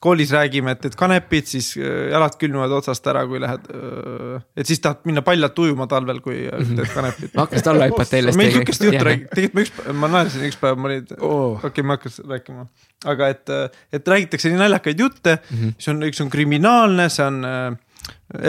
[0.00, 3.66] koolis räägime, et, et kanepid, siis äh, jalad külmuvad otsast ära, kui lähed.
[3.68, 7.34] Äh, et siis tahad minna paljalt ujuma talvel, kui äh, teed kanepit.
[7.34, 8.40] ma hakkasin alla hüpata sellest.
[8.40, 11.68] meil sihukest juttu räägib, tegelikult ma üks, ma naersin üks päev, ma olin oh., okei
[11.68, 12.66] okay,, ma hakkasin rääkima.
[13.12, 13.54] aga et,
[13.92, 15.76] et räägitakse nii naljakaid jutte mm, -hmm.
[15.76, 17.78] mis on, üks on kriminaalne, see on äh,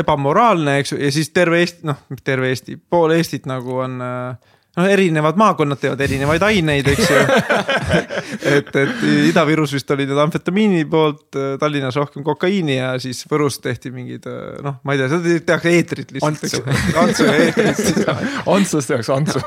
[0.01, 3.97] ebamoraalne, eks ju, ja siis terve Eesti, noh, mitte terve Eesti, pool Eestit nagu on
[4.01, 7.21] noh, erinevad maakonnad teevad erinevaid aineid, eks ju
[8.55, 13.91] et, et Ida-Virus vist oli need amfetamiini poolt, Tallinnas rohkem kokaiini ja siis Võrus tehti
[13.95, 14.27] mingid
[14.63, 16.69] noh, ma ei tea, seda tehakse eetrit lihtsalt.
[17.03, 18.05] Antsu ja eetrit.
[18.55, 19.43] Antsust tehakse Antsu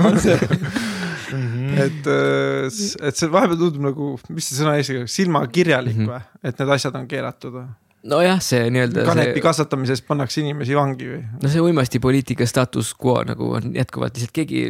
[1.85, 6.13] et, et see vahepeal tundub nagu, mis see sõna eesti keeles, silmakirjalik mm -hmm.
[6.13, 7.67] või, et need asjad on keelatud või?
[8.11, 9.07] Nojah, see nii-öelda.
[9.09, 9.45] kanepi see...
[9.45, 11.25] kasvatamisest pannakse inimesi vangi või?
[11.43, 14.63] no see uimastipoliitika status quo nagu on jätkuvalt lihtsalt keegi,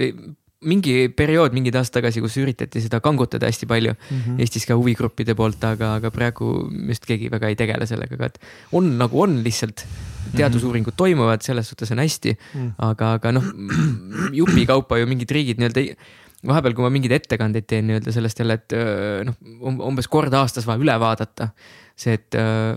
[0.64, 4.41] mingi periood mingid aastad tagasi, kus üritati seda kangutada hästi palju mm -hmm.
[4.41, 8.39] Eestis ka huvigruppide poolt, aga, aga praegu vist keegi väga ei tegele sellega, aga et
[8.72, 9.87] on nagu on lihtsalt.
[10.35, 12.70] teadusuuringud toimuvad, selles suhtes on hästi mm, -hmm.
[12.78, 13.45] aga, aga noh,
[14.41, 15.95] jupikaupa ju mingid riigid nii-öelda
[16.47, 18.72] vahepeal, kui ma mingeid ettekandeid teen nii-öelda sellest jälle, et
[19.24, 19.35] noh,
[19.85, 21.51] umbes kord aastas vaja üle vaadata
[21.95, 22.74] see, et äh,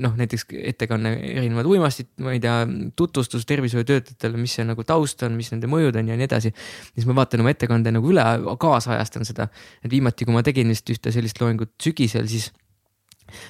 [0.00, 2.54] noh, näiteks ettekanne erinevad uimastid, ma ei tea,
[2.96, 6.52] tutvustus tervishoiutöötajatele, mis see nagu taust on, mis nende mõjud on ja nii edasi.
[6.94, 8.24] siis ma vaatan oma ettekande nagu üle,
[8.62, 9.48] kaasajastan seda,
[9.84, 12.50] et viimati, kui ma tegin vist ühte sellist loengut sügisel, siis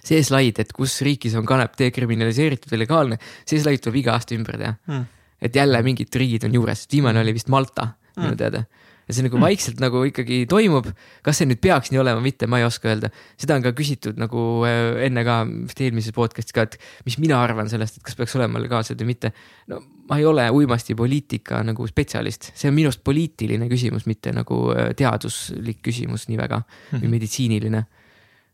[0.05, 3.19] see slaid, et kus riigis on kanep dekriminaliseeritud või legaalne,
[3.49, 4.77] see slaid tuleb iga aasta ümber teha.
[4.91, 5.11] Mm..
[5.43, 8.23] et jälle mingid riigid on juures, viimane oli vist Malta mm.
[8.23, 8.65] minu teada
[9.13, 9.45] ja see nagu mm.
[9.45, 10.89] vaikselt nagu ikkagi toimub.
[11.23, 13.13] kas see nüüd peaks nii olema, mitte, ma ei oska öelda.
[13.41, 17.41] seda on ka küsitud nagu äh, enne ka vist eelmises podcast'is ka, et mis mina
[17.43, 19.33] arvan sellest, et kas peaks olema legaalsed või mitte.
[19.73, 24.65] no ma ei ole uimastipoliitika nagu spetsialist, see on minu arust poliitiline küsimus, mitte nagu
[24.75, 27.01] äh, teaduslik küsimus nii väga mm -hmm.
[27.01, 27.19] või mhm.
[27.19, 27.85] meditsiiniline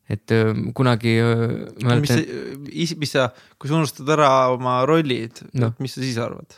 [0.08, 1.18] et äh, kunagi
[1.84, 3.28] mis, mis sa,
[3.58, 6.56] kui sa unustad ära oma rollid no., mis sa siis arvad?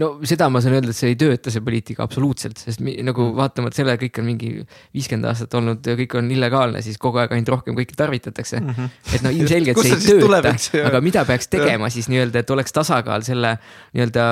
[0.00, 3.28] No seda ma saan öelda, et see ei tööta, see poliitika absoluutselt, sest mi, nagu
[3.28, 3.36] mm.
[3.38, 4.50] vaatamata sellele, kõik on mingi
[4.96, 8.74] viiskümmend aastat olnud ja kõik on illegaalne, siis kogu aeg ainult rohkem kõike tarvitatakse mm.
[8.74, 9.14] -hmm.
[9.14, 10.54] et no ilmselgelt see ei tööta,
[10.90, 13.54] aga mida peaks tegema siis nii-öelda, et oleks tasakaal selle
[13.94, 14.26] nii-öelda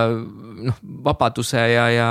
[0.71, 2.11] noh, vabaduse ja, ja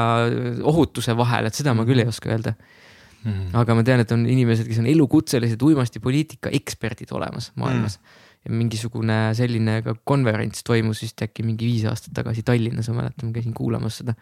[0.64, 3.32] ohutuse vahel, et seda ma küll ei oska öelda mm.
[3.32, 3.54] -hmm.
[3.66, 8.30] aga ma tean, et on inimesed, kes on elukutselised uimastipoliitika eksperdid olemas maailmas mm ja
[8.50, 13.36] mingisugune selline ka konverents toimus vist äkki mingi viis aastat tagasi Tallinnas, ma mäletan, ma
[13.36, 14.16] käisin kuulamas seda.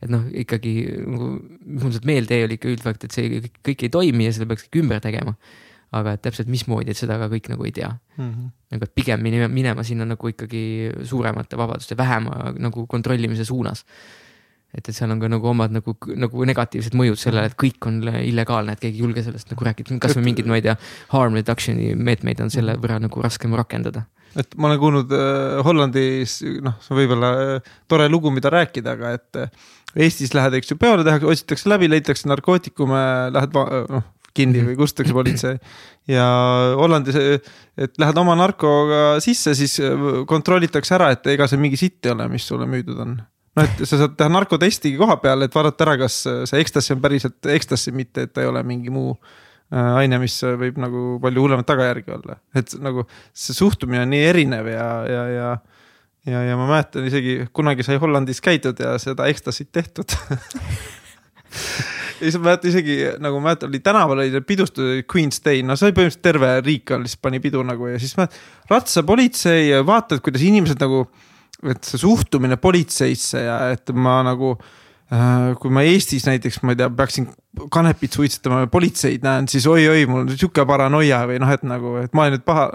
[0.00, 0.72] et noh, ikkagi
[1.04, 1.32] nagu,
[1.66, 4.46] mul sealt meelde jäi, oli ikka üldfakt, et see kõik, kõik ei toimi ja seda
[4.48, 5.34] peaks kõik ümber tegema.
[5.88, 8.24] aga et täpselt mismoodi, et seda ka kõik nagu ei tea mm.
[8.24, 8.48] -hmm.
[8.72, 13.84] nagu, et pigem minema, minema sinna nagu ikkagi suuremate vabaduste, vähema nagu kontrollimise suunas
[14.74, 18.02] et, et seal on ka nagu omad nagu, nagu negatiivsed mõjud sellele, et kõik on
[18.20, 20.76] illegaalne, et keegi ei julge sellest nagu rääkida, kasvõi mingeid, ma ei tea,
[21.14, 24.04] harm reduction'i meetmeid on selle võrra nagu raskem rakendada.
[24.36, 28.98] et ma olen kuulnud äh, Hollandis, noh, see on võib-olla äh, tore lugu, mida rääkida,
[28.98, 29.66] aga et äh,
[30.04, 33.00] Eestis lähed, eks ju, peole tehakse, otsitakse läbi, leitakse narkootikume,
[33.32, 34.04] lähed noh
[34.38, 35.56] kinni või kustutatakse politsei.
[36.10, 36.26] ja
[36.78, 37.16] Hollandis,
[37.78, 42.14] et lähed oma narkoga sisse, siis äh, kontrollitakse ära, et ega see mingi sitt ei
[42.14, 43.16] ole, mis sulle müüdud on
[43.58, 47.02] noh, et sa saad teha narkotesti koha peal, et vaadata ära, kas see ekstasi on
[47.04, 51.44] päriselt ekstasi, mitte et ta ei ole mingi muu äh, aine, mis võib nagu palju
[51.44, 55.50] hullemat tagajärgi olla, et nagu see suhtumine on nii erinev ja, ja, ja.
[56.28, 60.14] ja, ja ma mäletan isegi kunagi sai Hollandis käidud ja seda ekstasit tehtud
[62.18, 65.76] ja siis ma mäletan isegi nagu ma mäletan, oli tänaval oli pidustus Queen's Day, no
[65.76, 68.28] see oli põhimõtteliselt terve riik oli, siis pani pidu nagu ja siis ma
[68.70, 71.06] ratsapolitsei, vaatad, kuidas inimesed nagu
[71.66, 76.78] et see suhtumine politseisse ja et ma nagu äh, kui ma Eestis näiteks, ma ei
[76.78, 77.26] tea, peaksin
[77.72, 81.94] kanepit suitsetama ja politseid näen, siis oi-oi, mul on sihuke paranoia või noh, et nagu,
[82.02, 82.66] et ma olen nüüd paha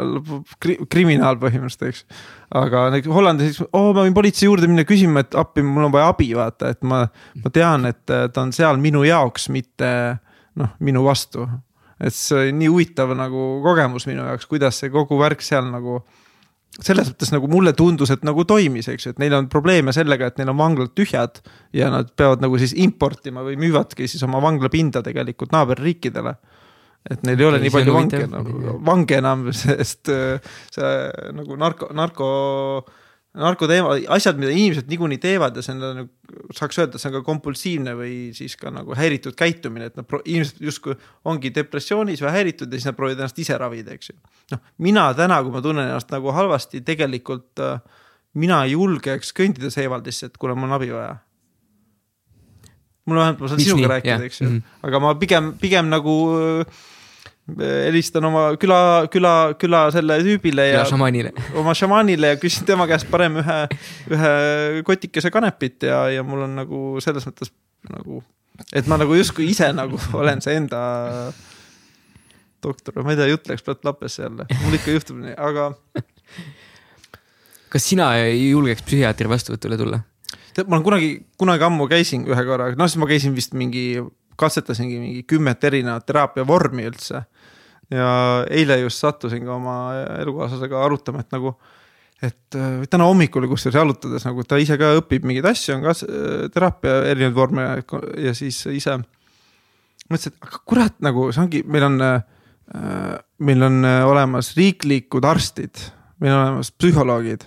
[0.63, 2.25] kri, kriminaal põhimõtteliselt, eks.
[2.59, 6.31] aga Hollandis, oo, ma võin politsei juurde minna küsima, et appi, mul on vaja abi,
[6.37, 7.05] vaata, et ma,
[7.43, 9.93] ma tean, et ta on seal minu jaoks, mitte
[10.59, 11.47] noh, minu vastu.
[12.03, 16.01] et see on nii huvitav nagu kogemus minu jaoks, kuidas see kogu värk seal nagu
[16.81, 20.31] selles mõttes nagu mulle tundus, et nagu toimis, eks ju, et neil on probleeme sellega,
[20.31, 21.43] et neil on vanglad tühjad.
[21.73, 26.35] ja nad peavad nagu siis importima või müüvadki siis oma vanglapinda tegelikult naaberriikidele.
[27.11, 30.91] et neil ei ole nii palju vange, nagu, vange enam, sest äh, see
[31.35, 32.29] nagu narko, narko
[33.33, 36.09] narkoteema, asjad, mida inimesed niikuinii teevad ja see on nagu,
[36.53, 40.61] saaks öelda, see on ka kompulsiivne või siis ka nagu häiritud käitumine, et nad, inimesed
[40.61, 40.93] justkui
[41.29, 44.17] ongi depressioonis või häiritud ja siis nad proovivad ennast ise ravida, eks ju.
[44.53, 47.81] noh, mina täna, kui ma tunnen ennast nagu halvasti, tegelikult äh,
[48.37, 51.17] mina ei julgeks kõndida Seevaldisse, et kuule, mul on abi vaja.
[53.09, 54.87] mul vähemalt, ma saan sinuga rääkida, eks ju mm, -hmm.
[54.87, 56.83] aga ma pigem, pigem nagu äh,
[57.47, 60.83] helistan oma küla, küla, küla selle tüübile ja.
[60.87, 61.33] šamaanile.
[61.59, 63.57] oma šamaanile ja küsin tema käest parem ühe,
[64.15, 64.31] ühe
[64.87, 67.51] kotikese kanepit ja, ja mul on nagu selles mõttes
[67.91, 68.21] nagu,
[68.71, 70.79] et ma nagu justkui ise nagu olen see enda
[72.63, 75.67] doktor, ma ei tea, jutt läks praegu lappesse jälle, mul ikka juhtub nii, aga.
[77.75, 79.99] kas sina ei julgeks psühhiaatri vastuvõtule tulla?
[80.55, 81.13] tead, ma olen kunagi,
[81.43, 83.87] kunagi ammu käisin ühe korra, noh siis ma käisin vist mingi
[84.39, 87.23] katsetasingi mingi kümmet erinevat teraapia vormi üldse.
[87.91, 88.09] Ja
[88.51, 89.77] eile just sattusin ka oma
[90.21, 91.55] elukaaslasega arutama, et nagu,
[92.23, 95.95] et äh, täna hommikul kusjuures jalutades nagu ta ise ka õpib mingeid asju, on ka
[95.95, 97.67] äh, teraapia erinevaid vorme
[98.23, 98.99] ja siis ise
[100.09, 102.21] mõtlesin, et aga kurat, nagu see ongi, meil on äh,,
[103.43, 105.81] meil on olemas riiklikud arstid,
[106.23, 107.43] meil on olemas psühholoogid,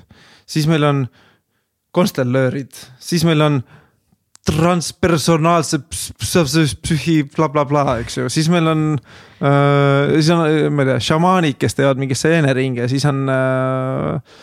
[0.46, 1.06] siis meil on
[1.96, 3.62] konstellöörid, siis meil on
[4.46, 8.84] transpersonaalse psühhi blablabla bla, bla, eks ju, siis meil on
[9.36, 14.36] siis on, ma ei tea, šamaanid, kes teevad mingeid seeneringe, siis on äh,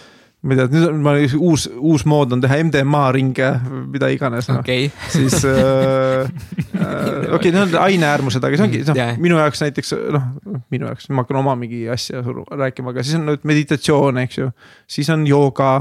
[0.44, 3.50] ma ei tea, nüüd on ma, uus, uus mood on teha MDMA ringe,
[3.94, 4.60] mida iganes no..
[4.60, 5.12] okei okay..
[5.14, 9.64] siis äh, äh, okei okay,, need on aineäärmused, aga see ongi noh yeah., minu jaoks
[9.64, 10.28] näiteks noh,
[10.74, 14.50] minu jaoks, ma hakkan oma mingi asja rääkima, aga siis on nüüd meditatsioon, eks ju.
[14.98, 15.72] siis on jooga,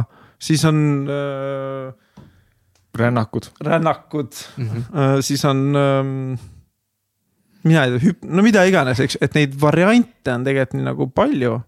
[0.42, 0.78] siis on
[1.10, 2.30] äh,
[3.02, 3.50] rännakud.
[3.66, 5.22] rännakud mm, -hmm.
[5.26, 6.38] siis on ähm,,
[7.66, 11.08] mina ei tea, hüp-, no mida iganes, eks, et neid variante on tegelikult nii nagu
[11.14, 11.60] palju.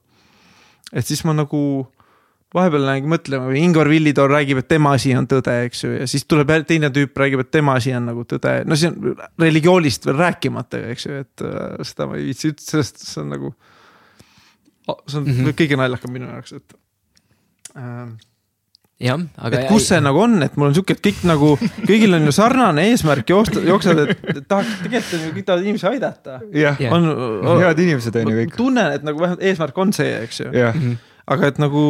[0.92, 1.61] et siis ma nagu
[2.55, 6.07] vahepeal nagu mõtlema või Ingvar Villitoor räägib, et tema asi on tõde, eks ju, ja
[6.11, 10.07] siis tuleb teine tüüp räägib, et tema asi on nagu tõde, no see on religioonist
[10.07, 13.55] veel rääkimata, eks ju, et äh, seda ma ei viitsi üldse, sest see on nagu.
[15.09, 15.57] see on mm -hmm.
[15.59, 16.74] kõige naljakam minu jaoks, et
[17.74, 18.07] äh,
[19.05, 19.61] jah, aga.
[19.61, 22.34] et kus see nagu on, et mul on sihuke, et kõik nagu, kõigil on ju
[22.34, 26.38] sarnane eesmärk joosta, jooksed, et tahaks, tegelikult on ju, kõik tahavad inimesi aidata.
[26.57, 28.55] jah, on, on, head inimesed on ju kõik.
[28.61, 30.52] tunnen, et nagu vähemalt eesmärk on see, eks ju.
[30.55, 31.82] -hmm aga et nagu,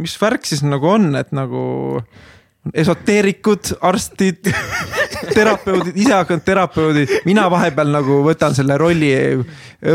[0.00, 1.62] mis värk siis nagu on, et nagu
[2.76, 4.50] esoteerikud, arstid,
[5.34, 9.10] terapeudid, ise hakanud terapeudid, mina vahepeal nagu võtan selle rolli,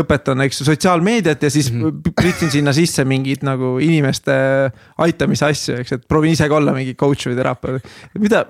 [0.00, 2.14] õpetan, eks ju, sotsiaalmeediat ja siis mhm.
[2.16, 4.36] pritsin sinna sisse mingeid nagu inimeste
[5.04, 7.90] aitamise asju, eks, et proovin ise ka olla mingi coach või terapeut.
[8.22, 8.44] mida,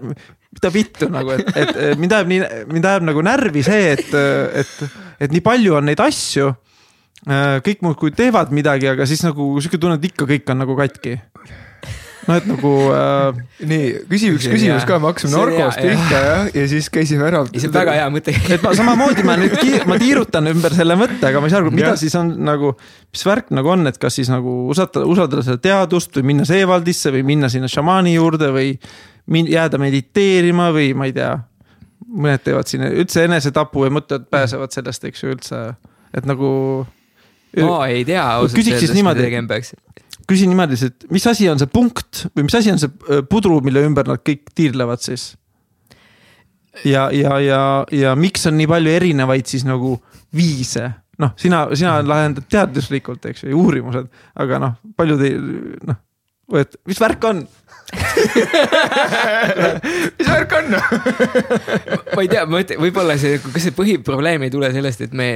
[0.57, 4.15] mida vittu nagu, et, et mind ajab nii, mind ajab nagu närvi see, et,
[4.63, 6.55] et, et nii palju on neid asju
[7.27, 11.17] kõik muudkui teevad midagi, aga siis nagu sihuke tunne, et ikka kõik on nagu katki
[12.27, 13.41] no et nagu äh....
[13.71, 17.43] nii, küsi üks küsimus ka, me hakkasime narkost pihta jah, ja siis käisime ära.
[17.53, 19.57] see on väga hea mõte et ma samamoodi ma nüüd,
[19.89, 21.99] ma tiirutan ümber selle mõtte, aga ma ei saa aru, mida ja.
[22.01, 22.73] siis on nagu,
[23.15, 27.15] mis värk nagu on, et kas siis nagu usaldada, usaldada seda teadust või minna Seevaldisse
[27.15, 28.75] või minna sinna šamaani juurde või
[29.33, 31.37] min, jääda mediteerima või ma ei tea.
[32.07, 35.63] mõned teevad siin üldse enesetapu ja mõtlevad, pääsevad sellest, eks ju üldse,
[36.15, 36.51] et nagu
[37.57, 39.75] ma ei tea ausalt öeldes, mida tegema peaks
[40.27, 43.61] küsin niimoodi, et mis asi on see punkt või mis asi on see äh, pudru,
[43.65, 45.35] mille ümber nad kõik tiirlevad siis?
[46.85, 47.61] ja, ja, ja,
[47.93, 49.97] ja miks on nii palju erinevaid siis nagu
[50.37, 50.91] viise,
[51.23, 54.11] noh, sina, sina lahendad teaduslikult, eks ju, uurimused,
[54.43, 55.39] aga noh, paljud ei,
[55.89, 56.01] noh,
[56.55, 57.41] et mis värk on
[60.19, 64.71] mis värk on ma ei tea, ma ütlen, võib-olla see, kas see põhiprobleem ei tule
[64.75, 65.27] sellest, et me,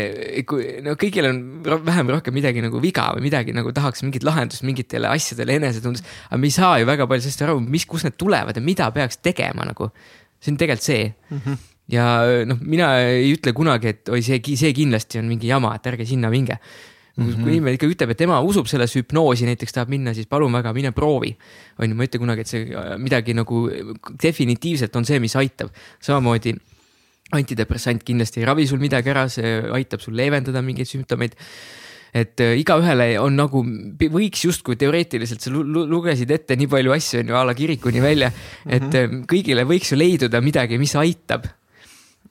[0.49, 1.41] kui no kõigil on
[1.87, 6.05] vähem või rohkem midagi nagu viga või midagi nagu tahaks mingit lahendust mingitele asjadele enesetundes.
[6.29, 8.91] aga me ei saa ju väga palju sellest aru, mis, kust need tulevad ja mida
[8.95, 9.91] peaks tegema nagu.
[10.41, 11.43] see on tegelikult see mm.
[11.45, 15.73] -hmm ja noh, mina ei ütle kunagi, et oi, see, see kindlasti on mingi jama,
[15.75, 16.55] et ärge sinna minge
[17.17, 17.43] Mm -hmm.
[17.43, 20.73] kui inimene ikka ütleb, et tema usub sellesse hüpnoosi, näiteks tahab minna, siis palun väga,
[20.73, 21.37] mine proovi.
[21.79, 23.71] on ju, ma ei ütle kunagi, et see äh, midagi nagu
[24.23, 26.55] definitiivselt on see, mis aitab, samamoodi
[27.33, 31.37] antidepressant kindlasti ei ravi sul midagi ära, see aitab sul leevendada mingeid sümptomeid
[32.15, 33.63] et äh, igaühele on nagu,
[34.11, 38.33] võiks justkui teoreetiliselt, sa lugesid ette nii palju asju, on ju, a la kirikuni välja,
[38.67, 39.25] et mm -hmm.
[39.31, 41.47] kõigile võiks ju leiduda midagi, mis aitab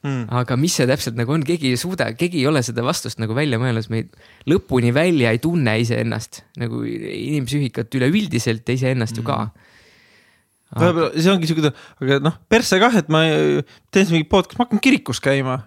[0.05, 0.27] mm..
[0.41, 3.35] aga mis see täpselt nagu on, keegi ei suuda, keegi ei ole seda vastust nagu
[3.37, 4.05] välja mõelnud, me
[4.49, 6.43] lõpuni välja ei tunne iseennast.
[6.61, 9.41] Nagu inimpsüühikat üleüldiselt ja iseennast ju ka.
[9.49, 9.65] Mm.
[10.79, 11.73] Võib-olla see ongi siuke,
[12.03, 15.63] aga noh, persse kah, et ma teen siis mingi podcast, ma hakkan kirikus käima.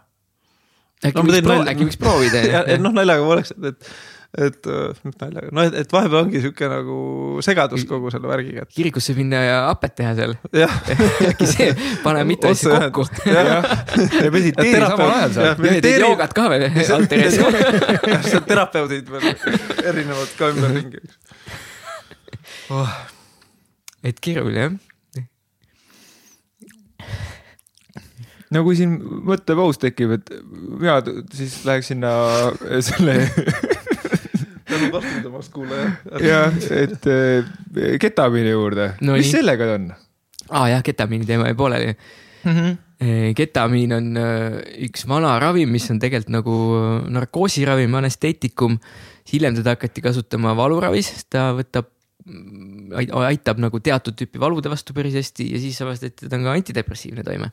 [1.02, 2.42] äkki no, võiks, proo äkki võiks proovida
[2.84, 3.88] noh, naljaga pooleks, et et
[4.32, 6.98] mis naljaga, noh, et, et vahepeal ongi sihuke nagu
[7.44, 8.70] segadus kogu selle värgiga et....
[8.72, 10.32] kirikusse minna ja hapet teha seal.
[11.32, 11.66] äkki see,
[12.00, 13.26] pane mitu asja kokku.
[14.24, 15.66] ja mediteeri samal ajal seal.
[15.68, 16.64] ja teed joogat ka veel.
[18.22, 19.28] Seal terapeudid veel
[19.84, 21.02] erinevad ka ümberringi.
[22.72, 22.96] Oh..
[24.06, 24.80] et keeruline jah.
[28.52, 30.98] No kui siin mõttepaus tekib, et mina
[31.32, 32.10] siis läheks sinna
[32.84, 33.14] selle
[34.72, 35.92] tänud vastupidamast kuulaja.
[36.22, 37.52] jah, et äh,
[38.02, 39.36] ketamiini juurde no, mis nii.
[39.38, 39.92] sellega on?
[39.92, 42.52] aa ah, jah, ketamiini teema jäi pooleli mm.
[42.52, 42.76] -hmm.
[43.38, 44.58] ketamiin on äh,
[44.88, 46.58] üks vana ravim, mis on tegelikult nagu
[47.08, 48.78] narkoosiravim, anesteetikum.
[49.32, 51.92] hiljem teda hakati kasutama valuravis, ta võtab
[53.26, 56.54] aitab nagu teatud tüüpi valude vastu päris hästi ja siis avastati, et ta on ka
[56.54, 57.50] antidepressiivne toime.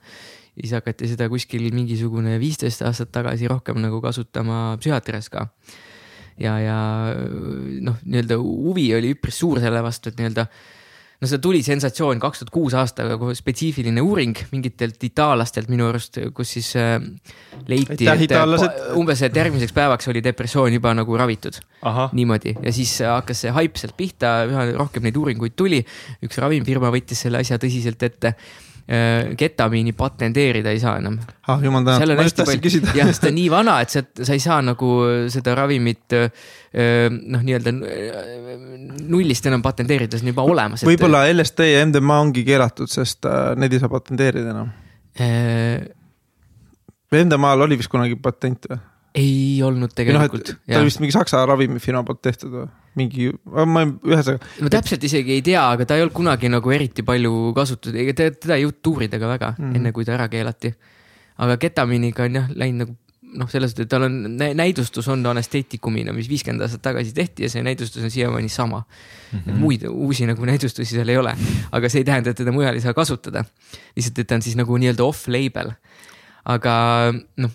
[0.60, 5.48] siis hakati seda kuskil mingisugune viisteist aastat tagasi rohkem nagu kasutama psühhiaatrias ka
[6.40, 6.80] ja, ja
[7.86, 10.46] noh, nii-öelda huvi oli üpris suur selle vastu, et nii-öelda
[11.20, 16.56] no see tuli sensatsioon kaks tuhat kuus aastaga, spetsiifiline uuring mingitelt itaallastelt minu arust, kus
[16.56, 16.96] siis äh,
[17.68, 18.38] leiti, et
[19.00, 21.60] umbes, et järgmiseks päevaks oli depressioon juba nagu ravitud.
[22.16, 25.84] niimoodi ja siis hakkas see haip sealt pihta, üha rohkem neid uuringuid tuli.
[26.24, 28.69] üks ravimfirma võttis selle asja tõsiselt ette Äh,
[29.38, 31.20] ketamiini patenteerida ei saa enam.
[31.48, 32.94] ah jumal tänatud, ma just tahtsin küsida.
[32.98, 34.90] jah, sest ta on nii vana, et sa, sa ei saa nagu
[35.30, 36.32] seda ravimit äh,
[37.10, 38.34] noh, nii-öelda äh,
[39.14, 40.86] nullist enam patenteerida, see on juba olemas.
[40.90, 43.30] võib-olla LSD ja MDMA ongi keelatud, sest
[43.62, 44.74] neid ei saa patenteerida enam
[45.22, 45.86] äh....
[47.10, 48.82] MDMA-l oli vist kunagi patent või?
[49.18, 50.60] Ei olnud tegelikult no,.
[50.68, 52.68] ta oli vist mingi saksa ravimifirma poolt tehtud või?
[53.00, 54.54] mingi, ma ühesõnaga.
[54.66, 58.16] ma täpselt isegi ei tea, aga ta ei olnud kunagi nagu eriti palju kasutatud, ega
[58.18, 60.74] teda ei jõudnud tuurida ka väga mm enne, kui ta ära keelati.
[61.40, 62.98] aga ketamiiniga on jah läinud nagu
[63.38, 64.16] noh, selles suhtes, et tal on
[64.58, 69.40] näidustus on anesteetikumina, mis viiskümmend aastat tagasi tehti ja see näidustus on siiamaani sama mm.
[69.40, 69.60] -hmm.
[69.62, 71.36] muid uusi nagu näidustusi seal ei ole,
[71.72, 73.46] aga see ei tähenda, et teda mujal ei saa kasutada.
[73.96, 75.72] lihtsalt, et ta on siis nagu nii-öelda off-label.
[76.46, 76.74] aga
[77.38, 77.52] noh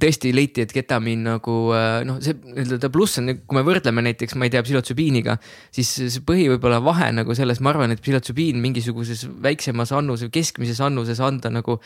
[0.00, 4.36] tõesti leiti, et ketamiin nagu äh, noh, see nii-öelda pluss on, kui me võrdleme näiteks,
[4.38, 5.36] ma ei tea, psühhotsübiiniga,
[5.74, 10.34] siis see põhi võib-olla vahe nagu selles, ma arvan, et psühhotsübiin mingisuguses väiksemas annus või
[10.40, 11.80] keskmises annuses anda nagu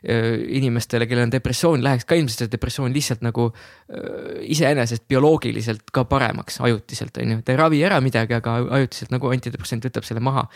[0.00, 6.06] inimestele, kellel on depressioon, läheks ka ilmselt see depressioon lihtsalt nagu äh, iseenesest bioloogiliselt ka
[6.08, 10.24] paremaks ajutiselt on ju, ta ei ravi ära midagi, aga ajutiselt nagu antidepressant võtab selle
[10.24, 10.46] maha.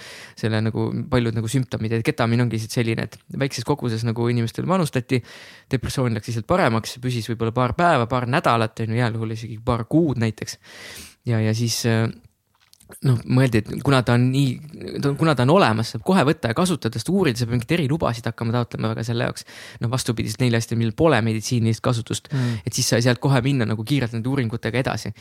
[0.40, 4.68] selle nagu paljud nagu sümptomid ja ketamiin ongi lihtsalt selline, et väikses koguses nagu inimestele
[4.70, 5.20] manustati,
[5.70, 9.60] depressioon läks lihtsalt paremaks püsis võib-olla paar päeva, paar nädalat, on ju, heal juhul isegi
[9.64, 10.58] paar kuud näiteks.
[11.28, 12.08] ja, ja siis äh,
[13.08, 16.56] noh, mõeldi, et kuna ta on nii, kuna ta on olemas, saab kohe võtta ja
[16.56, 19.46] kasutada, sest uurida, sa pead mingeid erilubasid hakkama taotlema väga selle jaoks.
[19.82, 23.66] noh, vastupidiselt neile asjadele, millel pole meditsiinilist kasutust mm., et siis sai sealt kohe minna
[23.68, 25.12] nagu kiirelt nende uuringutega edasi.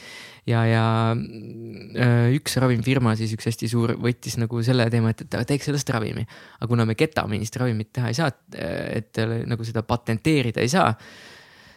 [0.49, 5.37] ja, ja äh, üks ravimifirma siis, üks hästi suur, võttis nagu selle teema, et, et
[5.53, 6.25] teeks sellest ravimi.
[6.59, 8.59] aga kuna me ketamiinist ravimit teha ei saa, et,
[9.03, 10.91] et nagu seda patenteerida ei saa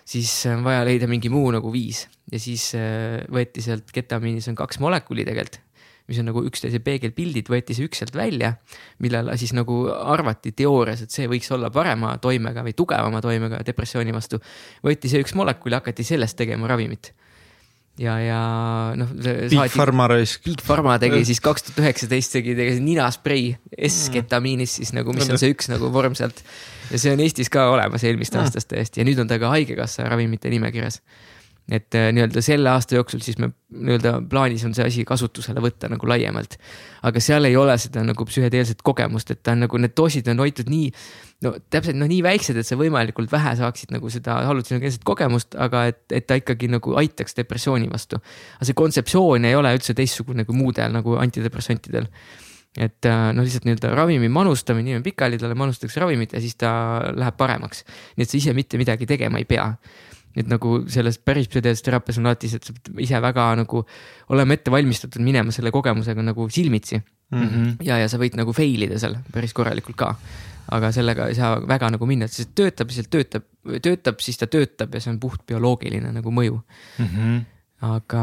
[0.07, 4.59] siis on vaja leida mingi muu nagu viis ja siis äh, võeti sealt ketamiinis on
[4.59, 5.66] kaks molekuli tegelikult
[6.09, 8.53] mis on nagu üksteise peegelpildid, võeti see üks sealt välja,
[9.03, 14.15] millele siis nagu arvati teoorias, et see võiks olla parema toimega või tugevama toimega depressiooni
[14.15, 14.41] vastu.
[14.87, 17.13] võeti see üks molekul ja hakati sellest tegema ravimit
[18.01, 18.41] ja, ja
[18.99, 19.13] noh.
[19.17, 20.45] Big Pharma raisk.
[20.45, 23.55] Big Pharma tegi siis kaks tuhat üheksateist tegi, tegi ninasprei
[23.89, 26.43] S-ketamiinis siis nagu, mis on see üks nagu vorm sealt
[26.93, 30.09] ja see on Eestis ka olemas eelmist aastast täiesti ja nüüd on ta ka haigekassa
[30.11, 31.01] ravimite nimekirjas.
[31.67, 35.91] Et äh, nii-öelda selle aasta jooksul siis me nii-öelda plaanis on see asi kasutusele võtta
[35.91, 36.55] nagu laiemalt.
[37.03, 40.45] aga seal ei ole seda nagu psühhedeelset kogemust, et ta on nagu need doosid on
[40.45, 40.93] hoitud nii.
[41.43, 45.89] no täpselt noh, nii väiksed, et sa võimalikult vähe saaksid nagu seda hallutsinogeenset kogemust, aga
[45.91, 48.23] et, et ta ikkagi nagu aitaks depressiooni vastu.
[48.57, 52.07] aga see kontseptsioon ei ole üldse teistsugune kui muudel nagu antidepressantidel
[52.77, 56.71] et äh, no lihtsalt nii-öelda ravimi manustamine, inimene pikali, talle manustatakse ravimit ja siis ta
[57.17, 57.85] läheb paremaks.
[58.17, 59.71] nii et sa ise mitte midagi tegema ei pea.
[60.37, 63.83] Et nagu selles päris psühhedeelses teraapias on alati see, et sa pead ise väga nagu
[64.35, 67.47] olema ette valmistatud minema selle kogemusega nagu silmitsi mm.
[67.47, 67.73] -hmm.
[67.89, 70.15] ja, ja sa võid nagu fail ida seal päris korralikult ka.
[70.77, 73.45] aga sellega ei saa väga nagu minna, et see töötab, lihtsalt töötab,
[73.83, 76.59] töötab, siis ta töötab ja see on puht bioloogiline nagu mõju
[76.99, 77.13] mm.
[77.13, 77.45] -hmm
[77.85, 78.23] aga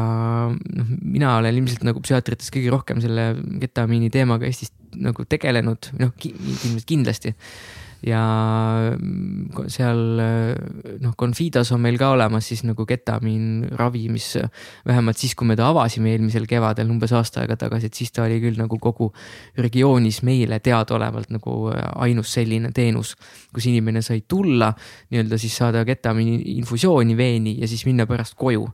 [0.50, 3.28] noh, mina olen ilmselt nagu psühhiaatritest kõige rohkem selle
[3.62, 6.10] ketamiini teemaga Eestis nagu tegelenud, noh
[6.86, 7.34] kindlasti.
[8.04, 8.22] Ja
[9.72, 10.00] seal
[11.00, 14.34] noh, Confidas on meil ka olemas siis nagu ketamiin ravi, mis
[14.86, 18.26] vähemalt siis, kui me ta avasime eelmisel kevadel umbes aasta aega tagasi, et siis ta
[18.26, 19.10] oli küll nagu kogu
[19.60, 21.56] regioonis meile teadaolevalt nagu
[22.04, 23.14] ainus selline teenus,
[23.54, 28.68] kus inimene sai tulla nii-öelda siis saada ketamiini infusiooni veeni ja siis minna pärast koju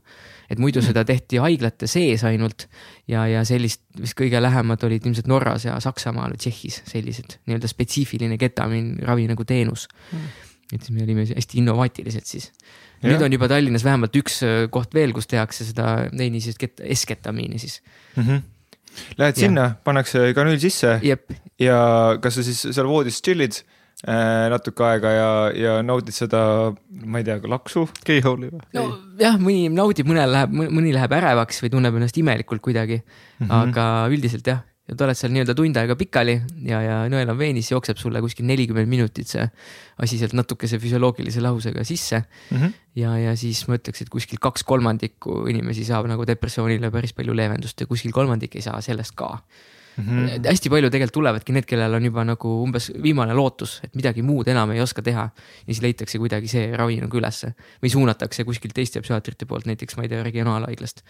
[0.51, 2.67] et muidu seda tehti haiglate sees ainult
[3.09, 7.69] ja, ja sellist vist kõige lähemad olid ilmselt Norras ja Saksamaal või Tšehhis sellised nii-öelda
[7.71, 10.31] spetsiifiline ketamiin ravi nagu teenus mm..
[10.75, 12.49] et siis me olime hästi innovaatilised siis.
[13.05, 17.81] nüüd on juba Tallinnas vähemalt üks äh, koht veel, kus tehakse seda neinises S-ketamiini siis
[18.15, 18.23] mm.
[18.23, 18.49] -hmm.
[19.15, 19.47] Lähed ja.
[19.47, 21.31] sinna, pannakse kanüül sisse Jep.
[21.59, 23.61] ja kas sa siis seal voodis chill'id
[24.01, 26.41] natuke aega ja, ja naudid seda,
[27.05, 28.63] ma ei tea, laksu, keyhole'i või?
[28.73, 33.45] nojah, mõni naudib, mõnel läheb, mõni läheb ärevaks või tunneb ennast imelikult kuidagi mm.
[33.45, 33.53] -hmm.
[33.59, 36.33] aga üldiselt jah, ja sa oled seal nii-öelda tund aega pikali
[36.65, 39.45] ja, ja nõel on veenis, jookseb sulle kuskil nelikümmend minutit see
[40.01, 42.57] asi sealt natukese füsioloogilise lahusega sisse mm.
[42.57, 42.73] -hmm.
[43.03, 47.37] ja, ja siis ma ütleks, et kuskil kaks kolmandikku inimesi saab nagu depressioonile päris palju
[47.37, 49.70] leevendust ja kuskil kolmandik ei saa sellest ka mm.
[49.97, 50.45] -hmm.
[50.47, 54.47] hästi palju tegelikult tulevadki need, kellel on juba nagu umbes viimane lootus, et midagi muud
[54.47, 55.29] enam ei oska teha.
[55.31, 59.97] ja siis leitakse kuidagi see ravi nagu ülesse või suunatakse kuskilt teiste psühhiaatrite poolt, näiteks
[59.97, 61.03] ma ei tea, regionaalhaiglast.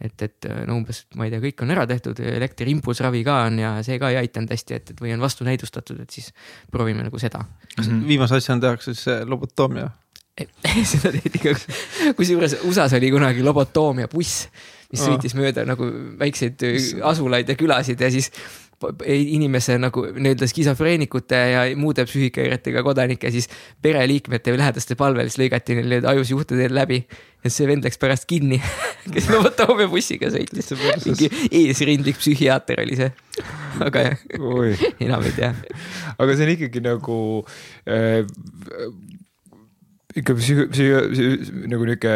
[0.00, 3.76] et, et no umbes, ma ei tea, kõik on ära tehtud, elektriimpulssravi ka on ja
[3.82, 6.32] see ka ei aidanud hästi, et, et või on vastunäidustatud, et siis
[6.70, 7.44] proovime nagu seda.
[7.76, 8.08] kas mm -hmm.
[8.08, 9.90] viimase asjana tehakse siis lobotoomia?
[10.92, 11.54] seda tehti ka,
[12.16, 14.46] kusjuures USA-s oli kunagi lobotoomia buss
[14.92, 16.80] mis sõitis mööda nagu väikseid äh,
[17.10, 18.32] asulaid ja külasid ja siis
[19.04, 23.48] inimese nagu nii-öelda skisofreenikute ja muude psüühikahäiretega kodanike siis
[23.82, 27.02] pereliikmete või lähedaste palvel siis lõigati neil need ajusjuhtudel läbi.
[27.42, 28.60] ja see vend läks pärast kinni,
[29.14, 30.70] kes lobotoomia bussiga sõitis.
[31.04, 33.10] mingi eesrindlik psühhiaater oli see.
[33.86, 34.24] aga jah,
[35.00, 35.52] enam ei tea.
[36.16, 37.20] aga see on ikkagi nagu
[37.90, 38.22] äh,
[40.16, 42.12] ikka psühho-, psühho-, nagu nihuke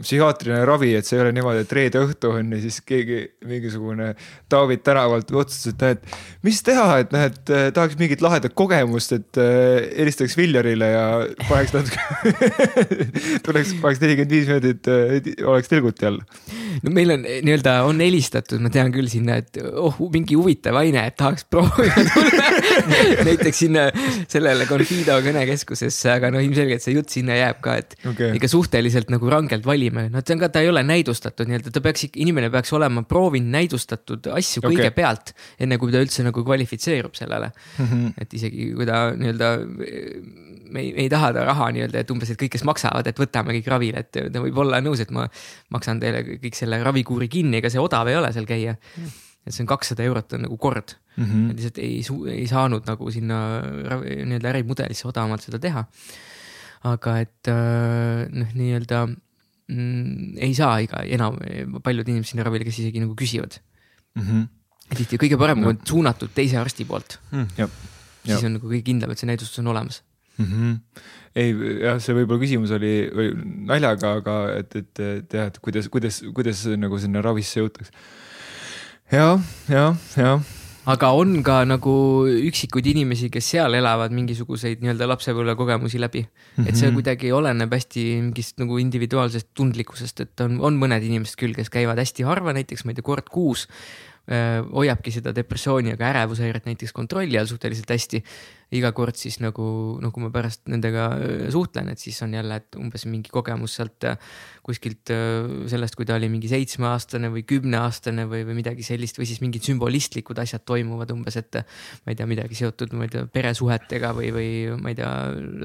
[0.00, 4.14] psühhiaatriline ravi, et see ei ole niimoodi, et reede õhtu on ja siis keegi, mingisugune
[4.50, 6.06] David tänavalt otsustas, et näed,
[6.46, 11.04] mis teha, et noh, eh, tahaks mingit lahedat kogemust, et äh, helistaks Viljarile ja
[11.44, 12.32] paneks natuke
[13.44, 16.20] tuleks, paneks nelikümmend viis minutit äh,, oleks tilguti all.
[16.80, 21.04] no meil on nii-öelda, on helistatud, ma tean küll sinna, et oh, mingi huvitav aine,
[21.12, 22.54] et tahaks proovida tulla
[23.28, 23.90] näiteks sinna
[24.30, 28.34] sellele Confido kõnekeskusesse, aga no ilmselgelt see jutt jutt sinna jääb ka, et okay.
[28.38, 31.82] ikka suhteliselt nagu rangelt valime, noh, see on ka, ta ei ole näidustatud nii-öelda, ta
[31.84, 34.76] peaks inimene peaks olema proovinud näidustatud asju okay.
[34.76, 37.86] kõigepealt, enne kui ta üldse nagu kvalifitseerub sellele mm.
[37.86, 38.12] -hmm.
[38.22, 39.50] et isegi kui ta nii-öelda,
[40.70, 43.24] me ei, me ei taha ta raha nii-öelda, et umbes, et kõik, kes maksavad, et
[43.24, 45.26] võtame kõik ravile, et ta võib olla nõus, et ma
[45.74, 49.20] maksan teile kõik selle ravikuuri kinni, ega see odav ei ole seal käia mm.
[49.46, 51.50] et see on kakssada eurot on nagu kord mm, -hmm.
[51.50, 52.02] et lihtsalt ei,
[52.36, 55.86] ei saanud nagu sinna nii-öelda ärimudelisse odavamalt seda teha
[56.88, 61.38] aga et äh, noh, nii-öelda mm, ei saa iga, enam,
[61.84, 63.58] paljud inimesed sinna ravile, kes isegi nagu küsivad
[64.16, 64.22] mm.
[64.22, 64.46] -hmm.
[64.96, 67.66] tihti kõige parem, kui on suunatud teise arsti poolt mm,.
[68.24, 70.02] siis on nagu kõige kindlam, et see näidustus on olemas
[70.38, 70.46] mm.
[70.46, 71.04] -hmm.
[71.36, 71.52] ei
[71.84, 73.34] jah, see võib-olla küsimus oli, oli
[73.68, 77.92] naljaga, aga et, et, et jah, et kuidas, kuidas, kuidas nagu sinna ravisse jõutakse.
[79.12, 79.36] ja,
[79.68, 80.40] ja, ja
[80.90, 81.94] aga on ka nagu
[82.50, 86.30] üksikuid inimesi, kes seal elavad mingisuguseid nii-öelda lapsepõlve kogemusi läbi mm.
[86.30, 86.68] -hmm.
[86.68, 86.98] et see mhm.
[86.98, 92.00] kuidagi oleneb hästi mingist nagu individuaalsest tundlikkusest, et on, on mõned inimesed küll, kes käivad
[92.00, 93.68] hästi harva, näiteks ma ei tea, kord kuus
[94.30, 98.22] hoiabki seda depressiooni, aga ärevushäiret näiteks kontrolli all suhteliselt hästi.
[98.70, 99.64] iga kord siis nagu,
[99.98, 103.74] no kui ma pärast nendega äh, suhtlen, et siis on jälle, et umbes mingi kogemus
[103.80, 104.14] sealt äh,
[104.62, 105.10] kuskilt
[105.66, 109.66] sellest, kui ta oli mingi seitsmeaastane või kümneaastane või, või midagi sellist või siis mingid
[109.66, 111.58] sümbolistlikud asjad toimuvad umbes, et.
[112.06, 115.10] ma ei tea, midagi seotud, ma ei tea, peresuhetega või, või ma ei tea,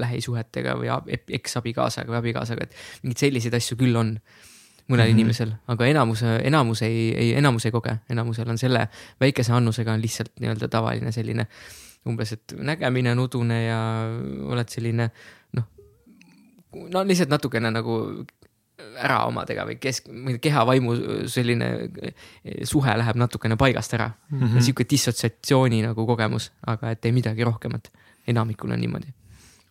[0.02, 0.90] lähisuhetega või
[1.38, 4.16] eksabikaasaga või abikaasaga, et mingeid selliseid asju küll on
[4.86, 5.18] mõnel mm -hmm.
[5.18, 8.88] inimesel, aga enamus, enamus ei, ei, enamus ei koge, enamusel on selle
[9.20, 11.46] väikese annusega on lihtsalt nii-öelda tavaline selline
[12.06, 13.80] umbes, et nägemine on udune ja
[14.46, 15.10] oled selline
[15.58, 15.66] noh,
[16.92, 17.98] no lihtsalt natukene nagu
[18.96, 20.08] ära omadega või kesk,
[20.40, 20.94] keha-vaimu
[21.32, 21.70] selline
[22.64, 24.40] suhe läheb natukene paigast ära mm.
[24.40, 24.60] -hmm.
[24.60, 27.92] sihuke dissotsiatsiooni nagu kogemus, aga et ei midagi rohkemat.
[28.26, 29.12] enamikul on niimoodi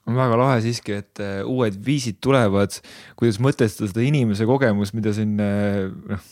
[0.06, 2.78] on väga lahe siiski, et äh, uued viisid tulevad,
[3.20, 6.28] kuidas mõtestada seda inimese kogemust, mida siin äh, noh.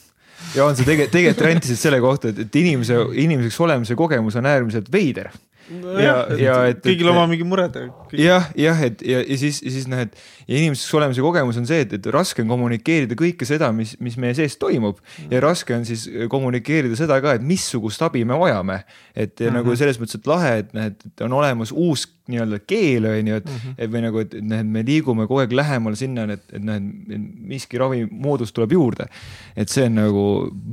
[0.53, 4.49] ja on see tegelikult, tegelikult rentisid selle kohta, et, et inimese, inimeseks olemise kogemus on
[4.49, 5.31] äärmiselt veider
[5.71, 5.95] no.
[6.01, 6.81] ja, ja et.
[6.83, 7.75] kõigil oma mingi mured.
[8.17, 10.15] jah, jah, et ja, ja siis, siis noh, et
[10.47, 14.17] ja inimeseks olemise kogemus on see, et, et raske on kommunikeerida kõike seda, mis, mis
[14.21, 15.01] meie sees toimub
[15.31, 18.83] ja raske on siis kommunikeerida seda ka, et missugust abi me vajame.
[19.15, 19.53] et mm -hmm.
[19.57, 23.39] nagu selles mõttes, et lahe, et noh, et on olemas uus nii-öelda keel on ju,
[23.41, 23.73] et mm, -hmm.
[23.77, 26.77] et või nagu, et, noh, et me liigume kogu aeg lähemale sinna, et, et noh,
[26.77, 29.09] et miski ravimoodus tuleb juurde.
[29.55, 30.23] et see on nagu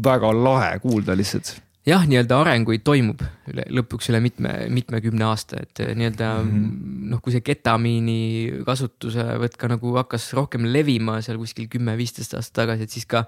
[0.04, 1.56] väga lahe kuulda lihtsalt
[1.86, 7.06] jah, nii-öelda arenguid toimub üle, lõpuks üle mitme, mitmekümne aasta, et eh, nii-öelda mm -hmm.
[7.12, 12.86] noh, kui see ketamiini kasutusevõtt ka nagu hakkas rohkem levima seal kuskil kümme-viisteist aastat tagasi,
[12.86, 13.24] et siis ka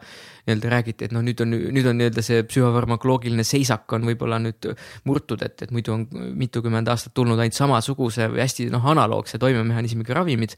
[0.46, 4.70] nii-öelda räägiti, et noh, nüüd on, nüüd on nii-öelda see psühhofarmakoloogiline seisak on võib-olla nüüd
[5.09, 10.14] murtud, et, et muidu on mitukümmend aastat tulnud ainult samasuguse või hästi noh, analoogse toimemehhanismiga
[10.14, 10.57] ravimid.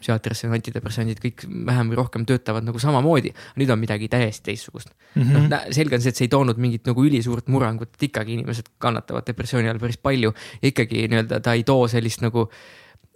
[0.00, 5.22] psühhiaatriasse antidepressandid kõik vähem või rohkem töötavad nagu samamoodi, nüüd on midagi täiesti teistsugust mm.
[5.22, 5.48] -hmm.
[5.50, 8.66] noh, selge on see, et see ei toonud mingit nagu ülisuurt suurt murrangut, ikkagi inimesed
[8.78, 10.34] kannatavad depressiooni all päris palju.
[10.62, 12.50] ikkagi nii-öelda ta ei too sellist nagu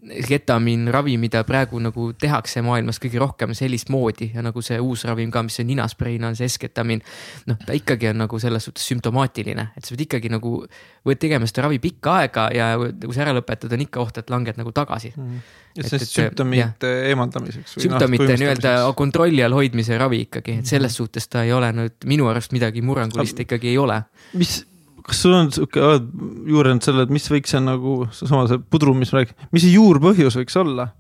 [0.01, 5.05] ketamiin ravi, mida praegu nagu tehakse maailmas kõige rohkem sellist moodi ja nagu see uus
[5.09, 7.03] ravim ka, mis on ninaspreina, on see S-ketamiin.
[7.51, 10.55] noh, ta ikkagi on nagu selles suhtes sümptomaatiline, et sa pead ikkagi nagu,
[11.07, 14.33] võid tegema seda ravi pikka aega ja kui sa ära lõpetad, on ikka oht, et
[14.33, 15.45] langed nagu tagasi mm.
[15.77, 17.77] et see sümptomite eemaldamiseks.
[17.85, 20.97] sümptomite nii-öelda kontrolli all hoidmise ravi ikkagi, et selles -hmm.
[20.97, 24.03] suhtes ta ei ole nüüd minu arust midagi murrangulist ikkagi ei ole.
[24.33, 24.65] mis
[25.11, 26.07] kas sul on sihuke, oled
[26.51, 29.75] juurenud selle, et mis võiks see nagu, seesama see pudru, mis ma räägin, mis see
[29.75, 30.91] juurpõhjus võiks olla?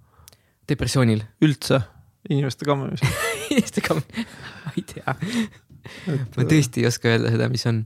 [0.70, 1.22] depressioonil.
[1.46, 1.80] üldse,
[2.30, 3.10] inimeste kammimisel
[3.50, 4.26] inimeste kammimisel,
[4.64, 5.14] ma ei tea.
[6.36, 7.84] ma tõesti ei oska öelda seda, mis on.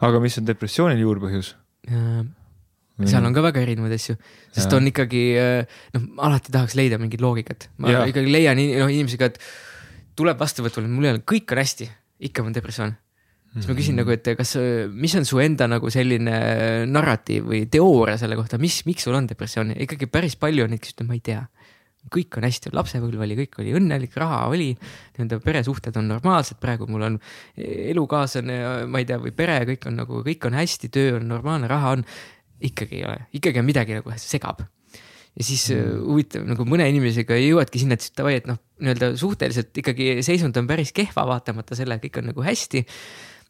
[0.00, 1.54] aga mis on depressioonil juurpõhjus?
[3.00, 4.18] seal on ka väga erinevaid asju,
[4.52, 4.76] sest ja.
[4.76, 5.22] on ikkagi
[5.96, 8.04] noh, alati tahaks leida mingit loogikat, ma ja.
[8.12, 9.40] ikkagi leian noh inimesega, et
[10.20, 11.88] tuleb vastuvõtule, mul ei ole, kõik on hästi,
[12.28, 12.92] ikka on depressioon
[13.54, 14.54] siis ma küsin nagu, et kas,
[14.94, 16.34] mis on su enda nagu selline
[16.90, 20.82] narratiiv või teooria selle kohta, mis, miks sul on depressioon, ikkagi päris palju on neid,
[20.84, 21.42] kes ütlevad, ma ei tea.
[22.14, 24.70] kõik on hästi, lapsepõlv oli, kõik oli õnnelik, raha oli,
[25.18, 27.20] nii-öelda peresuhted on normaalsed, praegu mul on
[27.60, 28.56] elukaaslane,
[28.88, 31.96] ma ei tea, või pere, kõik on nagu, kõik on hästi, töö on normaalne, raha
[31.98, 32.04] on.
[32.60, 34.60] ikkagi ei ole, ikkagi on midagi nagu segab
[35.38, 36.04] ja siis mm.
[36.04, 40.68] huvitav nagu mõne inimesega jõuadki sinna, et davai, et noh, nii-öelda suhteliselt ikkagi seisund on
[40.70, 42.84] päris kehva, vaatamata sellele, kõik on nagu hästi.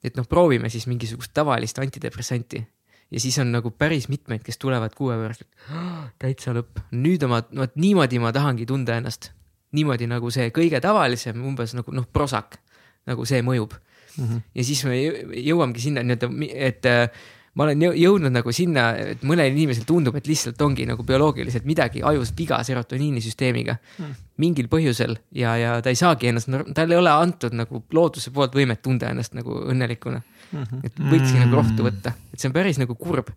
[0.05, 2.63] Et noh, proovime siis mingisugust tavalist antidepressanti
[3.11, 7.23] ja siis on nagu päris mitmeid, kes tulevad kuu aja pärast, et täitsa lõpp, nüüd
[7.27, 9.33] oma, vot niimoodi ma tahangi tunda ennast.
[9.73, 12.59] niimoodi nagu see kõige tavalisem, umbes nagu noh, prosak,
[13.07, 14.25] nagu see mõjub mm.
[14.25, 14.41] -hmm.
[14.55, 14.97] ja siis me
[15.43, 17.11] jõuamegi sinna nii-öelda, et äh,
[17.59, 22.03] ma olen jõudnud nagu sinna, et mõnel inimesel tundub, et lihtsalt ongi nagu bioloogiliselt midagi
[22.07, 24.13] ajus viga serotoniinisüsteemiga mm.
[24.43, 28.55] mingil põhjusel ja, ja ta ei saagi ennast, tal ei ole antud nagu looduse poolt
[28.55, 30.63] võimet tunda ennast nagu õnnelikuna mm.
[30.63, 30.85] -hmm.
[30.87, 31.43] et võikski mm.
[31.43, 33.35] nagu rohtu võtta, et see on päris nagu kurb.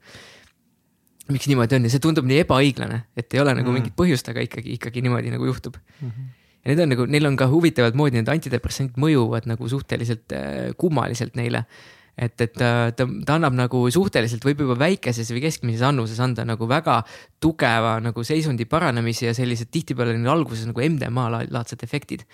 [1.31, 3.79] miks niimoodi on ja see tundub nii ebaõiglane, et ei ole nagu mm.
[3.79, 6.09] mingit põhjust, aga ikkagi, ikkagi niimoodi nagu juhtub mm.
[6.09, 6.31] -hmm
[6.63, 10.69] ja need on nagu, neil on ka huvitavat moodi, need antidepressandid mõjuvad nagu suhteliselt äh,
[10.79, 11.65] kummaliselt neile
[12.13, 16.45] et, et ta, ta, ta annab nagu suhteliselt, võib juba väikeses või keskmises annuses anda
[16.45, 16.99] nagu väga
[17.41, 22.25] tugeva nagu seisundi paranemise ja sellised tihtipeale alguses nagu MDMA laadsed efektid.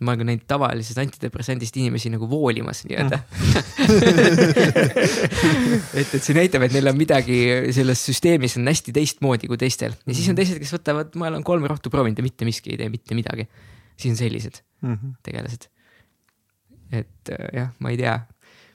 [0.00, 3.18] ma olen ka näinud tavalisest antidepressandist inimesi nagu voolimas nii-öelda
[5.98, 7.38] et, et see näitab, et neil on midagi
[7.74, 11.42] selles süsteemis on hästi teistmoodi kui teistel ja siis on teised, kes võtavad, ma olen
[11.46, 13.44] kolm rohtu proovinud ja mitte miski ei tee mitte midagi.
[13.96, 15.10] siis on sellised mm -hmm.
[15.22, 15.62] tegelased.
[16.92, 17.24] et
[17.54, 18.18] jah, ma ei tea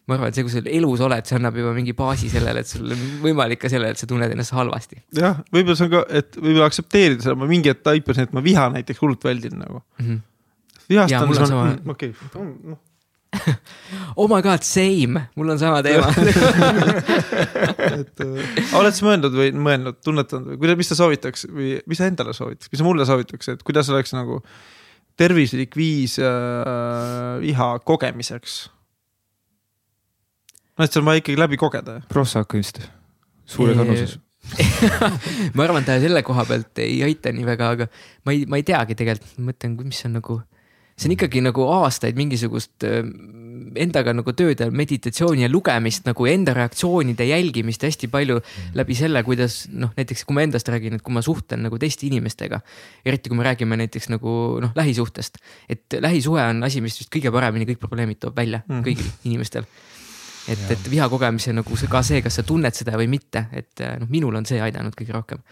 [0.04, 2.70] ma arvan, et see, kui sa elus oled, see annab juba mingi baasi sellele, et
[2.70, 5.00] sul on võimalik ka sellele, et sa tunned ennast halvasti.
[5.16, 8.44] jah, võib-olla see on ka, et võib-olla aktsepteerida seda, ma mingi hetk taipasin, et ma
[8.44, 10.08] viha näiteks hullult väldin nagu mm.
[10.08, 10.24] -hmm.
[10.92, 12.82] vihastan, siis ma, mm, okei, noh
[14.20, 16.12] oh my god, same, mul on sama teema
[18.02, 22.02] et äh, oled sa mõelnud või mõelnud, tunnetanud või kuidas, mis sa soovitaks või mis
[22.02, 24.42] sa endale soovitaks, mis sa mulle soovitaks, et kuidas oleks nagu
[25.18, 28.60] tervislik viis äh, viha kogemiseks
[30.78, 32.02] no et see on vaja ikkagi läbi kogeda.
[32.12, 32.82] Prossak vist,
[33.50, 34.20] suures annuses
[35.56, 37.88] ma arvan, ta selle koha pealt ei aita nii väga, aga
[38.28, 40.36] ma ei, ma ei teagi tegelikult, mõtlen, mis on nagu,
[40.98, 42.84] see on ikkagi nagu aastaid mingisugust
[43.80, 48.76] endaga nagu tööd ja meditatsiooni ja lugemist nagu enda reaktsioonide jälgimist hästi palju mm.
[48.78, 52.06] läbi selle, kuidas noh, näiteks kui ma endast räägin, et kui ma suhtlen nagu teiste
[52.10, 52.60] inimestega.
[53.06, 57.32] eriti kui me räägime näiteks nagu noh, lähisuhtest, et lähisuhe on asi, mis vist kõige
[57.34, 58.84] paremini kõik probleemid toob välja mm.
[58.86, 59.70] kõigil inimestel
[60.52, 63.84] et, et viha kogemise nagu see, ka see, kas sa tunned seda või mitte, et
[64.02, 65.44] noh, minul on see aidanud kõige rohkem.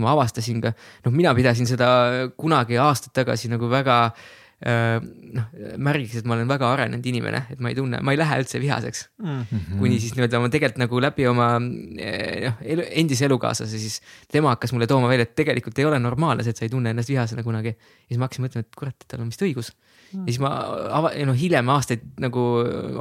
[0.00, 0.70] ma avastasin ka,
[1.06, 5.46] noh, mina pidasin seda kunagi aastaid tagasi nagu väga äh, noh,
[5.80, 8.60] märgiks, et ma olen väga arenenud inimene, et ma ei tunne, ma ei lähe üldse
[8.60, 9.38] vihaseks mm.
[9.40, 9.78] -hmm.
[9.80, 11.48] kuni siis nii-öelda ma tegelikult nagu läbi oma
[11.96, 16.44] eh, noh, endise elukaaslase, siis tema hakkas mulle tooma välja, et tegelikult ei ole normaalne
[16.44, 17.72] see, et sa ei tunne ennast vihasena kunagi.
[17.72, 19.89] ja siis ma hakkasin mõtlema, et kurat, et tal on vist õigus mm..
[20.12, 20.50] Ja siis ma
[20.98, 22.44] ava-, noh hiljem aastaid nagu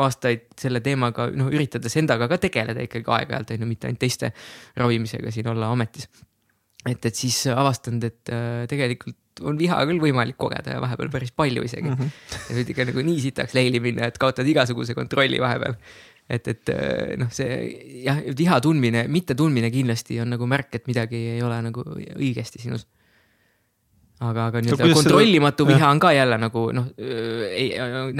[0.05, 4.31] aastaid selle teemaga noh, üritades endaga ka tegeleda ikkagi aeg-ajalt on ju, mitte ainult teiste
[4.79, 6.09] ravimisega siin olla ametis.
[6.85, 11.31] et, et siis avastanud, et äh, tegelikult on viha küll võimalik kogeda ja vahepeal päris
[11.31, 11.95] palju isegi mm.
[11.95, 12.45] -hmm.
[12.49, 15.77] ja võib ikka nagu nii sitaks leili minna, et kaotad igasuguse kontrolli vahepeal
[16.29, 17.57] et, et äh, noh, see
[18.05, 22.85] jah, viha tundmine, mittetundmine kindlasti on nagu märk, et midagi ei ole nagu õigesti sinus
[24.19, 25.75] aga, aga nii-öelda kontrollimatu seda...
[25.75, 27.69] viha on ka jälle nagu noh, ei,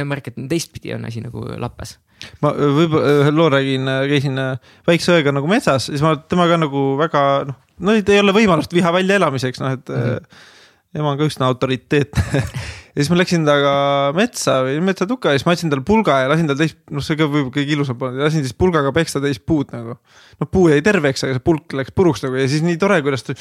[0.04, 1.98] märk, et teistpidi on asi nagu lappes.
[2.44, 4.44] ma võib-olla loo räägin, käisin
[4.88, 8.94] väikse õega nagu metsas, siis ma temaga nagu väga noh, no ei ole võimalust viha
[8.96, 10.08] väljaelamiseks, noh et mm.
[10.08, 10.48] -hmm
[10.96, 12.44] ema on ka üsna autoriteetne
[13.00, 13.74] ja siis ma läksin temaga
[14.12, 17.16] metsa või metsatukka ja siis ma andsin talle pulga ja lasin tal teist, noh, see
[17.16, 19.96] ka võib-olla kõige ilusam polnud, lasin siis pulgaga peksta teist puud nagu.
[20.42, 23.24] noh, puu jäi terveks, aga see pulk läks puruks nagu ja siis nii tore, kuidas
[23.24, 23.38] ta,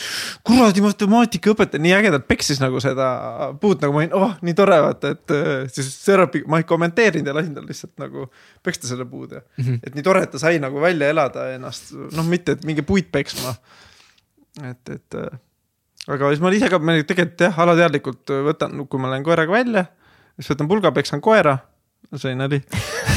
[0.47, 3.09] kuradi matemaatikaõpetaja nii ägedalt peksis nagu seda
[3.59, 7.33] puud nagu ma olin, oh nii tore vaata, et äh, siis Serapi, ma ei kommenteerinud
[7.33, 8.29] ja lasin tal lihtsalt nagu
[8.63, 9.65] peksta selle puud ja mm.
[9.65, 9.83] -hmm.
[9.83, 13.11] et nii tore, et ta sai nagu välja elada ennast, noh, mitte, et minge puid
[13.11, 13.57] peksma.
[14.63, 15.39] et, et äh,
[16.09, 19.85] aga siis ma ise ka tegelikult jah, alateadlikult võtan, kui ma lähen koeraga välja,
[20.39, 21.59] siis võtan pulga, peksan koera
[22.17, 22.59] see oli nali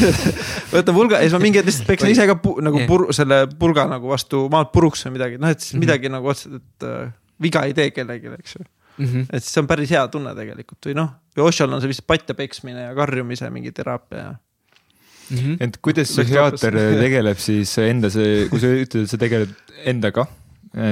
[0.73, 3.45] võtan pulga ja siis ma mingi hetk lihtsalt peksan ise ka pu, nagu pur, selle
[3.59, 5.85] pulga nagu vastu maad puruks või midagi, noh, et siis mm -hmm.
[5.85, 7.11] midagi nagu otseselt, et äh,
[7.41, 9.05] viga ei tee kellelegi, eks ju mm.
[9.05, 9.25] -hmm.
[9.31, 12.35] et see on päris hea tunne tegelikult või noh, või Oshol on see vist patja
[12.35, 15.37] peksmine ja karjumise mingi teraapia ja mm.
[15.37, 15.57] -hmm.
[15.59, 19.55] et kuidas psühhiaater tegeleb siis enda see, kui sa ütled, et sa tegeled
[19.85, 20.27] endaga,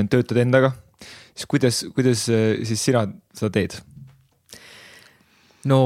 [0.10, 0.72] töötad endaga
[1.40, 3.08] siis kuidas, kuidas äh, siis sina
[3.38, 3.80] seda teed?
[5.70, 5.80] no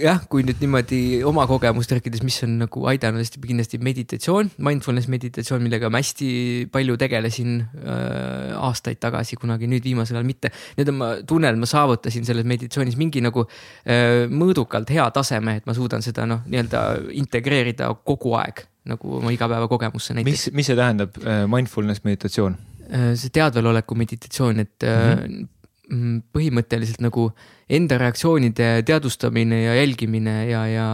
[0.00, 5.10] jah, kui nüüd niimoodi oma kogemust rääkides, mis on nagu aidanud hästi kindlasti meditatsioon, mindfulness
[5.12, 6.30] meditatsioon, millega ma hästi
[6.72, 10.52] palju tegelesin äh, aastaid tagasi kunagi, nüüd viimasel ajal mitte.
[10.78, 15.68] nüüd on, ma tunnen, ma saavutasin selles meditatsioonis mingi nagu äh, mõõdukalt hea taseme, et
[15.68, 16.84] ma suudan seda noh, nii-öelda
[17.22, 20.48] integreerida kogu aeg nagu oma igapäevakogemusse näiteks.
[20.48, 22.58] mis, mis see tähendab, äh, mindfulness meditatsioon?
[22.90, 25.48] See teadveloleku meditatsioon, et mm
[25.92, 26.20] -hmm.
[26.32, 27.30] põhimõtteliselt nagu
[27.68, 30.86] enda reaktsioonide teadvustamine ja jälgimine ja, ja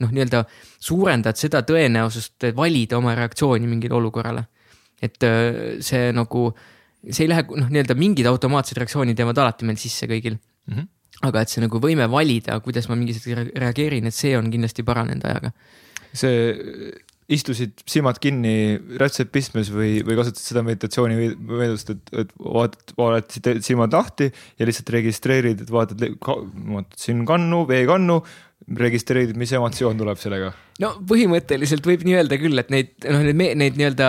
[0.00, 0.44] noh, nii-öelda
[0.78, 4.44] suurendad seda tõenäosust valida oma reaktsiooni mingile olukorrale.
[5.02, 5.20] et
[5.84, 6.54] see nagu,
[7.10, 10.74] see ei lähe, noh, nii-öelda mingid automaatsed reaktsioonid jäävad alati meil sisse kõigil mm.
[10.74, 10.86] -hmm.
[11.28, 14.82] aga et see nagu võime valida, kuidas ma mingis hetkes reageerin, et see on kindlasti
[14.82, 15.52] paranenud ajaga.
[16.12, 16.54] see
[17.32, 23.64] istusid silmad kinni rätsep pistmes või, või kasutasid seda meditatsiooni meeldust, et, et vaatad, vaatasid
[23.66, 28.20] silmad lahti ja lihtsalt registreerid, et vaatad, vaatasin kannu, veekannu,
[28.78, 33.56] registreerid, mis emotsioon tuleb sellega no põhimõtteliselt võib nii öelda küll, et neid, noh, neid,
[33.56, 34.08] neid nii-öelda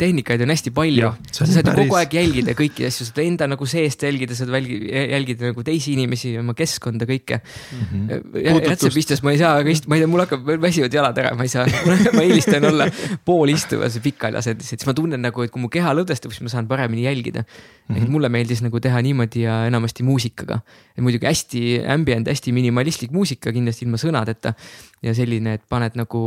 [0.00, 1.12] tehnikaid on hästi palju.
[1.30, 1.78] sa saad päris...
[1.84, 5.94] kogu aeg jälgida kõiki asju, saad enda nagu seest jälgida, saad välgi, jälgida nagu teisi
[5.94, 7.84] inimesi, oma keskkonda, kõike mm.
[7.92, 8.66] -hmm.
[8.66, 11.66] rätsepistes ma ei saa, ma ei tea, mul hakkab, väsivad jalad ära, ma ei saa
[12.16, 12.88] ma eelistan olla
[13.24, 16.54] poolistuvas pikali asendis, et siis ma tunnen nagu, et kui mu keha lõdvestub, siis ma
[16.56, 17.96] saan paremini jälgida mm.
[17.96, 18.10] -hmm.
[18.10, 20.60] mulle meeldis nagu teha niimoodi ja enamasti muusikaga.
[21.00, 24.52] muidugi hästi ambient, hästi minimalistlik muusika, kindlasti ilma sõnadeta
[25.02, 26.22] ja selline, et paned nagu,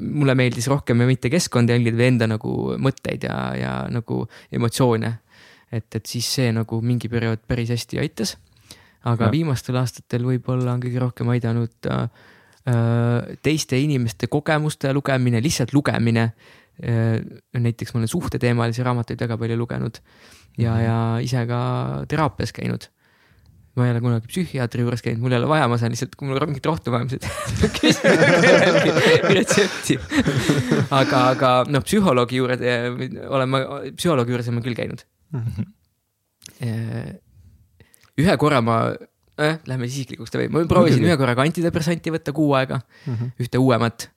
[0.00, 2.52] mulle meeldis rohkem mitte keskkonda jälgida või enda nagu
[2.82, 5.12] mõtteid ja, ja nagu emotsioone.
[5.72, 8.36] et, et siis see nagu mingi periood päris hästi aitas.
[9.04, 9.30] aga ja.
[9.30, 12.08] viimastel aastatel võib-olla on kõige rohkem aidanud äh,
[12.66, 16.32] äh teiste inimeste kogemuste lugemine, lihtsalt lugemine
[16.82, 17.20] äh,.
[17.52, 20.00] näiteks ma olen suhteteemalisi raamatuid väga palju lugenud
[20.58, 20.84] ja mm, -hmm.
[20.84, 22.88] ja ise ka teraapias käinud
[23.76, 26.28] ma ei ole kunagi psühhiaatri juures käinud, mul ei ole vaja, ma saan lihtsalt, kui
[26.30, 28.08] mul on mingit rohtu vaja, ma lihtsalt küsin
[29.36, 29.98] retsepti.
[30.96, 32.78] aga, aga noh, psühholoogi juurde
[33.28, 33.62] olen ma,
[33.98, 35.04] psühholoogi juures olen ma küll käinud
[35.36, 35.44] mm.
[35.44, 37.14] -hmm.
[38.24, 43.12] ühe korra ma eh,, lähme isiklikuks, ma proovisin ühe korraga antidepressanti võtta kuu aega mm,
[43.12, 43.34] -hmm.
[43.44, 44.08] ühte uuemat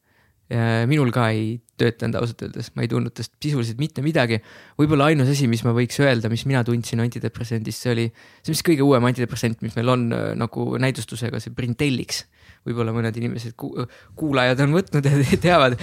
[0.49, 4.39] minul ka ei töötanud ausalt öeldes, ma ei tundnud tast sisuliselt mitte midagi.
[4.79, 8.05] võib-olla ainus asi, mis ma võiks öelda, mis mina tundsin antidepressandist, see oli,
[8.43, 12.25] see vist kõige uuem antidepressant, mis meil on äh, nagu näidustusega, see Brintellix.
[12.67, 13.71] võib-olla mõned inimesed ku,,
[14.19, 15.77] kuulajad on võtnud ja teavad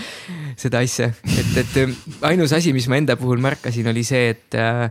[0.60, 1.94] seda asja, et, et äh,
[2.28, 4.90] ainus asi, mis ma enda puhul märkasin, oli see, et äh,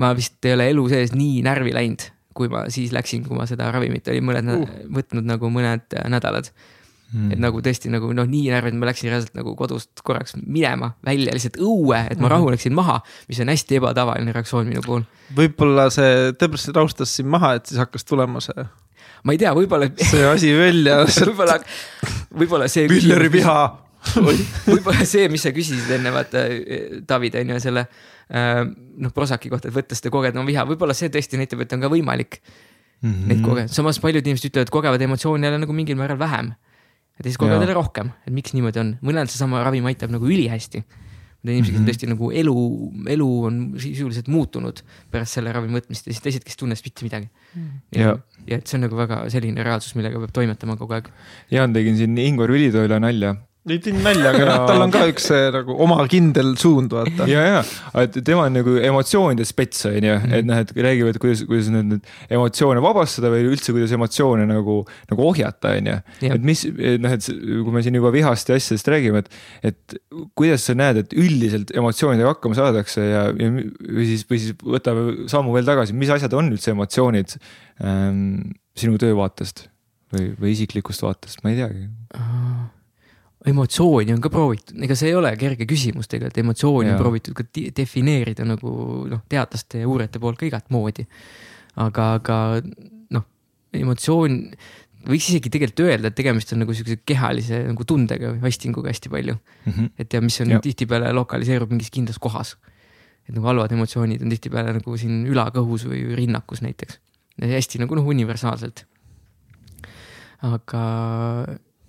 [0.00, 3.46] ma vist ei ole elu sees nii närvi läinud, kui ma siis läksin, kui ma
[3.50, 4.76] seda ravimit olin mõned uh.
[4.98, 6.50] võtnud nagu mõned nädalad
[7.10, 7.32] Mm.
[7.34, 10.92] et nagu tõesti nagu noh, nii närvi, et ma läksin reaalselt nagu kodust korraks minema
[11.02, 12.30] välja lihtsalt õue, et ma mm.
[12.36, 15.02] rahuneksin maha, mis on hästi ebatavaline reaktsioon minu puhul.
[15.34, 18.62] võib-olla see depressioon raustas sind maha, et siis hakkas tulema see.
[19.26, 19.90] ma ei tea, võib-olla.
[19.98, 21.00] see asi välja
[21.32, 21.58] võib-olla,
[22.44, 22.86] võib-olla see.
[22.94, 23.58] Villeri viha
[24.14, 26.46] võib-olla see, mis sa küsisid enne, vaata
[27.10, 30.94] David on ju selle äh, noh, Prosaki kohta, et võtta seda kogeda oma viha, võib-olla
[30.94, 33.28] see tõesti näitab, et on ka võimalik mm -hmm.
[33.34, 36.54] neid kogeda, samas paljud inimesed ütlevad, kogevad emotsioone jälle nagu mingil määral vähem
[37.20, 40.80] ja teised kogevad jälle rohkem, et miks niimoodi on, mõnel seesama ravim aitab nagu ülihästi.
[41.40, 41.88] Need inimesed, kes mhm.
[41.88, 42.54] tõesti nagu elu,
[43.14, 44.82] elu on sisuliselt muutunud
[45.12, 47.30] pärast selle ravimi võtmist ja siis teised, kes tunnes mitte midagi.
[47.54, 47.78] Mhm.
[47.96, 48.16] ja,
[48.48, 51.08] ja et see on nagu väga selline reaalsus, millega peab toimetama kogu aeg.
[51.52, 53.36] Jaan tegin siin Ingvar Ülitoila nalja
[53.68, 57.26] ei teinud nalja, aga tal on ka üks see nagu oma kindel suund, vaata.
[57.28, 57.58] ja, ja,
[58.00, 61.90] et tema on nagu emotsioonide spets on ju, et noh, et räägivad, kuidas, kuidas nüüd
[61.90, 64.78] need emotsioone vabastada või üldse, kuidas emotsioone nagu,
[65.12, 65.98] nagu ohjata, on ju.
[66.30, 66.64] et mis,
[67.04, 69.38] noh, et kui me siin juba vihast ja asjadest räägime, et,
[69.72, 69.98] et
[70.40, 75.28] kuidas sa näed, et üldiselt emotsioonidega hakkama saadakse ja, ja või siis, või siis võtame
[75.28, 77.36] sammu veel tagasi, mis asjad on üldse emotsioonid
[77.84, 79.66] ähm, sinu töö vaatest
[80.16, 81.90] või, või isiklikust vaatest, ma ei teagi
[83.48, 86.96] emotsiooni on ka proovitud, ega see ei ole kerge küsimus tegelikult, emotsiooni ja.
[86.96, 87.46] on proovitud ka
[87.76, 88.72] defineerida nagu
[89.08, 91.06] noh, teadlaste ja uurijate poolt ka igat moodi.
[91.80, 92.36] aga, aga
[93.16, 93.24] noh,
[93.80, 94.36] emotsioon,
[95.08, 99.12] võiks isegi tegelikult öelda, et tegemist on nagu sihukese kehalise nagu tundega või vastinguga hästi
[99.12, 99.72] palju mm.
[99.72, 99.88] -hmm.
[100.04, 102.58] et ja mis on tihtipeale lokaliseerub mingis kindlas kohas.
[103.24, 107.00] et nagu halvad emotsioonid on tihtipeale nagu siin ülakõhus või rinnakus näiteks.
[107.40, 108.84] hästi nagu noh, universaalselt.
[110.42, 110.84] aga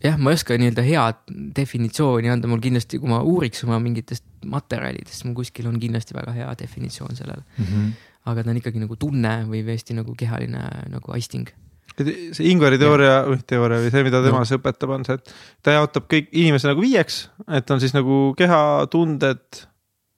[0.03, 4.25] jah, ma ei oska nii-öelda head definitsiooni anda, mul kindlasti, kui ma uuriks oma mingitest
[4.49, 7.65] materjalidest, mul kuskil on kindlasti väga hea definitsioon sellele mm.
[7.65, 7.89] -hmm.
[8.31, 11.49] aga ta on ikkagi nagu tunne või hästi nagu kehaline nagu aisting.
[11.97, 15.75] see Ingvari teooria, või teooria või see, mida tema siis õpetab, on see, et ta
[15.77, 19.65] jaotab kõik inimese nagu viieks, et on siis nagu keha, tunded,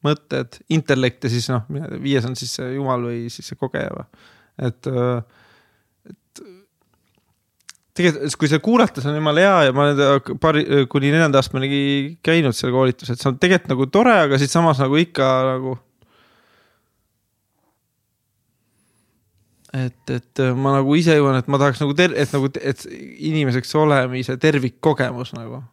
[0.03, 1.65] mõtted, intellekt ja siis noh,
[2.03, 4.05] viies on siis see jumal või siis see kogeja või,
[4.69, 5.23] et äh,
[7.93, 11.81] tegelikult, kui seda kuulata, see on jumala hea ja ma olen paari, kuni neljanda astmeni
[12.25, 15.75] käinud seal koolitusel, see on tegelikult nagu tore, aga siis samas nagu ikka nagu.
[19.73, 22.83] et, et ma nagu ise jõuan, et ma tahaks nagu ter-, et nagu, et
[23.25, 25.63] inimeseks olemise tervikkogemus nagu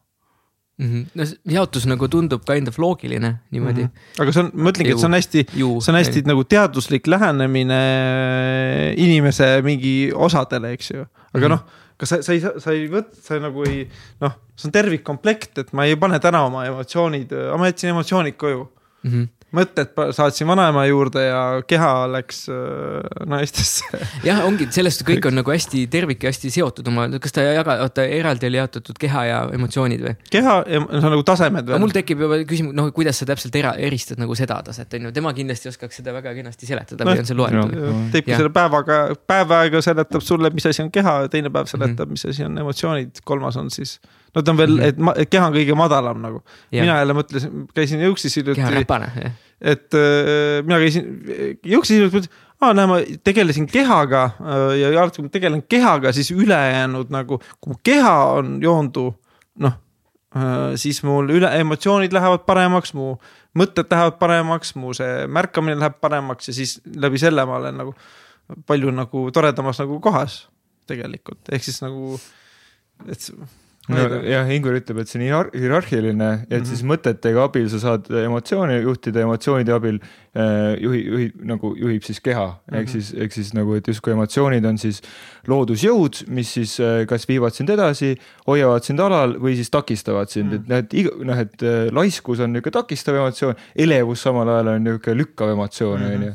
[0.80, 0.86] mm.
[0.86, 1.02] -hmm.
[1.14, 3.90] no see jaotus nagu tundub kind of loogiline niimoodi mm.
[3.90, 4.22] -hmm.
[4.22, 7.82] aga see on, ma ütlengi, et see on hästi, see on hästi nagu teaduslik lähenemine
[8.96, 11.48] inimese mingi osadele, eks ju, aga mm -hmm.
[11.48, 13.82] noh kas sa, sa ei, sa ei võt-, sa nagu ei
[14.24, 18.64] noh, see on tervikkomplekt, et ma ei pane täna oma emotsioonid, ma jätsin emotsioonid koju
[18.64, 19.10] mm.
[19.10, 24.00] -hmm mõtted saatsin vanaema juurde ja keha läks äh, naistesse.
[24.26, 27.80] jah, ongi, sellest kõik on nagu hästi tervik ja hästi seotud oma, kas ta jaga,
[27.86, 30.14] oota eraldi oli jaotatud keha ja emotsioonid või?
[30.30, 31.82] keha, see on nagu tasemed veel.
[31.82, 35.14] mul tekib juba küsimus, noh, kuidas sa täpselt era-, eristad nagu seda taset, on ju,
[35.16, 37.76] tema kindlasti oskaks seda väga kenasti seletada no, või on see loetud.
[38.14, 42.16] teebki selle päevaga, päev aega seletab sulle, mis asi on keha, teine päev seletab mm,
[42.16, 42.30] -hmm.
[42.30, 43.98] mis asi on emotsioonid, kolmas on siis
[44.34, 46.42] no ta on veel, et ma, keha on kõige madalam nagu.
[46.74, 48.60] mina jälle mõtlesin, käisin jõuksis hiljuti.
[48.60, 49.36] keha räpane, jah.
[49.60, 51.10] et äh, mina käisin
[51.66, 56.14] jõuksis hiljuti, mõtlesin, aa näe, ma tegelesin kehaga äh, ja alati kui ma tegelen kehaga,
[56.16, 59.10] siis ülejäänud nagu, kui mu keha on joondu,
[59.64, 59.76] noh
[60.36, 63.14] äh,, siis mul üle, emotsioonid lähevad paremaks, mu
[63.58, 67.96] mõtted lähevad paremaks, mu see märkamine läheb paremaks ja siis läbi selle ma olen nagu
[68.66, 70.44] palju nagu toredamas nagu kohas
[70.90, 72.16] tegelikult, ehk siis nagu,
[73.06, 73.30] et
[73.88, 76.66] no jah, Ingur ütleb, et see on hierarhiline et mm -hmm.
[76.68, 80.00] siis mõtetega abil sa saad emotsioone juhtida, emotsioonide abil
[80.36, 82.78] äh, juhi, juhi nagu juhib siis keha mm -hmm.
[82.78, 82.92] ehk mhm.
[82.92, 85.00] siis, ehk siis nagu, et justkui emotsioonid on siis
[85.48, 88.16] loodusjõud, mis siis äh, kas viivad sind edasi,
[88.46, 90.72] hoiavad sind alal või siis takistavad sind mm, -hmm.
[90.72, 95.16] et need noh, et äh, laiskus on niisugune takistav emotsioon, elevus samal ajal on niisugune
[95.16, 96.10] lükkav emotsioon mhm.
[96.10, 96.34] mm -hmm.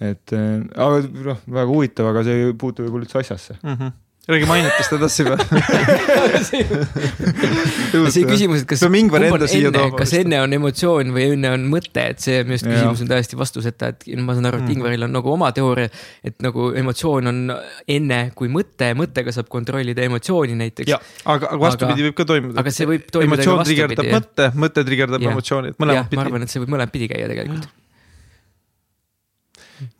[0.00, 0.32] et
[0.76, 3.72] aga noh, väga huvitav, aga see ei puutu võib-olla üldse asjasse mm.
[3.72, 5.36] -hmm räägi mainetest edasi või
[8.14, 12.40] see küsimus, et kas, enne, kas enne on emotsioon või enne on mõte, et see
[12.42, 14.74] minu arust küsimus on täiesti vastuseta, et ma saan aru, et mm.
[14.74, 15.88] Ingvaril on nagu oma teooria.
[16.26, 17.40] et nagu emotsioon on
[17.98, 20.90] enne kui mõte, mõttega saab kontrollida emotsiooni näiteks.
[21.22, 22.60] aga, aga vastupidi võib ka toimuda.
[22.64, 26.18] aga see võib toimuda emotsioon trigerdab mõtte, mõte trigerdab emotsiooni, et mõlemat pidi.
[26.18, 27.70] ma arvan, et see võib mõlemat pidi käia tegelikult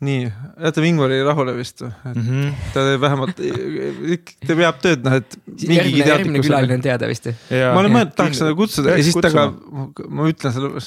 [0.07, 0.29] nii,
[0.67, 2.13] jätame Ingvari rahule vist mm.
[2.13, 2.55] -hmm.
[2.73, 3.41] ta teeb vähemalt,
[4.47, 5.37] ta peab tööd, noh, et.
[5.57, 8.97] järgmine, järgmine külaline on teada vist ma olen mõelnud, tahaks teda kutsuda.
[8.97, 10.81] Ja siis temaga, ma ütlen selle,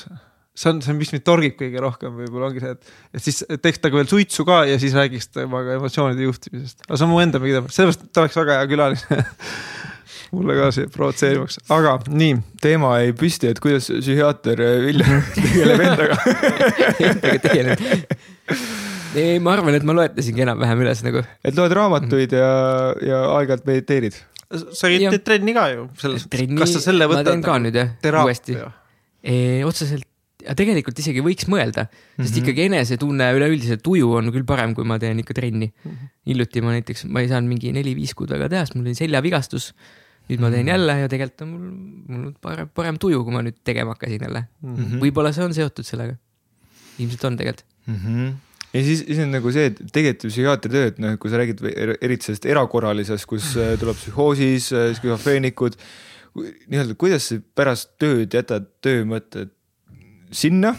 [0.60, 3.42] see on, see on, mis mind torgib kõige rohkem võib-olla ongi see, et, et siis
[3.62, 6.82] teeks temaga veel suitsu ka ja siis räägiks temaga emotsioonide juhtimisest.
[6.88, 9.22] aga see on mu enda teema, sellepärast ta oleks väga hea külaline.
[10.30, 12.36] Mulle ka see provotseerivaks, aga nii.
[12.62, 16.20] teema jäi püsti, et kuidas psühhiaater Viljar tegeleb endaga.
[17.08, 17.82] Endaga tegeleb
[19.18, 21.22] ei, ma arvan, et ma loetlesingi enam-vähem üles nagu.
[21.46, 22.50] et loed raamatuid ja,
[23.04, 24.18] ja aeg-ajalt mediteerid?
[24.50, 27.26] sa teed trenni ka ju, selles mõttes, kas sa selle võtad?
[27.26, 27.92] ma teen ka nüüd jah,
[28.22, 28.58] uuesti.
[29.66, 30.06] otseselt,
[30.46, 32.42] ja tegelikult isegi võiks mõelda, sest mm -hmm.
[32.42, 35.90] ikkagi enesetunne, üleüldiselt tuju on küll parem, kui ma teen ikka trenni mm.
[35.90, 36.12] -hmm.
[36.30, 39.72] hiljuti ma näiteks, ma ei saanud mingi neli-viis kuud väga teha, sest mul oli seljavigastus.
[40.30, 40.70] nüüd ma teen mhm.
[40.70, 41.70] jälle ja tegelikult on mul,
[42.06, 45.00] mul parem, parem tuju, kui ma nüüd tegema hakkasin jälle mm -hmm..
[45.02, 46.14] võib-olla see on seotud sellega.
[46.98, 47.96] ilmselt on tegelikult mm.
[47.96, 51.40] -hmm ja siis, siis on nagu see, et tegelikult psühhiaatri töö, et noh, kui sa
[51.40, 51.64] räägid
[52.00, 55.78] eriti sellest erakorralisest, kus äh, tuleb psühhoosis, äh, skisofreenikud,
[56.70, 59.50] nii-öelda, kuidas sa pärast tööd jätad töömõtted
[60.30, 60.76] sinna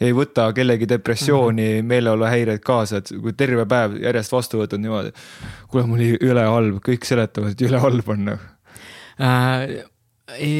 [0.00, 4.78] ei võta kellegi depressiooni mm -hmm., meeleoluhäireid kaasa, et kui terve päev järjest vastu võtad
[4.78, 5.12] niimoodi.
[5.68, 8.40] kuule, mul oli üle halb, kõik seletavad, et jõle halb on nagu
[9.20, 9.84] äh,.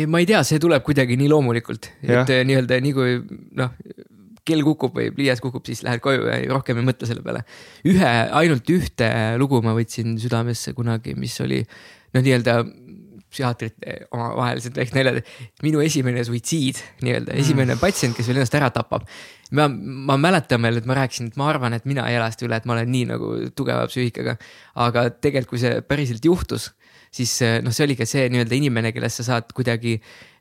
[0.08, 3.18] Ma ei tea, see tuleb kuidagi nii loomulikult, et nii-öelda nii kui
[3.52, 3.70] noh,
[4.48, 7.44] kell kukub või pliiats kukub, siis lähed koju ja rohkem ei mõtle selle peale.
[7.88, 9.10] ühe, ainult ühte
[9.40, 12.62] lugu ma võtsin südamesse kunagi, mis oli noh, nii-öelda
[13.28, 15.20] psühhiaatrite omavahelised ehk naljad.
[15.62, 17.82] minu esimene suitsiid, nii-öelda esimene mm.
[17.82, 19.04] patsient, kes veel ennast ära tapab.
[19.52, 22.48] ma, ma mäletan veel, et ma rääkisin, et ma arvan, et mina ei ela seda
[22.48, 24.38] üle, et ma olen nii nagu tugeva psüühikaga.
[24.86, 26.70] aga tegelikult, kui see päriselt juhtus
[27.14, 29.96] siis eh, noh, see oli ka see nii-öelda inimene, kellest sa saad kuidagi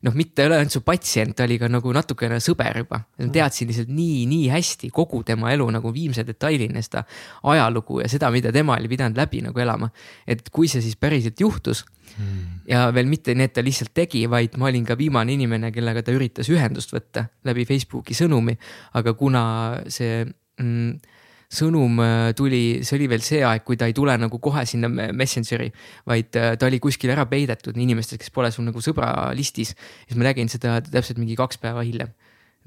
[0.05, 2.99] noh, mitte ei ole ainult su patsient, ta oli ka nagu natukene sõber juba.
[3.17, 7.03] ma teadsin lihtsalt nii, nii hästi kogu tema elu nagu viimse detailini seda
[7.49, 9.89] ajalugu ja seda, mida tema oli pidanud läbi nagu elama.
[10.27, 11.83] et kui see siis päriselt juhtus
[12.15, 12.63] hmm.
[12.69, 16.03] ja veel mitte nii, et ta lihtsalt tegi, vaid ma olin ka viimane inimene, kellega
[16.05, 18.57] ta üritas ühendust võtta läbi Facebooki sõnumi,
[18.99, 19.43] aga kuna
[19.89, 20.25] see
[20.61, 21.15] mm,
[21.47, 24.89] sõnum äh, tuli, see oli veel see aeg, kui ta ei tule nagu kohe sinna
[24.91, 25.69] Messengeri,
[26.07, 29.71] vaid äh, ta oli kuskil ära peidetud inimestest, kes pole sul nagu sõbralistis.
[29.73, 32.11] siis ma nägin seda täpselt mingi kaks päeva hiljem.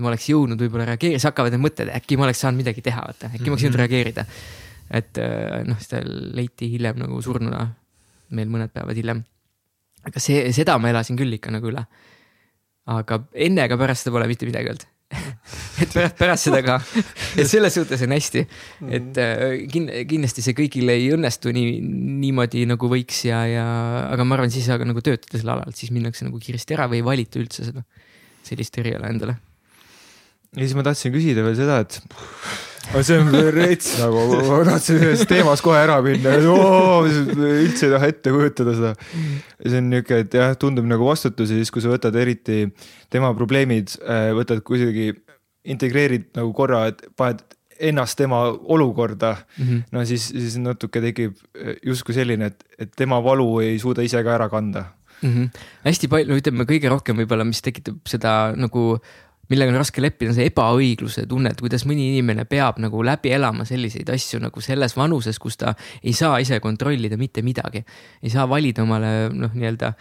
[0.01, 3.03] ma oleks jõudnud võib-olla reageerida, siis hakkavad need mõtted, äkki ma oleks saanud midagi teha,
[3.05, 3.85] vaata, äkki ma oleks jõudnud mhm.
[3.85, 4.25] reageerida.
[5.01, 7.67] et äh, noh, ta leiti hiljem nagu surnuna,
[8.33, 9.21] meil mõned päevad hiljem.
[10.09, 11.85] aga see, seda ma elasin küll ikka nagu üle.
[12.89, 14.89] aga enne ega pärast seda pole mitte midagi olnud
[15.83, 16.77] et pärast, pärast seda ka,
[17.35, 18.45] et selles suhtes on hästi,
[18.95, 21.81] et äh, kin-, kindlasti see kõigil ei õnnestu nii,
[22.23, 23.67] niimoodi nagu võiks ja, ja
[24.07, 27.03] aga ma arvan, siis aga nagu töötada sel alal, siis minnakse nagu kiiresti ära või
[27.03, 27.83] ei valita üldse seda,
[28.47, 29.37] sellist eriala endale.
[30.55, 31.99] ja siis ma tahtsin küsida veel seda, et
[32.91, 38.11] aga see on rets nagu, ma tahtsin ühes teemas kohe ära minna, üldse ei taha
[38.11, 38.91] ette kujutada seda.
[39.63, 42.65] see on niuke, et jah, tundub nagu vastutus ja siis, kui sa võtad eriti
[43.13, 45.13] tema probleemid, äh, võtad kuidagi,
[45.71, 47.45] integreerid nagu korra, et paned
[47.81, 49.83] ennast tema olukorda mm, -hmm.
[49.93, 54.21] no siis, siis natuke tekib äh, justkui selline, et, et tema valu ei suuda ise
[54.25, 54.85] ka ära kanda
[55.23, 55.31] mm.
[55.31, 55.65] -hmm.
[55.87, 58.99] hästi palju, ütleme kõige rohkem võib-olla, mis tekitab seda nagu
[59.51, 63.33] millega on raske leppida, on see ebaõigluse tunne, et kuidas mõni inimene peab nagu läbi
[63.37, 67.85] elama selliseid asju nagu selles vanuses, kus ta ei saa ise kontrollida mitte midagi.
[68.23, 69.93] ei saa valida omale noh, nii-öelda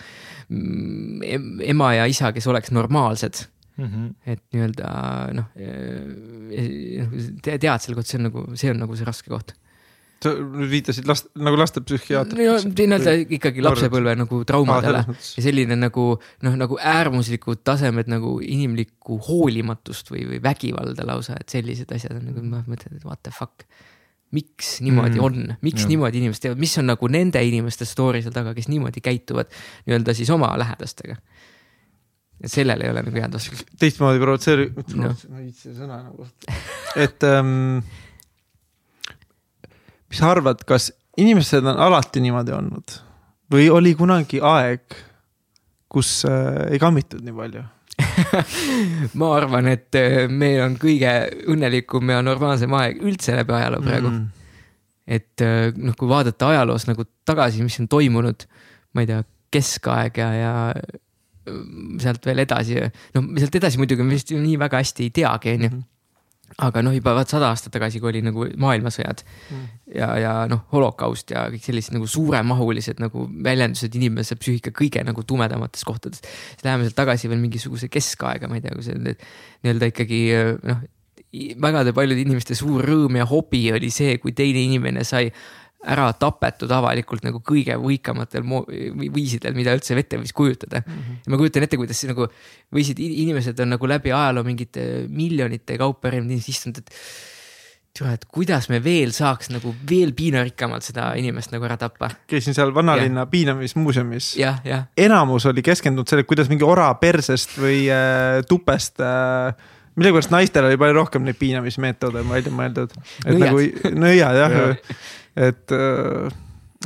[0.49, 3.45] mm, ema ja isa, kes oleks normaalsed
[3.79, 4.07] Mm -hmm.
[4.27, 4.87] et nii-öelda
[5.33, 7.07] noh, eh,
[7.41, 9.53] tead selle kohta, see on nagu, see on nagu see raske koht
[10.23, 12.39] sa nüüd viitasid last, nagu lastepsühhiaater.
[12.39, 16.07] no nii-öelda ikkagi lapsepõlve nagu traumadele ah, ja selline nagu
[16.45, 22.27] noh, nagu äärmuslikud tasemed nagu inimlikku hoolimatust või, või vägivalda lausa, et sellised asjad on
[22.31, 23.67] nagu ma mõtlen, et what the fuck.
[24.35, 25.91] miks niimoodi mm, on, miks ja.
[25.93, 29.49] niimoodi inimesed teevad, mis on nagu nende inimeste story seal taga, kes niimoodi käituvad
[29.87, 31.17] nii-öelda siis oma lähedastega
[32.43, 33.71] et sellel ei ole nagu head vastust.
[33.79, 36.27] teistmoodi provotseeriv no., ma ei viitsi sõna nagu,
[36.99, 37.81] et ähm,
[40.09, 42.95] mis sa arvad, kas inimesed on alati niimoodi olnud?
[43.49, 44.97] Või oli kunagi aeg,
[45.89, 47.65] kus äh, ei kammitud nii palju?
[49.19, 51.11] Ma arvan, et äh, meil on kõige
[51.49, 54.13] õnnelikum ja normaalsem aeg üldse läbi ajaloo praegu.
[54.13, 54.47] Mm..
[55.09, 58.45] et äh, noh, kui vaadata ajaloos nagu tagasi, mis on toimunud,
[58.93, 60.99] ma ei tea, keskaeg ja, ja äh,
[62.01, 62.77] sealt veel edasi,
[63.17, 65.87] noh sealt edasi muidugi me vist nii väga hästi ei teagi, on ju mhm
[66.57, 69.65] aga noh, juba vaat sada aastat tagasi, kui oli nagu maailmasõjad mm.
[69.95, 75.23] ja, ja noh, holokaust ja kõik sellised nagu suuremahulised nagu väljendused inimese psüühika kõige nagu
[75.23, 76.23] tumedamates kohtades.
[76.23, 80.21] siis läheme sealt tagasi veel mingisuguse keskaega, ma ei tea, kui see nii-öelda ikkagi
[80.65, 80.81] noh,
[81.61, 85.29] vägade paljude inimeste suur rõõm ja hobi oli see, kui teine inimene sai
[85.87, 88.43] ära tapetud avalikult nagu kõige võikamatel
[89.15, 90.93] viisidel, mida üldse ette võis kujutada mm.
[90.93, 91.23] -hmm.
[91.23, 92.27] ja ma kujutan ette, kuidas nagu
[92.75, 96.91] võisid, inimesed on nagu läbi ajaloo mingite miljonite kaupa erinevad inimesed istunud, et.
[97.95, 102.11] tule, et kuidas me veel saaks nagu veel piinarikkamalt seda inimest nagu ära tappa.
[102.27, 104.35] käisin seal vanalinna piinamismuuseumis.
[104.37, 104.89] jah, jah.
[104.97, 109.55] enamus oli keskendunud sellele, kuidas mingi ora persest või äh, tupest äh,
[109.95, 112.91] millegipärast naistel oli palju rohkem neid piinamismeetode välja mõeldud.
[113.25, 113.47] et nõiad.
[113.47, 114.67] nagu nõiad jah ja
[115.35, 116.29] et, äh,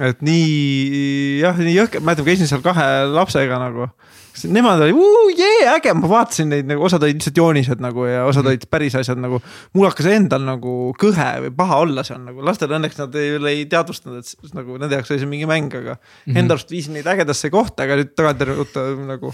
[0.01, 3.89] et nii jah, nii jõhker, mäletan, käisin seal kahe lapsega nagu
[4.49, 8.47] nemad olid jee äge, ma vaatasin neid nagu osad olid lihtsalt joonised nagu ja osad
[8.49, 9.39] olid päris asjad nagu.
[9.73, 13.65] mul hakkas endal nagu kõhe või paha olla seal nagu, lastel õnneks nad ei, ei
[13.69, 16.39] teadvustanud, et nagu nende jaoks oli see mingi mäng, aga mm -hmm.
[16.41, 19.34] enda arust viisin neid ägedasse kohta, aga nüüd tagantjärele nagu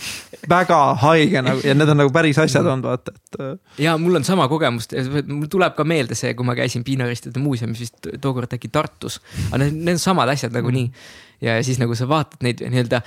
[0.49, 3.39] väga haige nagu ja need on nagu päris asjad olnud, vaata, et.
[3.39, 3.55] Äh.
[3.85, 4.89] ja mul on sama kogemus,
[5.27, 9.63] mul tuleb ka meelde see, kui ma käisin piinaristide muuseumis vist tookord äkki Tartus, aga
[9.63, 12.99] need, need on samad asjad nagunii mm -hmm ja siis nagu sa vaatad neid nii-öelda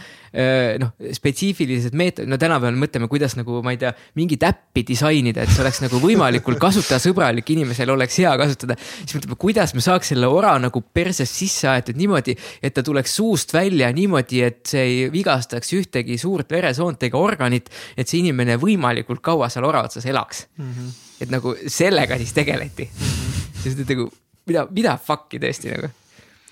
[0.81, 5.53] noh, spetsiifilised meetodid, no tänapäeval mõtleme, kuidas nagu ma ei tea, mingit äppi disainida, et
[5.53, 8.79] see oleks nagu võimalikult kasutajasõbralik, inimesel oleks hea kasutada.
[8.81, 13.17] siis mõtleme, kuidas me saaks selle ora nagu persest sisse aetud niimoodi, et ta tuleks
[13.21, 17.69] suust välja niimoodi, et see ei vigastaks ühtegi suurt veresoont ega organit.
[17.97, 20.73] et see inimene võimalikult kaua seal ora otsas elaks mm.
[20.73, 20.93] -hmm.
[21.21, 23.07] et nagu sellega siis tegeleti mm.
[23.07, 23.63] -hmm.
[23.63, 24.09] sest et nagu
[24.47, 25.93] mida, mida fuck'i tõesti nagu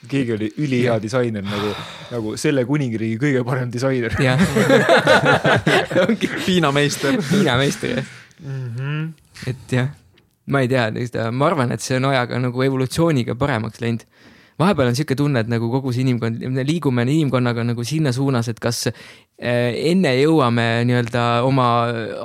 [0.09, 1.74] keegi oli ülihea disainer nagu,
[2.10, 4.14] nagu selle kuningriigi kõige parem disainer.
[6.47, 7.20] piinameister.
[7.31, 8.10] piinameister jah.
[8.40, 9.09] Mm -hmm..
[9.51, 9.89] et jah,
[10.47, 10.86] ma ei tea,
[11.31, 14.06] ma arvan, et see on ajaga nagu evolutsiooniga paremaks läinud
[14.61, 18.51] vahepeal on sihuke tunne, et nagu kogu see inimkond, me liigume inimkonnaga nagu sinna suunas,
[18.53, 21.69] et kas eh, enne jõuame nii-öelda oma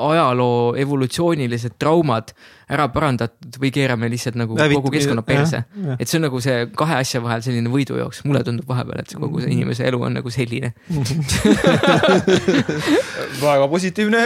[0.09, 2.33] ajaloo evolutsioonilised traumad
[2.71, 5.63] ära parandatud või keerame lihtsalt nagu Lävit, kogu keskkonna perse.
[5.99, 9.21] et see on nagu see kahe asja vahel selline võidujooks, mulle tundub vahepeal, et see
[9.21, 10.73] kogu see inimese elu on nagu selline
[13.45, 14.25] väga positiivne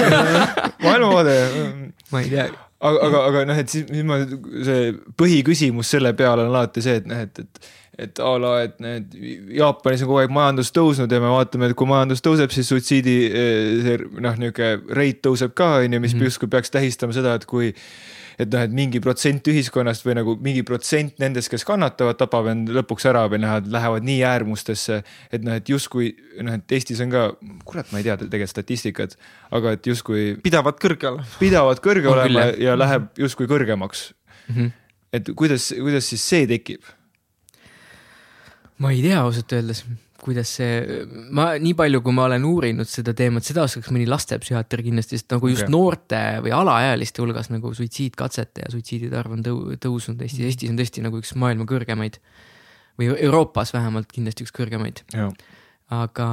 [0.84, 1.38] maailmavaade.
[2.10, 2.48] ma ei tea
[2.80, 4.20] aga, aga, aga noh, et siis, siis ma,
[4.66, 8.80] see põhiküsimus selle peale on alati see, et noh, et, et et a la, et
[8.82, 9.12] need
[9.54, 13.14] Jaapanis on kogu aeg majandus tõusnud ja me vaatame, et kui majandus tõuseb, siis suitsiidi
[13.84, 16.24] see noh, niisugune rate tõuseb ka, on ju, mis mm -hmm.
[16.32, 17.70] justkui peaks tähistama seda, et kui
[18.38, 22.72] et noh, et mingi protsent ühiskonnast või nagu mingi protsent nendest, kes kannatavad, tapab end
[22.74, 25.00] lõpuks ära või noh, lähevad nii äärmustesse,
[25.30, 26.12] et noh, et justkui
[26.42, 27.26] noh, et Eestis on ka,
[27.68, 29.18] kurat, ma ei tea tegelikult statistikat,
[29.54, 30.34] aga et justkui.
[30.44, 31.28] pidavad kõrge olema.
[31.40, 34.10] pidavad kõrge olema ja läheb justkui kõrgemaks
[34.48, 34.54] mm.
[34.54, 34.72] -hmm.
[35.12, 36.82] et kuidas, kuidas siis see tekib?
[38.78, 39.84] ma ei tea ausalt öeldes
[40.24, 41.00] kuidas see,
[41.36, 45.34] ma nii palju, kui ma olen uurinud seda teemat, seda oskaks mõni lastepsühhiaater kindlasti, sest
[45.34, 45.74] nagu just okay.
[45.74, 50.80] noorte või alaealiste hulgas nagu suitsiidkatsete ja suitsiidide arv on tõu-, tõusnud Eestis, Eestis on
[50.80, 52.20] tõesti nagu üks maailma kõrgemaid.
[53.00, 55.04] või Euroopas vähemalt kindlasti üks kõrgemaid.
[55.94, 56.28] aga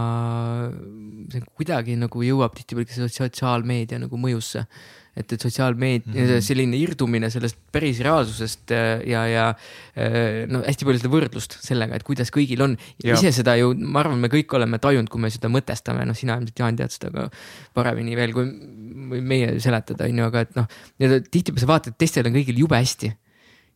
[1.29, 4.65] see kuidagi nagu jõuab tihtipeale sotsiaalmeedia nagu mõjusse
[5.17, 6.43] et, et sotsiaalmeedia mm, -hmm.
[6.45, 11.95] selline irdumine sellest päris reaalsusest äh, ja, ja äh, no hästi palju seda võrdlust sellega,
[11.95, 12.77] et kuidas kõigil on.
[13.03, 16.39] ise seda ju, ma arvan, me kõik oleme tajunud, kui me seda mõtestame, noh, sina
[16.39, 17.27] ilmselt Jaan tead seda ka
[17.73, 18.47] paremini veel kui
[19.21, 22.79] meie seletada, on ju, aga et noh, tihtipeale sa vaatad, et teistel on kõigil jube
[22.79, 23.11] hästi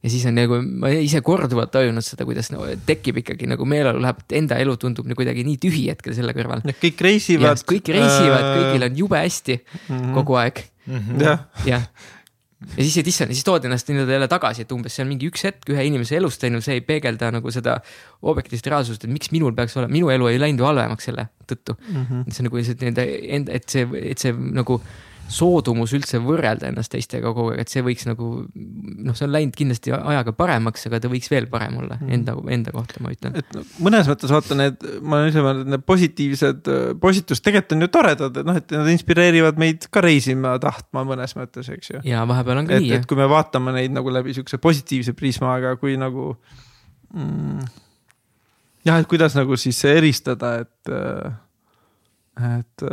[0.06, 4.04] ja siis on nagu, ma ise korduvalt tajunud seda, kuidas no, tekib ikkagi nagu meeleolu
[4.04, 6.62] läheb, enda elu tundub nagu kuidagi nii tühi hetkel selle kõrval.
[6.84, 7.64] kõik reisivad.
[7.66, 10.14] kõik reisivad kõigil on jube hästi mm -hmm.
[10.20, 11.00] kogu aeg mm.
[11.00, 11.24] -hmm.
[11.24, 11.82] jah ja.
[12.78, 15.30] ja siis, et issand, siis tood ennast nii-öelda jälle tagasi, et umbes see on mingi
[15.30, 17.80] üks hetk ühe inimese elust, on ju, see ei peegelda nagu seda
[18.22, 21.76] objektiivset reaalsust, et miks minul peaks olema, minu elu ei läinud ju halvemaks selle tõttu
[21.76, 22.06] mm.
[22.06, 22.32] -hmm.
[22.32, 24.82] see nagu lihtsalt nii-öelda, et see, et see nagu
[25.32, 29.56] soodumus üldse võrrelda ennast teistega kogu aeg, et see võiks nagu noh, see on läinud
[29.58, 32.12] kindlasti ajaga paremaks, aga ta võiks veel parem olla mm.
[32.18, 33.38] enda, enda kohta, ma ütlen.
[33.42, 36.70] et mõnes mõttes vaata need, ma ise mõelnud, need positiivsed,
[37.02, 41.34] positiivsed tegelikult on ju toredad, et noh, et nad inspireerivad meid ka reisima tahtma mõnes
[41.40, 42.04] mõttes, eks ju.
[42.06, 42.94] ja vahepeal on ka et, nii.
[43.00, 46.36] et kui me vaatame neid nagu läbi siukse positiivse prismaga, kui nagu
[47.16, 47.66] mm,
[48.86, 50.96] jah, et kuidas nagu siis eristada, et,
[52.54, 52.90] et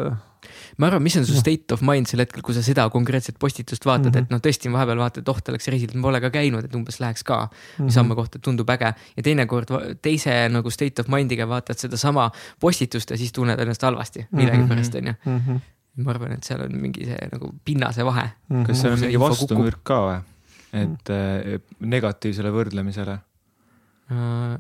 [0.79, 3.87] ma arvan, mis on su state of mind sel hetkel, kui sa seda konkreetset postitust
[3.87, 4.27] vaatad mm, -hmm.
[4.27, 6.75] et noh, tõesti vahepeal vaatad, et oh, ta läks reisilt, ma pole ka käinud, et
[6.75, 7.85] umbes läheks ka mm.
[7.85, 7.91] -hmm.
[7.91, 9.71] samme kohta tundub äge ja teinekord
[10.03, 15.07] teise nagu state of mind'iga vaatad sedasama postitust ja siis tunned ennast halvasti millegipärast on
[15.07, 15.39] ju mm.
[15.39, 15.61] -hmm.
[16.05, 18.57] ma arvan, et seal on mingi see nagu pinnase vahe mm.
[18.57, 18.67] -hmm.
[18.67, 20.21] kas seal on mingi vastumürk ka või,
[20.73, 23.19] et äh, negatiivsele võrdlemisele
[24.11, 24.59] uh,?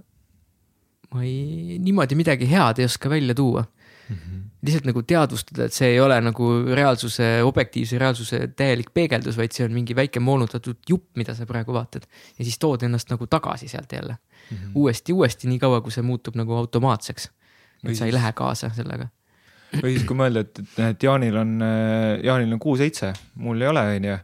[1.12, 3.64] ma ei, niimoodi midagi head ei oska välja tuua
[4.12, 4.22] mm.
[4.22, 9.54] -hmm lihtsalt nagu teadvustada, et see ei ole nagu reaalsuse, objektiivse reaalsuse täielik peegeldus, vaid
[9.54, 12.06] see on mingi väike moonutatud jupp, mida sa praegu vaatad.
[12.38, 14.70] ja siis tood ennast nagu tagasi sealt jälle mm -hmm.
[14.74, 17.30] uuesti, uuesti, nii kaua, kui see muutub nagu automaatseks.
[17.88, 19.08] et sa ei lähe kaasa sellega.
[19.82, 21.60] või siis, kui mõelda, et, et Jaanil on,
[22.22, 24.18] Jaanil on kuu-seitse, mul ei ole, on ju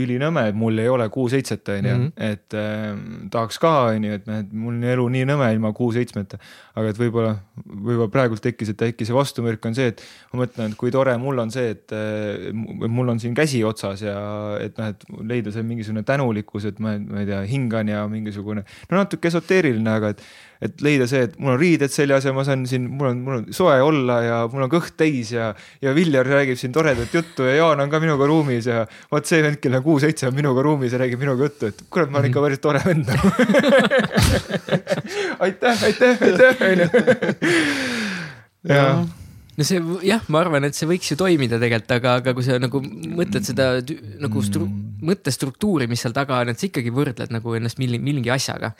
[0.00, 2.12] ülinõme, et mul ei ole kuu-seitset, on ju, mhm.
[2.16, 5.72] et äh, tahaks ka, on ju, et noh, et mul on elu nii nõme ilma
[5.76, 6.40] kuu-seitsmeta.
[6.74, 7.34] aga et võib-olla,
[7.64, 10.02] võib-olla praegult tekkis, et äkki see vastumürk on see, et
[10.32, 14.02] ma mõtlen, et kui tore mul on see, et äh, mul on siin käsi otsas
[14.02, 14.16] ja
[14.62, 18.66] et noh, et leida see mingisugune tänulikkus, et ma, ma ei tea, hingan ja mingisugune,
[18.90, 20.26] no natuke esoteeriline, aga et
[20.62, 23.36] et leida see, et mul on riided seljas ja ma saan siin, mul on, mul
[23.40, 25.44] on soe olla ja mul on kõht täis ja,
[25.82, 28.78] ja Viljar räägib siin toredat juttu ja Jaan on ka minuga ruumis ja
[29.12, 32.08] vot see vend, kellel on kuus-seitse, on minuga ruumis ja räägib minuga juttu, et kurat,
[32.12, 33.06] ma olen ikka päris tore vend
[35.44, 36.86] aitäh, aitäh, aitäh, onju.
[38.70, 39.04] jah
[39.56, 42.58] no see jah, ma arvan, et see võiks ju toimida tegelikult, aga, aga kui sa
[42.62, 43.70] nagu mõtled seda
[44.22, 44.68] nagu stru.
[45.04, 48.72] Mõttestruktuuri, mis seal taga on, et sa ikkagi võrdled nagu ennast milli, mingi asjaga.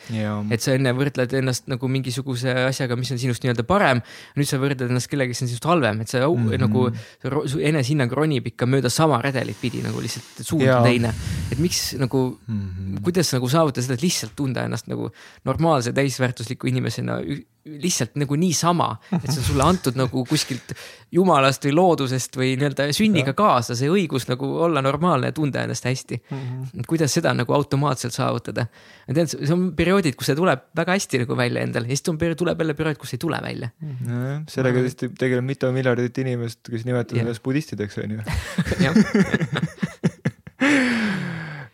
[0.50, 4.02] et sa enne võrdled ennast nagu mingisuguse asjaga, mis on sinust nii-öelda parem.
[4.38, 6.60] nüüd sa võrdled ennast kellegagi, kes on sinust halvem, et sa mm -hmm.
[6.60, 11.14] nagu su enesehinnang ronib ikka mööda sama redelit pidi nagu lihtsalt suund on teine.
[11.52, 13.02] et miks nagu mm, -hmm.
[13.02, 15.10] kuidas nagu saavutada seda, et lihtsalt tunda ennast nagu
[15.44, 17.20] normaalse täisväärtusliku inimesena
[17.64, 20.74] lihtsalt nagu niisama, et see on sulle antud nagu kuskilt
[21.14, 25.86] jumalast või loodusest või nii-öelda sünniga kaasa, see õigus nagu olla normaalne ja tunda ennast
[25.88, 26.42] hästi mm.
[26.42, 26.82] -hmm.
[26.82, 28.66] et kuidas seda nagu automaatselt saavutada.
[29.08, 32.12] ma tean, see on perioodid, kus see tuleb väga hästi nagu välja endale ja siis
[32.12, 33.90] on, tuleb jälle periood, kus ei tule välja mm.
[33.90, 34.12] -hmm.
[34.12, 38.20] nojah, sellega vist tegeleb mitu miljardit inimest, kes nimetavad ennast budistideks, on ju.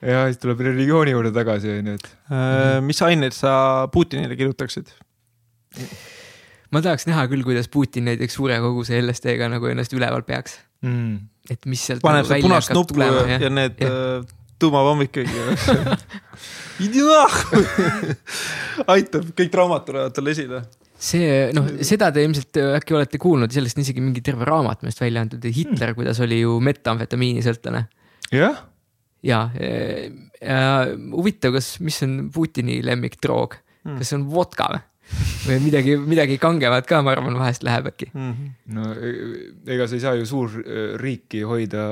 [0.06, 2.10] ja siis tuleb religiooni juurde tagasi, on ju, et.
[2.30, 4.94] Äh, mis aineid sa Putinile kirjutaksid?
[6.70, 11.16] Ma tahaks näha küll, kuidas Putin näiteks suure koguse LSD-ga nagu ennast üleval peaks mm..
[11.50, 12.02] et mis sealt.
[12.04, 13.80] paneb nagu seda punast nuppu ja, ja, ja need.
[13.86, 15.30] Äh, tuumapommid kõik
[18.94, 20.62] aitab, kõik traumad tulevad talle esile
[21.00, 25.00] see noh, seda te ilmselt äkki olete kuulnud, sellest on isegi mingi terve raamat meelest
[25.00, 27.86] välja antud, Hitler, kuidas oli ju metamfetamiinisõltlane.
[28.36, 28.60] jah.
[29.24, 29.72] ja, ja,
[30.44, 30.60] ja
[31.14, 34.84] huvitav, kas, mis on Putini lemmikdroog mm., kas see on vodka või?
[35.46, 38.32] Või midagi, midagi kangemat ka, ma arvan, vahest läheb äkki mm.
[38.32, 38.52] -hmm.
[38.76, 41.86] no e-, ega sa ei saa ju suurriiki hoida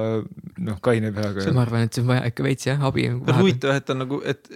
[0.69, 1.47] noh, kaine peaga.
[1.57, 3.09] ma arvan, et see on vaja ikka veits jah, abi.
[3.41, 4.51] huvitav, et on nagu, et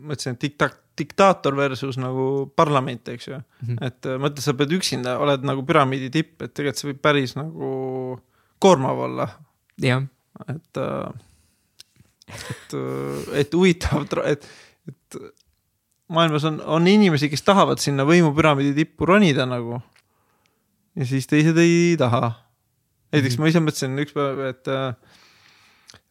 [0.00, 2.26] ma ütlesin, et dikta-, diktaator versus nagu
[2.56, 3.66] parlament, eks ju mm.
[3.66, 3.84] -hmm.
[3.86, 8.20] et mõtle, sa pead üksinda, oled nagu püramiidi tipp, et tegelikult see võib päris nagu
[8.60, 9.28] koormav olla.
[9.80, 10.02] jah.
[10.48, 10.82] et,
[12.28, 12.74] et,
[13.42, 14.48] et huvitav, et,
[14.88, 15.22] et
[16.10, 19.80] maailmas on, on inimesi, kes tahavad sinna võimupüramiidi tippu ronida nagu.
[20.98, 22.32] ja siis teised ei taha.
[23.12, 23.46] näiteks mm -hmm.
[23.46, 24.70] ma ise mõtlesin üks päev, et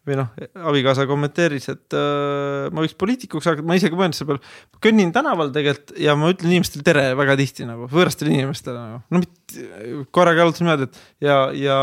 [0.08, 0.30] või noh,
[0.72, 4.80] abikaasa kommenteeris, et äh, ma võiks poliitikuks hakata, ma ise ka mõtlesin selle peale.
[4.82, 9.02] kõnnin tänaval tegelikult ja ma ütlen inimestele tere väga tihti nagu, võõrastele inimestele nagu.
[9.10, 9.68] no mitte,
[10.16, 11.80] korraga jalutan niimoodi, et ja, ja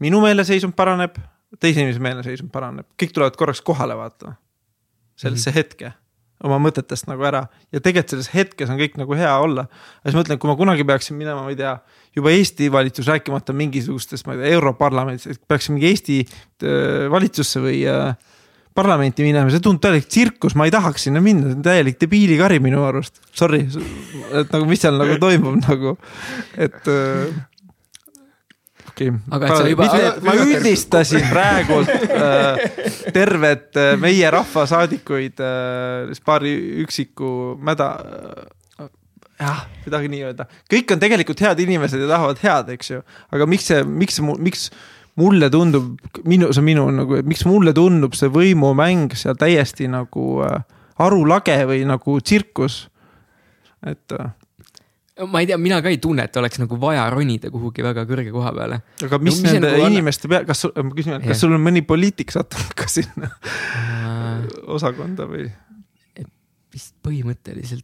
[0.00, 1.20] minu meeleseisund paraneb,
[1.60, 4.34] teise inimese meeleseisund paraneb, kõik tulevad korraks kohale, vaata.
[5.16, 5.58] sellesse mm -hmm.
[5.58, 5.92] hetke
[6.46, 9.66] oma mõtetest nagu ära ja tegelikult selles hetkes on kõik nagu hea olla.
[10.00, 11.76] ja siis mõtlen, kui ma kunagi peaksin minema, ma ei tea,
[12.16, 17.82] juba Eesti valitsus, rääkimata mingisugustest, ma ei tea, Europarlamendis, peaksin mingi Eesti äh, valitsusse või
[17.90, 18.14] äh,
[18.76, 22.60] parlamenti minema, see tundub täielik tsirkus, ma ei tahaks sinna minna, see on täielik debiilikari
[22.62, 23.18] minu arust.
[23.36, 25.96] Sorry, et nagu, mis seal nagu toimub nagu,
[26.56, 27.40] et äh,
[29.08, 29.88] okay., juba...
[30.26, 32.62] ma üldistasin praegult äh,
[33.14, 36.54] tervet äh, meie rahvasaadikuid äh, paari
[36.84, 38.88] üksiku mäda äh,
[39.40, 43.48] jah, midagi nii öelda, kõik on tegelikult head inimesed ja tahavad head, eks ju, aga
[43.48, 44.68] miks see, miks miks
[45.20, 45.94] mulle tundub,
[46.24, 50.60] minu, see on minu nagu, miks mulle tundub see võimumäng seal täiesti nagu äh,
[51.00, 52.82] arulage või nagu tsirkus,
[53.86, 54.30] et äh,
[55.28, 58.32] ma ei tea, mina ka ei tunne, et oleks nagu vaja ronida kuhugi väga kõrge
[58.34, 58.80] koha peale.
[59.06, 62.32] aga mis no, nende nagu inimeste pea, kas, ma küsin, kas sul on mõni poliitik
[62.34, 65.48] sattunud ka sinna uh, osakonda või?
[66.70, 67.82] vist põhimõtteliselt,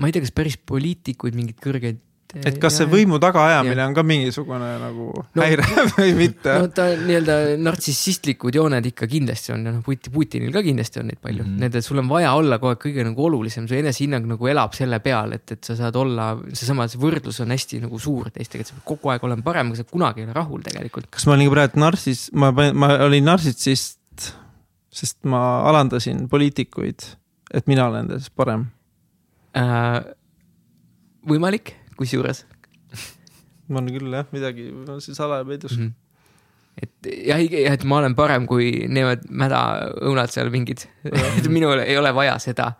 [0.00, 1.98] ma ei tea, kas päris poliitikuid, mingeid kõrgeid
[2.40, 6.54] et kas see võimu tagaajamine on ka mingisugune nagu no, häire või mitte?
[6.62, 11.20] no ta nii-öelda nartsissistlikud jooned ikka kindlasti on ja noh, Putinil ka kindlasti on neid
[11.20, 11.64] palju mm, -hmm.
[11.66, 14.76] need, et sul on vaja olla kogu aeg kõige nagu olulisem, su enesehinnang nagu elab
[14.76, 18.64] selle peal, et, et sa saad olla, seesama see võrdlus on hästi nagu suur teistega,
[18.64, 21.10] et sa pead kogu aeg olema parem, aga sa kunagi ei ole rahul tegelikult.
[21.12, 24.32] kas ma olin praegu narsis, ma panin, ma olin nartsissist,
[24.92, 27.04] sest ma alandasin poliitikuid,
[27.52, 28.70] et mina olen nendest parem
[29.58, 30.00] äh,?
[31.28, 32.44] võimalik kusjuures
[33.72, 34.70] on küll jah, midagi
[35.08, 35.84] salaja peidus mm.
[35.86, 35.98] -hmm
[36.80, 37.40] et jah,
[37.74, 40.86] et ma olen parem kui need mädaõunad seal mingid
[41.38, 42.72] et minul ei ole vaja seda.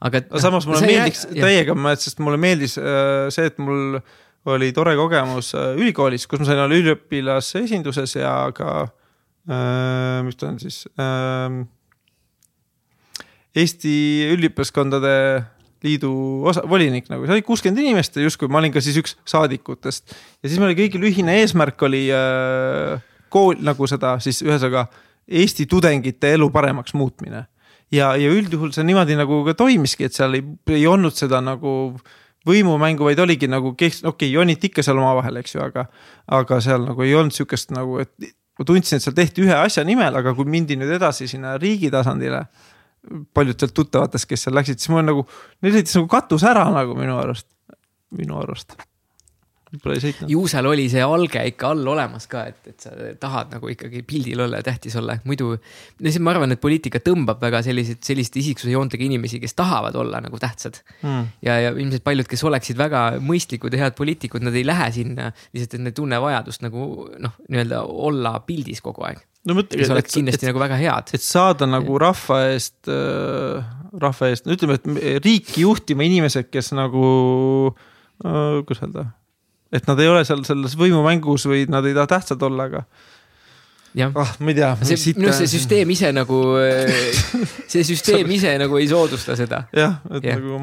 [0.00, 0.24] aga.
[0.28, 4.00] aga samas mulle meeldiks jah, täiega, sest mulle meeldis äh, see, et mul
[4.52, 8.82] oli tore kogemus äh, ülikoolis, kus ma sain olla üliõpilase esinduses ja ka
[9.48, 11.62] äh,, mis ta on siis äh,.
[13.52, 13.94] Eesti
[14.32, 15.14] üliõpilaskondade
[15.82, 16.10] liidu
[16.48, 20.14] osa, volinik nagu, see oli kuuskümmend inimest justkui ma olin ka siis üks saadikutest.
[20.42, 23.02] ja siis meil kõigil ühine eesmärk oli äh,
[23.32, 24.88] kool nagu seda siis ühesõnaga
[25.32, 27.46] Eesti tudengite elu paremaks muutmine.
[27.92, 30.44] ja, ja üldjuhul see niimoodi nagu ka toimiski, et seal ei,
[30.74, 31.94] ei olnud seda nagu
[32.48, 35.86] võimumängu, vaid oligi nagu, okei okay,, joniti ikka seal omavahel, eks ju, aga,
[36.38, 39.84] aga seal nagu ei olnud sihukest nagu, et ma tundsin, et seal tehti ühe asja
[39.86, 42.44] nimel, aga kui mindi nüüd edasi sinna riigi tasandile
[43.34, 45.26] paljud sealt tuttavatest, kes seal läksid, siis mul nagu,
[45.62, 47.48] neil sõitis nagu katus ära nagu minu arust,
[48.18, 48.78] minu arust.
[49.80, 50.28] Pole ei sõitnud.
[50.28, 54.02] ju seal oli see alge ikka all olemas ka, et, et sa tahad nagu ikkagi
[54.04, 55.54] pildil olla ja tähtis olla, muidu.
[56.20, 60.36] ma arvan, et poliitika tõmbab väga selliseid, selliste isiksuse joontega inimesi, kes tahavad olla nagu
[60.36, 61.32] tähtsad mm..
[61.48, 65.32] ja, ja ilmselt paljud, kes oleksid väga mõistlikud ja head poliitikud, nad ei lähe sinna
[65.32, 69.78] lihtsalt, et nad ei tunne vajadust nagu noh, nii-öelda olla pildis kogu aeg no mõtle,
[69.82, 71.14] et, oleks kindlasti et, nagu väga head.
[71.16, 73.62] et saada nagu rahva eest äh,,
[74.02, 77.06] rahva eest, no ütleme, et riiki juhtima inimesed, kes nagu
[77.72, 79.08] äh,, kuidas öelda.
[79.74, 82.84] et nad ei ole seal selles võimumängus või nad ei taha tähtsad olla, aga.
[84.12, 84.72] ah, ma ei tea.
[84.86, 87.10] see, minu arust see süsteem ise nagu, äh,
[87.72, 89.66] see süsteem ise nagu ei soodusta seda.
[89.76, 90.38] jah, et ja.
[90.38, 90.62] nagu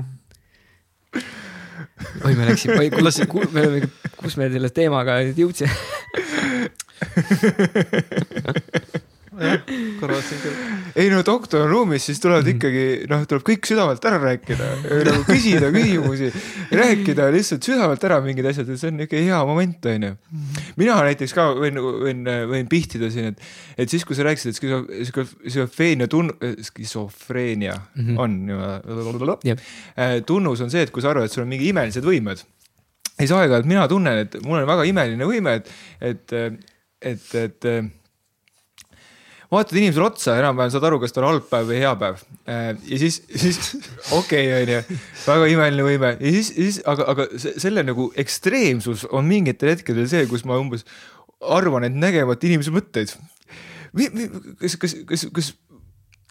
[2.23, 3.89] oi, me läksime, kus, me oleme,
[4.19, 5.73] kus me selle teemaga nüüd jõudsime
[9.99, 10.55] korrasin küll.
[10.99, 12.57] ei no doktor on ruumis, siis tulevad mm.
[12.57, 14.67] ikkagi noh, tuleb kõik südamelt ära rääkida,
[15.07, 16.31] nagu küsida küsimusi,
[16.76, 20.11] rääkida lihtsalt südamelt ära mingid asjad, et see on niisugune hea moment, onju.
[20.80, 23.49] mina näiteks ka võin, võin, võin pihtida siin, et,
[23.85, 26.34] et siis, kui sa rääkisid, et skiso-, skisofreenia tun-,
[26.71, 28.19] skisofreenia mm -hmm.
[28.19, 28.57] on ju
[29.47, 29.59] yep.,
[29.95, 32.43] äh, tunnus on see, et kui sa arvad, et sul on mingi imelised võimed
[33.19, 36.35] siis aeg-ajalt mina tunnen, et mul on väga imeline võime, et, et,
[37.01, 37.69] et, et
[39.49, 42.19] vaatad inimesele otsa, enam-vähem saad aru, kas tal on halb päev või hea päev.
[42.49, 43.57] Äh, ja siis, siis
[44.19, 49.26] okei okay,, onju, väga imeline võime ja siis, siis aga, aga selle nagu ekstreemsus on
[49.30, 50.85] mingitel hetkedel see, kus ma umbes
[51.39, 53.15] arvan, et nägevat inimese mõtteid.
[54.61, 55.51] kas, kas, kas, kas,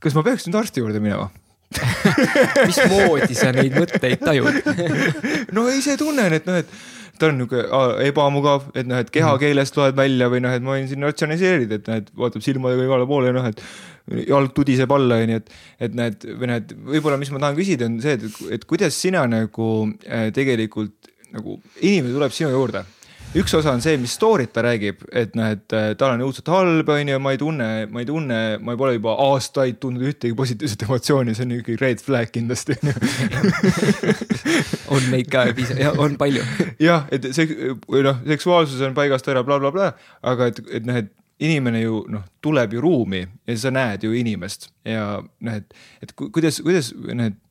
[0.04, 1.30] kas ma peaks nüüd arsti juurde minema?
[2.68, 4.70] mismoodi sa neid mõtteid tajud
[5.56, 6.70] no ise tunnen, et noh, et
[7.18, 7.64] ta on niuke
[8.06, 11.90] ebamugav, et noh, et kehakeelest loed välja või noh, et ma võin siin ratsionaliseerida, et
[11.90, 13.62] noh, et vaatab silmadega igale poole ja noh, et
[14.28, 17.88] jalg tudiseb alla, onju, et, et näed, või noh, et võib-olla, mis ma tahan küsida,
[17.90, 19.72] on see, et, et kuidas sina nagu
[20.08, 22.86] äh, tegelikult nagu inimene tuleb sinu juurde
[23.36, 26.48] üks osa on see, mis story't ta räägib, et noh, et äh, tal on õudselt
[26.52, 30.36] halb, on ju, ma ei tunne, ma ei tunne, ma pole juba aastaid tundnud ühtegi
[30.38, 32.78] positiivset emotsiooni, see on ikkagi red flag kindlasti
[34.94, 36.44] on neid ka piisavalt, on palju.
[36.82, 39.92] jah, et see, või noh, seksuaalsus on paigast ära bla,, blablabla,
[40.32, 41.12] aga et, et noh, et
[41.44, 46.14] inimene ju noh, tuleb ju ruumi ja sa näed ju inimest ja noh, et, et
[46.18, 47.44] kuidas, kuidas noh, et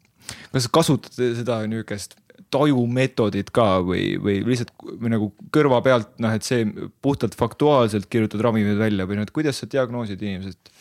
[0.52, 2.18] kas sa kasutad seda niisugust
[2.54, 6.66] tajumeetodid ka või, või lihtsalt või nagu kõrva pealt noh, et see
[7.04, 10.72] puhtalt faktuaalselt kirjutad ravimid välja või noh, et kuidas sa diagnoosid inimesest?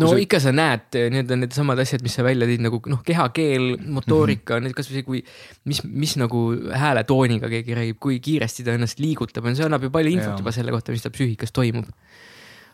[0.00, 0.18] no sa...
[0.22, 4.56] ikka sa näed, need on needsamad asjad, mis sa välja tõid nagu noh, kehakeel, motoorika
[4.56, 4.76] mm, -hmm.
[4.78, 5.22] kasvõi see, kui,
[5.68, 6.44] mis, mis nagu
[6.84, 10.42] hääletooniga keegi räägib, kui kiiresti ta ennast liigutab, see annab ju palju infot ja.
[10.42, 11.88] juba selle kohta, mis tal psüühikas toimub.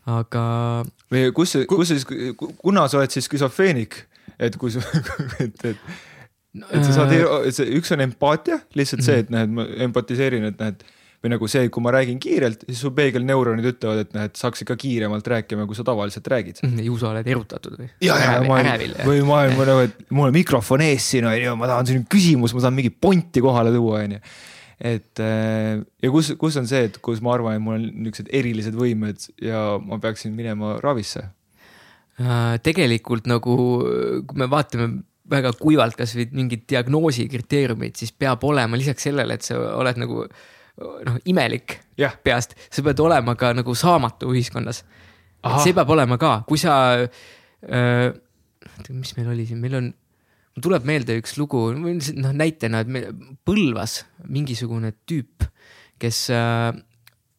[0.06, 0.42] aga.
[1.12, 4.04] või kus, kus sa siis, kuna sa oled siis skisofreenik,
[4.38, 4.84] et kui sa,
[5.44, 5.80] et, et
[6.70, 7.14] et sa saad,
[7.54, 10.86] see üks on empaatia, lihtsalt see, et noh, et ma empatiseerin, et et
[11.26, 14.62] või nagu see, kui ma räägin kiirelt, siis su peegelneuronid ütlevad, et noh, et saaks
[14.62, 16.60] ikka kiiremalt rääkima, kui sa tavaliselt räägid.
[16.86, 17.88] ju sa oled erutatud või?
[19.08, 22.04] või ma olen nagu, et mul on mikrofon ees siin on ju, ma tahan siin
[22.10, 24.20] küsimus, ma tahan mingi pointi kohale tuua, on ju.
[24.92, 28.30] et äh, ja kus, kus on see, et kus ma arvan, et mul on niisugused
[28.30, 31.26] erilised võimed ja ma peaksin minema ravisse?
[32.20, 33.58] Äh, tegelikult nagu,
[34.28, 34.92] kui me vaatame
[35.30, 40.26] väga kuivalt kasvõi mingid diagnoosi kriteeriumid, siis peab olema lisaks sellele, et sa oled nagu
[40.76, 42.14] noh, imelik yeah.
[42.22, 44.84] peast, sa pead olema ka nagu saamatu ühiskonnas.
[45.62, 48.10] see peab olema ka, kui sa äh,,
[48.90, 49.92] mis meil oli siin, meil on,
[50.56, 53.12] mul tuleb meelde üks lugu, noh näitena, et meil
[53.46, 55.46] Põlvas mingisugune tüüp,
[56.02, 56.70] kes äh,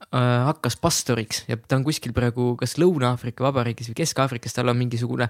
[0.08, 4.80] äh, hakkas pastoriks ja ta on kuskil praegu kas Lõuna-Aafrika Vabariigis või Kesk-Aafrikas, tal on
[4.80, 5.30] mingisugune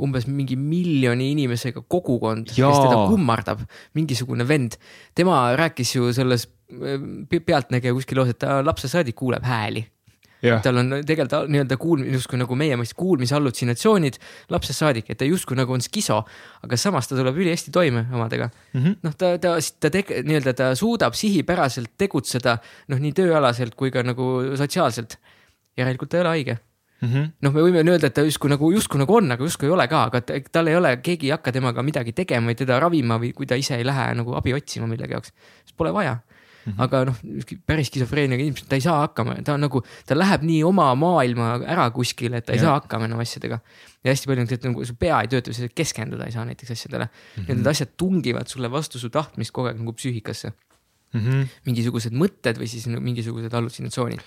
[0.00, 3.64] umbes mingi miljoni inimesega kogukond, kes teda kummardab,
[3.98, 4.78] mingisugune vend.
[5.14, 9.84] tema rääkis ju selles äh, Pealtnägija kuskil loos, et ta lapsest saadik kuuleb hääli.
[10.62, 14.16] tal on tegelikult nii-öelda kuulm-, justkui nagu meie mõistes kuulmishallutsinatsioonid
[14.50, 16.16] lapsest saadik, et ta justkui nagu on skiso,
[16.66, 18.96] aga samas ta tuleb ülihästi toime omadega mm -hmm..
[19.06, 22.56] noh, ta, ta, ta tege-, nii-öelda ta suudab sihipäraselt tegutseda
[22.88, 25.18] noh, nii tööalaselt kui ka nagu sotsiaalselt.
[25.76, 26.58] järelikult ta ei ole haige
[27.02, 27.30] mm -hmm..
[27.42, 29.88] noh, me võime öelda, et ta justkui nagu, justkui nagu on, aga justkui ei ole
[29.90, 30.20] ka, aga
[30.52, 33.58] tal ei ole, keegi ei hakka temaga midagi tegema või teda ravima või kui ta
[33.58, 35.34] ise ei lähe nagu abi otsima millegi jaoks,
[35.64, 36.20] siis pole vaja
[36.62, 36.82] Mm -hmm.
[36.82, 37.16] aga noh,
[37.66, 41.56] päris skisofreeniaga inimesed, ta ei saa hakkama, ta on nagu, ta läheb nii oma maailma
[41.66, 42.68] ära kuskile, et ta ei ja.
[42.68, 43.58] saa hakkama enam asjadega.
[44.04, 46.44] ja hästi palju on see, et nagu su pea ei tööta, sa keskenduda ei saa
[46.44, 47.42] näiteks asjadele mm.
[47.42, 47.48] -hmm.
[47.48, 51.20] ja need asjad tungivad sulle vastu su tahtmist kogu aeg nagu psüühikasse mm.
[51.20, 51.46] -hmm.
[51.66, 54.22] mingisugused mõtted või siis mingisugused hallutsinatsioonid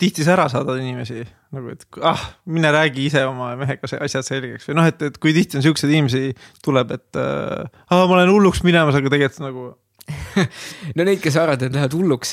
[0.00, 1.22] tihti sa ära saadad inimesi
[1.54, 5.34] nagu, et ah, mine räägi ise oma mehega asjad selgeks või noh, et, et kui
[5.36, 6.30] tihti on siukseid inimesi
[6.64, 9.66] tuleb, et äh, ah, ma olen hulluks minemas, aga tegelikult nagu
[10.96, 12.32] no neid, kes arvavad, et lähevad hulluks,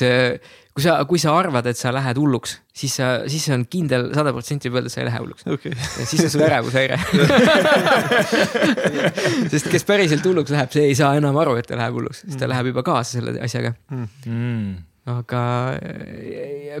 [0.74, 4.08] kui sa, kui sa arvad, et sa lähed hulluks, siis sa, siis see on kindel,
[4.14, 5.46] sada protsenti võib öelda, et sa ei lähe hulluks.
[5.56, 5.74] Okay..
[5.74, 7.00] ja siis on sul ärevushäire
[9.52, 12.38] sest kes päriselt hulluks läheb, see ei saa enam aru, et ta läheb hulluks, sest
[12.38, 12.54] ta mm.
[12.54, 13.74] läheb juba kaasa selle asjaga.
[13.90, 15.40] Mm aga
[15.84, 16.78] eh,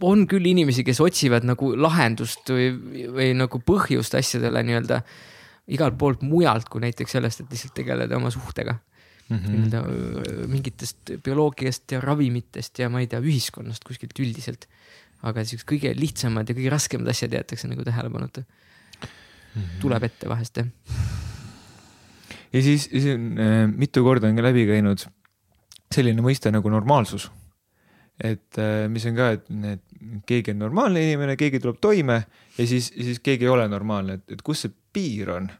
[0.00, 2.70] on küll inimesi, kes otsivad nagu lahendust või,
[3.12, 5.02] või nagu põhjust asjadele nii-öelda
[5.76, 8.78] igalt poolt mujalt kui näiteks sellest, et lihtsalt tegeleda oma suhtega
[9.28, 9.52] mm -hmm..
[9.52, 14.68] nii-öelda mingitest bioloogiast ja ravimitest ja ma ei tea, ühiskonnast kuskilt üldiselt.
[15.26, 19.06] aga siuksed kõige lihtsamad ja kõige raskemad asjad jäetakse nagu tähelepanuta mm.
[19.54, 19.80] -hmm.
[19.80, 20.66] tuleb ette vahest jah.
[22.52, 25.08] ja siis, siis on äh, mitu korda on ka läbi käinud
[25.94, 27.30] selline mõiste nagu normaalsus
[28.22, 29.84] et äh, mis on ka, et need,
[30.28, 32.22] keegi on normaalne inimene, keegi tuleb toime
[32.56, 35.52] ja siis, siis keegi ei ole normaalne, et, et kus see piir on?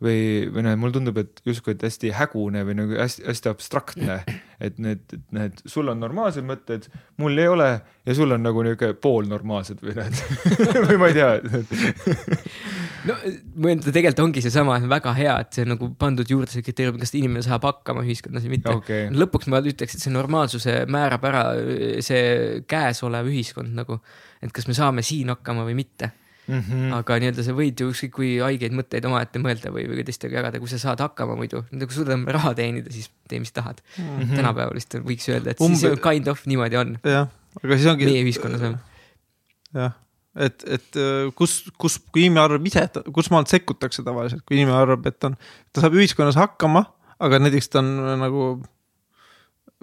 [0.00, 4.14] Või, või noh, mulle tundub, et justkui, et hästi hägune või nagu hästi-hästi abstraktne,
[4.56, 6.86] et need, need, sul on normaalsed mõtted,
[7.20, 7.66] mul ei ole
[8.08, 10.22] ja sul on nagu niisugune poolnormaalsed või need
[10.88, 11.34] või ma ei tea
[13.08, 13.16] no
[13.84, 17.42] tegelikult ongi seesama väga hea, et see on nagu pandud juurde see kriteerium, kas inimene
[17.46, 19.08] saab hakkama ühiskonnas või mitte okay..
[19.14, 21.44] lõpuks ma ütleks, et see normaalsuse määrab ära
[22.04, 24.00] see käesolev ühiskond nagu,
[24.44, 26.12] et kas me saame siin hakkama või mitte
[26.50, 26.60] mm.
[26.60, 26.92] -hmm.
[26.98, 30.60] aga nii-öelda sa võid ju ükskõik kui haigeid mõtteid omaette mõelda või, või teistega jagada,
[30.62, 31.62] kui sa saad hakkama muidu.
[31.70, 34.04] kui suudad raha teenida, siis tee, mis tahad mm.
[34.04, 34.36] -hmm.
[34.36, 35.78] tänapäeval vist võiks öelda, et Umbe...
[35.78, 36.98] siis kind of niimoodi on.
[37.04, 37.28] jah,
[37.62, 38.08] aga siis ongi.
[38.10, 38.78] meie ühiskonnas on.
[39.74, 39.96] jah,
[40.46, 44.58] et, et äh, kus, kus, kui inimene arvab ise, et kus maalt sekkutakse tavaliselt, kui
[44.58, 45.36] inimene arvab, et on,
[45.72, 46.86] ta saab ühiskonnas hakkama,
[47.20, 48.50] aga näiteks ta on nagu,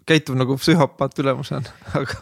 [0.09, 2.21] käitub nagu psühhopaat ülemusena, aga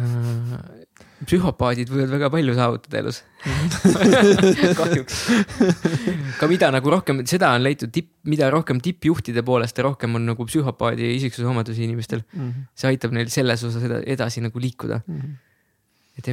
[0.00, 0.86] äh,
[1.26, 3.18] psühhopaadid võivad väga palju saavutada elus
[4.78, 5.16] kahjuks.
[6.38, 10.28] ka mida nagu rohkem, seda on leitud tipp, mida rohkem tippjuhtide poolest ja rohkem on
[10.30, 12.38] nagu psühhopaadi isiksuse omadusi inimestel mm.
[12.38, 12.70] -hmm.
[12.78, 15.18] see aitab neil selles osas edasi nagu liikuda mm.
[15.18, 15.36] -hmm.
[16.18, 16.32] et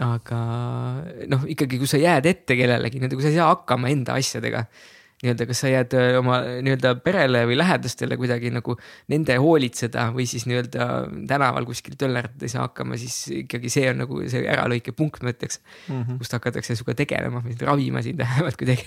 [0.00, 0.40] aga
[1.28, 4.64] noh, ikkagi, kui sa jääd ette kellelegi, kui sa ei saa hakkama enda asjadega
[5.20, 8.76] nii-öelda, kas sa jääd äh, oma nii-öelda perele või lähedastele kuidagi nagu
[9.12, 10.86] nende hoolitseda või siis nii-öelda
[11.28, 15.60] tänaval kuskil töllerdada ei saa hakkama, siis ikkagi see on nagu see äralõikepunkt, ma ütleks
[15.60, 16.00] mm.
[16.00, 16.20] -hmm.
[16.22, 18.86] kust hakatakse sinuga tegelema ravima sind vähemalt kuidagi.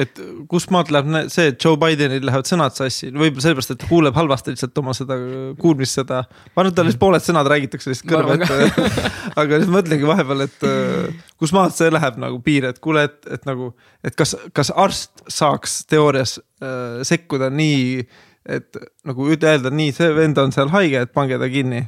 [0.00, 4.16] et kust maalt läheb see, et Joe Bidenil lähevad sõnad sassi, võib-olla sellepärast, et kuuleb
[4.16, 5.18] halvasti lihtsalt oma seda
[5.60, 6.24] kuulmist seda.
[6.24, 8.88] ma arvan, et tal lihtsalt pooled sõnad räägitakse lihtsalt kõrva ette
[9.40, 13.20] aga nüüd mõtlengi vahepeal, et äh, kus maalt see läheb nagu piir, et kuule, et,
[13.36, 13.74] et nagu,
[14.06, 18.04] et kas, kas arst saaks saaks teoorias äh, sekkuda nii,
[18.44, 18.76] et
[19.06, 21.86] nagu öelda, nii, see vend on seal haige, et pange ta kinni.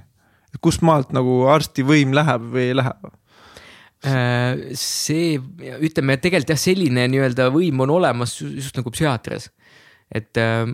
[0.61, 2.93] kust maalt nagu arsti võim läheb või ei lähe?
[4.07, 5.37] Äh, see,
[5.81, 9.51] ütleme tegelikult jah, selline nii-öelda võim on olemas just nagu psühhiaatrias.
[10.11, 10.65] et äh,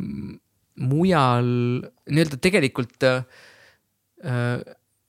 [0.76, 1.46] mujal
[2.10, 3.24] nii-öelda tegelikult äh,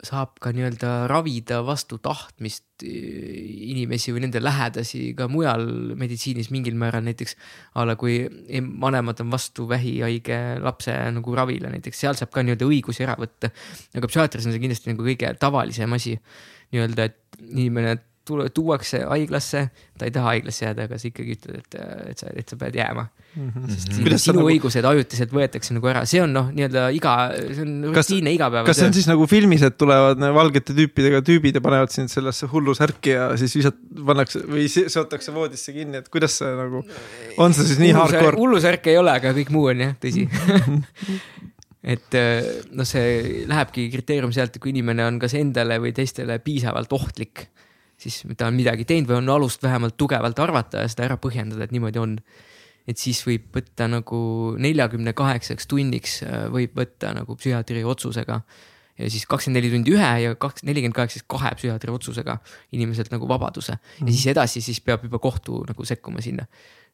[0.04, 5.64] saab ka nii-öelda ravida vastu tahtmist eh, inimesi või nende lähedasi ka mujal
[6.00, 7.38] meditsiinis mingil määral, näiteks
[7.80, 8.22] a la kui
[8.84, 13.54] vanemad on vastu vähihaige lapse nagu ravile näiteks, seal saab ka nii-öelda õigusi ära võtta.
[13.96, 16.18] aga psühhiaatrias on see kindlasti nagu kõige tavalisem asi
[16.74, 17.98] nii-öelda, et inimene
[18.28, 19.66] tule, tuuakse haiglasse,
[20.00, 21.78] ta ei taha haiglasse jääda, aga sa ikkagi ütled, et,
[22.14, 23.50] et sa, et sa pead jääma mm.
[23.50, 23.70] -hmm.
[23.72, 24.18] sest mm -hmm.
[24.26, 24.50] sinu nagu...
[24.52, 28.72] õigused ajutiselt võetakse nagu ära, see on noh, nii-öelda iga, see on rutiinne igapäevatöö.
[28.72, 32.48] kas see on siis nagu filmis, et tulevad valgete tüüpidega tüübid ja panevad sind sellesse
[32.52, 36.86] hullusärki ja siis visat-, pannakse või seotakse voodisse kinni, et kuidas see nagu,
[37.38, 38.38] on see siis nii hardcore?
[38.40, 40.30] hullusärk ei ole, aga kõik muu on jah, tõsi
[41.96, 42.16] et
[42.72, 47.50] noh, see lähebki kriteerium sealt, kui inimene on kas endale või teistele piisavalt ohtlik
[47.98, 51.66] siis ta on midagi teinud või on alust vähemalt tugevalt arvata ja seda ära põhjendada,
[51.66, 52.18] et niimoodi on.
[52.88, 54.20] et siis võib võtta nagu
[54.60, 58.42] neljakümne kaheksaks tunniks äh, võib võtta nagu psühhiaatri otsusega.
[58.98, 62.38] ja siis kakskümmend neli tundi ühe ja kaks, nelikümmend kaheksa siis kahe psühhiaatri otsusega
[62.72, 66.46] inimeselt nagu vabaduse ja siis edasi, siis peab juba kohtu nagu sekkuma sinna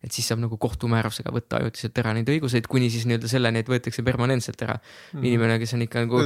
[0.04, 3.72] et siis saab nagu kohtumäärusega võtta ajutiselt ära neid õiguseid, kuni siis nii-öelda selleni, et
[3.72, 5.26] võetakse permanentselt ära mm.
[5.28, 6.22] inimene, kes on ikka nagu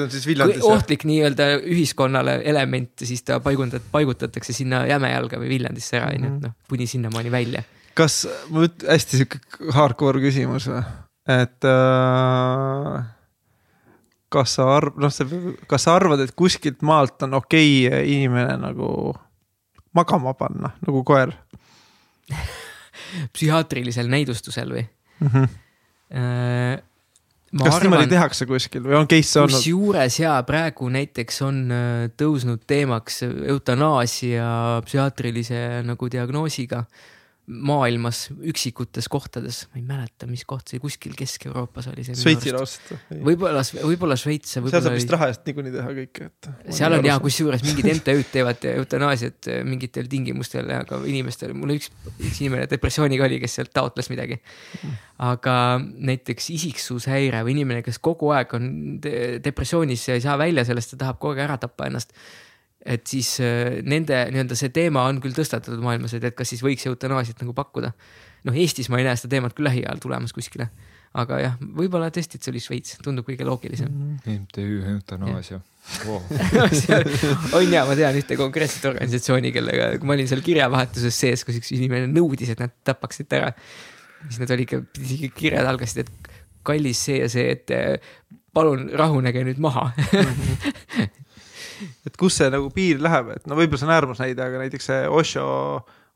[0.70, 6.36] ohtlik nii-öelda ühiskonnale element, siis ta paigundad, paigutatakse sinna Jämejalga või Viljandisse ära, onju, et
[6.36, 6.52] mhm.
[6.52, 7.64] noh, kuni sinnamaani välja.
[7.98, 8.24] kas,
[8.54, 10.86] ma nüüd hästi sihuke hardcore küsimus või,
[11.34, 13.04] et äh,
[14.34, 15.26] kas sa arv-, noh, sa,
[15.70, 19.16] kas sa arvad, et kuskilt maalt on okei okay inimene nagu
[19.98, 21.34] magama panna nagu koer
[23.34, 25.28] psühhiaatrilisel näidustusel või mm?
[25.28, 25.48] -hmm.
[27.58, 29.58] kas arvan, niimoodi tehakse kuskil või on case olnud?
[29.58, 34.48] kusjuures ja praegu näiteks on äh, tõusnud teemaks eutanaasia
[34.86, 36.84] psühhiaatrilise nagu diagnoosiga
[37.44, 42.06] maailmas üksikutes kohtades, ma ei mäleta, mis koht see kuskil Kesk-Euroopas oli.
[42.08, 42.94] Šveitsi laust.
[43.12, 44.54] võib-olla, võib-olla Šveits.
[44.56, 46.50] seal saab vist raha eest niikuinii teha kõike, et.
[46.78, 51.92] seal on ja kusjuures mingid MTÜ-d teevad eutanaasiat äh, mingitel tingimustel, aga inimestel, mul üks,
[52.14, 54.40] üks inimene depressiooniga oli, kes sealt taotles midagi.
[55.24, 58.72] aga näiteks isiksushäire või inimene, kes kogu aeg on
[59.04, 62.16] depressioonis ja ei saa välja sellest ja tahab kogu aeg ära tappa ennast
[62.86, 66.64] et siis äh, nende nii-öelda see teema on küll tõstatatud maailmas, et, et kas siis
[66.66, 67.94] võiks eutanaasiat nagu pakkuda.
[68.44, 70.68] noh, Eestis ma ei näe seda teemat küll lähiajal tulemas kuskile,
[71.16, 74.18] aga jah, võib-olla tõesti, et see oli Šveits, tundub kõige loogilisem mm.
[74.26, 74.42] -hmm.
[74.44, 75.62] MTÜ eutanaasia
[76.08, 76.20] wow.
[77.60, 81.62] on ja, ma tean ühte konkreetset organisatsiooni, kellega, kui ma olin seal kirjavahetuses sees, kus
[81.62, 83.54] üks inimene nõudis, et nad tapaksid ära.
[84.28, 84.76] siis nad olid
[85.40, 86.32] kirjad algasid, et
[86.64, 87.72] kallis see ja see, et
[88.54, 89.92] palun rahunege nüüd maha
[92.08, 95.08] et kus see nagu piir läheb, et no võib-olla see on äärmusnäide, aga näiteks see
[95.10, 95.48] Osho,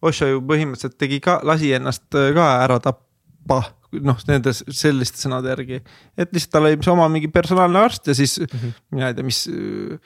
[0.05, 3.63] Osho ju põhimõtteliselt tegi ka, lasi ennast äh, ka ära tappa
[4.03, 5.81] noh, nende selliste sõnade järgi,
[6.19, 8.79] et lihtsalt tal oli oma mingi personaalne arst ja siis mm -hmm.
[8.91, 9.99] mina ei tea, mis äh,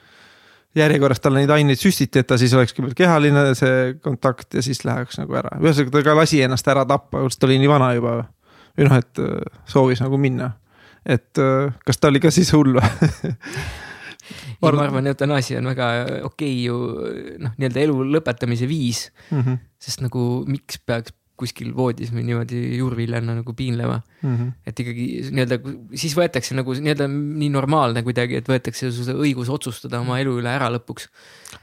[0.74, 4.84] järjekorras talle neid aineid süstiti, et ta siis oleks kõigepealt kehaline see kontakt ja siis
[4.84, 8.24] läheks nagu ära, ühesõnaga ta ka lasi ennast ära tappa, ta oli nii vana juba.
[8.78, 10.52] või noh, et äh, soovis nagu minna,
[11.04, 11.38] et
[11.84, 13.34] kas ta oli ka siis hull või
[14.60, 15.88] ma arvan, eutanaasia on väga
[16.28, 16.76] okei okay ju
[17.42, 19.40] noh, nii-öelda elu lõpetamise viis mm.
[19.40, 19.58] -hmm.
[19.82, 24.34] sest nagu miks peaks kuskil voodis või niimoodi juurviljana nagu piinlema mm.
[24.36, 24.52] -hmm.
[24.66, 25.58] et ikkagi nii-öelda
[25.98, 30.52] siis võetakse nagu nii-öelda nii normaalne kuidagi, et võetakse see õigus otsustada oma elu üle
[30.52, 31.08] ära lõpuks.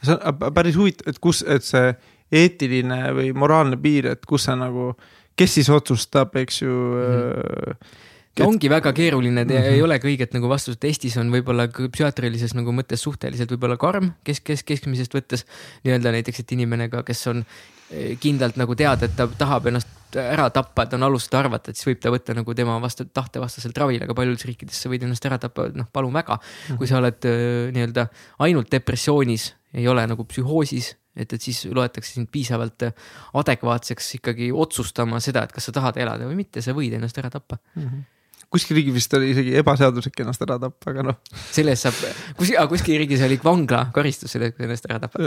[0.02, 1.94] see on päris huvitav, et kus, et see
[2.32, 4.92] eetiline või moraalne piir, et kus see nagu,
[5.40, 7.18] kes siis otsustab, eks ju mm.
[7.24, 8.08] -hmm
[8.38, 8.46] et...
[8.46, 9.74] ongi väga keeruline mm, -hmm.
[9.74, 14.42] ei olegi õiget nagu vastust, Eestis on võib-olla psühhiaatrilises nagu mõttes suhteliselt võib-olla karm, kes,
[14.46, 15.46] kes keskmisest võttes
[15.84, 19.98] nii-öelda näiteks, et inimene ka, kes on eh, kindlalt nagu teada, et ta tahab ennast
[20.18, 23.78] ära tappa, et on alust arvata, et siis võib ta võtta nagu tema vastu tahtevastaselt
[23.78, 26.40] ravile, aga paljudes riikides sa võid ennast ära tappa, noh, palun väga.
[26.78, 28.08] kui sa oled eh, nii-öelda
[28.46, 34.52] ainult depressioonis, ei ole nagu psühhoosis, et, et siis loetakse sind piisavalt eh, adekvaatseks ikkagi
[34.52, 37.84] otsustama seda, et kas sa tahad elada või mitte, sa võid ennast ära tappa mm.
[37.84, 38.08] -hmm
[38.54, 41.18] kuskil riigis vist oli isegi ebaseaduslik ennast ära tappa, aga noh.
[41.54, 41.98] selle eest saab,
[42.40, 45.22] kus, kuskil riigis oli vangla karistus selle eest, kui ennast ära tapad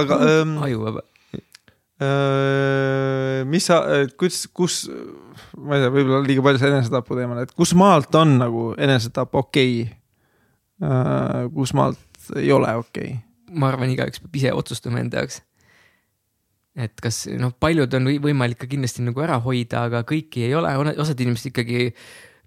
[0.00, 0.52] aga ähm,.
[0.64, 1.02] ajuvaba
[2.00, 3.44] äh,.
[3.50, 3.76] mis sa,
[4.20, 4.74] kus, kus,
[5.58, 9.30] ma ei tea, võib-olla liiga palju see enesetapu teemal, et kus maalt on nagu enesetapp
[9.44, 9.96] okei okay?
[10.86, 11.44] äh,?
[11.52, 12.00] kus maalt
[12.40, 13.20] ei ole okei okay.?
[13.52, 15.42] ma arvan, igaüks peab ise otsustama enda jaoks
[16.78, 20.70] et kas noh, paljud on võimalik ka kindlasti nagu ära hoida, aga kõiki ei ole,
[21.02, 21.88] osad inimesed ikkagi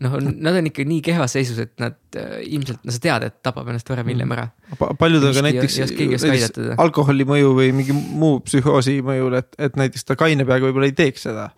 [0.03, 3.37] noh, nad on ikka nii kehvas seisus, et nad äh, ilmselt, no sa tead, et
[3.45, 4.47] tapab ennast varem hiljem ära
[4.79, 4.91] pa.
[4.99, 10.07] paljud on ka näiteks, näiteks alkoholi mõju või mingi muu psühhoosi mõjul, et, et näiteks
[10.09, 11.49] ta kaine peaga võib-olla ei teeks seda.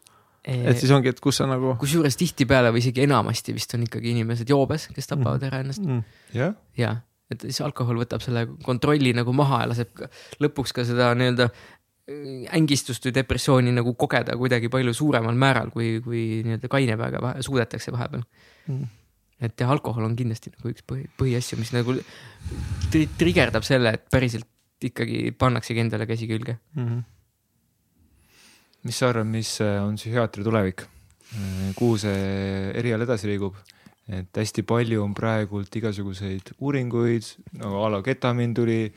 [0.45, 1.77] et siis ongi, et kus sa nagu.
[1.81, 5.51] kusjuures tihtipeale või isegi enamasti vist on ikkagi inimesed joobes, kes tapavad mm.
[5.51, 6.03] ära ennast mm..
[6.35, 6.97] jah ja,
[7.33, 10.05] et siis alkohol võtab selle kontrolli nagu maha ja laseb
[10.43, 11.49] lõpuks ka seda nii-öelda
[12.05, 17.41] ängistust või depressiooni nagu kogeda kuidagi palju suuremal määral, kui, kui nii-öelda kaine peaga vahe,
[17.45, 18.21] suudetakse vahepeal
[18.69, 18.83] mm..
[19.47, 21.97] et jah, alkohol on kindlasti nagu üks põhi, põhiasju, mis nagu
[22.93, 24.45] tri trigerdab selle, et päriselt
[24.85, 26.85] ikkagi pannaksegi endale käsi külge mm.
[26.85, 27.01] -hmm.
[28.85, 30.85] mis sa arvad, mis äh, on psühhiaatri tulevik?
[31.33, 33.57] Äh, kuhu see eriala edasi liigub?
[34.05, 37.25] et hästi palju on praegult igasuguseid uuringuid,
[37.57, 38.93] nagu a la ketamiin tuli,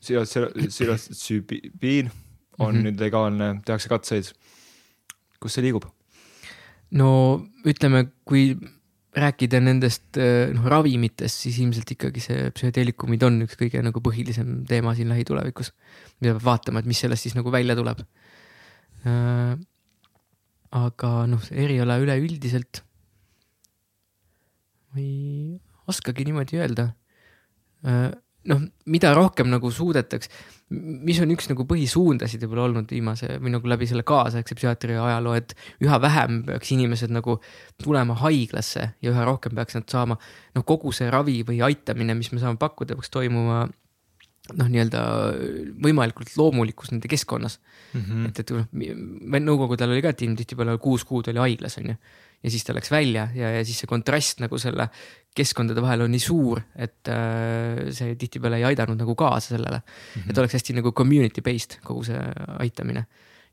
[0.00, 2.10] psilotübiin
[2.60, 2.84] on mm -hmm.
[2.84, 4.32] nüüd legaalne, tehakse katseid.
[5.40, 5.86] kus see liigub?
[6.90, 7.08] no
[7.64, 8.54] ütleme, kui
[9.16, 14.60] rääkida nendest eh, noh ravimitest, siis ilmselt ikkagi see psühhedeelikumid on üks kõige nagu põhilisem
[14.68, 15.72] teema siin lähitulevikus.
[16.20, 18.04] mida peab vaatama, et mis sellest siis nagu välja tuleb
[19.06, 19.58] äh,.
[20.70, 22.84] aga noh, eriala üleüldiselt.
[24.92, 25.58] ma ei
[25.90, 26.92] oskagi niimoodi öelda
[27.86, 28.10] äh,
[28.48, 30.30] noh, mida rohkem nagu suudetakse,
[30.70, 35.34] mis on üks nagu põhisuundasid võib-olla olnud viimase või nagu läbi selle kaasaegse psühhiaatria ajaloo,
[35.36, 37.40] et üha vähem peaks inimesed nagu
[37.82, 40.16] tulema haiglasse ja üha rohkem peaks nad saama.
[40.54, 43.64] noh, kogu see ravi või aitamine, mis me saame pakkuda, peaks toimuma
[44.56, 45.02] noh, nii-öelda
[45.84, 47.60] võimalikult loomulikus nende keskkonnas
[47.92, 48.00] mm.
[48.00, 48.26] -hmm.
[48.28, 48.66] et, et noh,
[49.44, 51.96] nõukogude ajal oli ka, et inimene tihtipeale kuus kuud oli haiglas, on ju
[52.40, 54.88] ja siis ta läks välja ja, ja siis see kontrast nagu selle
[55.36, 60.22] keskkondade vahel on nii suur, et äh, see tihtipeale ei aidanud nagu kaasa sellele mm.
[60.22, 60.30] -hmm.
[60.30, 62.20] et oleks hästi nagu community based kogu see
[62.58, 63.04] aitamine.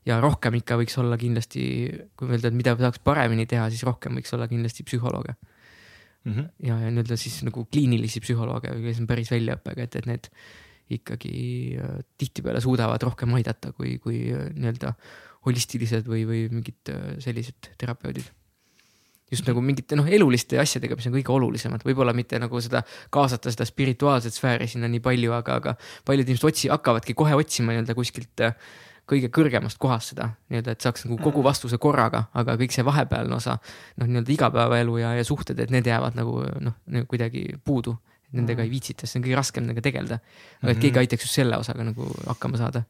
[0.06, 1.62] ja rohkem ikka võiks olla kindlasti,
[2.16, 5.34] kui öelda, et mida saaks paremini teha, siis rohkem võiks olla kindlasti psühholooge
[6.24, 6.32] mm.
[6.32, 6.48] -hmm.
[6.62, 10.30] ja, ja nii-öelda siis nagu kliinilisi psühholooge, kes on päris väljaõppega, et, et need
[10.90, 14.94] ikkagi äh, tihtipeale suudavad rohkem aidata kui, kui äh, nii-öelda
[15.46, 18.28] holistilised või, või mingid äh, sellised terapeudid.
[19.28, 22.80] Just nagu mingite noh, eluliste asjadega, mis on kõige olulisemad, võib-olla mitte nagu seda
[23.12, 25.74] kaasata seda spirituaalset sfääri sinna nii palju, aga, aga
[26.08, 28.46] paljud inimesed otsi-, hakkavadki kohe otsima nii-öelda kuskilt
[29.08, 33.36] kõige kõrgemast kohast seda nii-öelda, et saaks nagu kogu vastuse korraga, aga kõik see vahepealne
[33.36, 33.58] osa,
[34.00, 36.76] noh, nii-öelda igapäevaelu ja, ja suhted, et need jäävad nagu noh,
[37.08, 37.98] kuidagi puudu
[38.36, 40.18] nendega ei viitsita, see on kõige raskem nendega tegeleda.
[40.60, 40.82] aga et mhm.
[40.82, 42.82] keegi aitaks just selle osaga nagu hakkama saada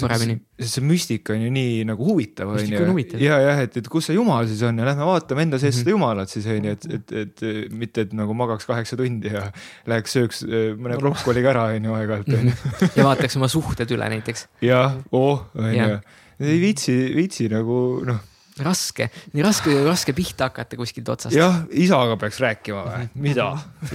[0.00, 0.38] paremini.
[0.56, 3.18] sest see müstika on ju nii nagu huvitav on ju.
[3.20, 5.76] ja jah, et, et kus see jumal siis on ja lähme vaatame enda sees mm
[5.76, 5.84] -hmm.
[5.84, 9.50] seda jumalat siis on ju, et, et, et mitte, et nagu magaks kaheksa tundi ja
[9.86, 12.54] läheks sööks äh, mõne brokkoliga ära on ju aeg-ajalt on ju.
[12.96, 14.48] ja vaataks oma suhted üle näiteks.
[14.70, 16.00] jah, oh on ju,
[16.40, 18.24] ei viitsi, viitsi nagu noh
[18.64, 21.36] raske, nii raske, raske pihta hakata kuskilt otsast.
[21.36, 23.48] jah, isaga peaks rääkima või, mida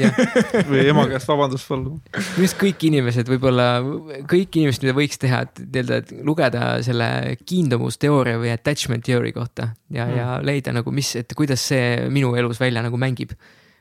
[0.70, 1.98] või ema käest vabandust paluma.
[2.12, 3.70] minu arust kõik inimesed võib-olla,
[4.30, 7.10] kõik inimesed, mida võiks teha, et nii-öelda, lugeda selle
[7.46, 12.36] kiindumusteooria või attachment theory kohta ja mm., ja leida nagu, mis, et kuidas see minu
[12.38, 13.34] elus välja nagu mängib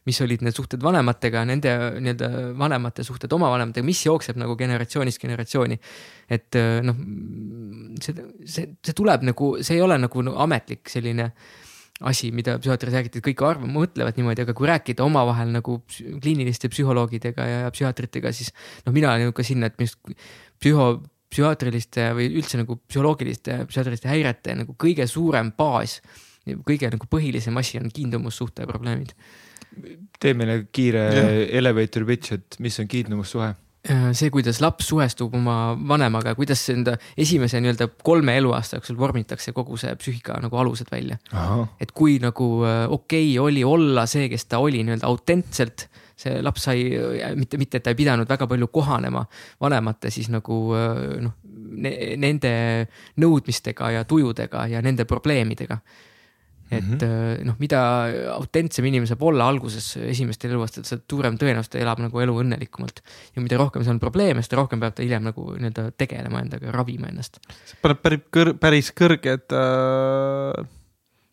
[0.09, 5.21] mis olid need suhted vanematega, nende nii-öelda vanemate suhted oma vanematega, mis jookseb nagu generatsioonist
[5.21, 5.81] generatsiooni.
[6.31, 7.01] et äh, noh,
[8.01, 11.33] see, see, see tuleb nagu, see ei ole nagu no, ametlik selline
[12.01, 16.71] asi, mida psühhiaatrid räägivad, et kõik arvavad, mõtlevad niimoodi, aga kui rääkida omavahel nagu kliiniliste
[16.73, 18.55] psühholoogidega ja psühhiaatritega, siis
[18.87, 20.01] noh, mina olen ka sinna, et arust
[20.63, 20.87] psühho,
[21.31, 25.99] psühhiaatriliste või üldse nagu psühholoogiliste, psühhiaatriliste häirete nagu kõige suurem baas,
[26.67, 29.13] kõige nagu põhilisem asi on kiindumussuhte probleemid.
[30.21, 31.35] Tee meile kiire yeah.
[31.59, 33.53] elevator pitch, et mis on kiindumussuhe
[33.89, 39.55] Äh, see, kuidas laps suhestub oma vanemaga, kuidas enda esimese nii-öelda kolme eluaasta jooksul vormitakse
[39.57, 41.17] kogu see psüühika nagu alused välja.
[41.81, 46.43] et kui nagu äh, okei okay oli olla see, kes ta oli nii-öelda autentselt, see
[46.45, 49.25] laps sai, äh, mitte, mitte et ta ei pidanud väga palju kohanema
[49.65, 51.33] vanemate siis nagu noh
[51.81, 52.53] ne,, nende
[53.17, 55.81] nõudmistega ja tujudega ja nende probleemidega
[56.71, 57.45] et mm -hmm.
[57.49, 57.81] noh, mida
[58.37, 63.03] autentsem inimene saab olla alguses esimestel eluaastatel, seda suurem tõenäosus ta elab nagu elu õnnelikumalt.
[63.35, 66.71] ja mida rohkem seal on probleeme, seda rohkem peab ta hiljem nagu nii-öelda tegelema endaga,
[66.73, 67.41] ravima ennast.
[67.67, 70.67] see paneb päris kõr-, päris kõrged äh,,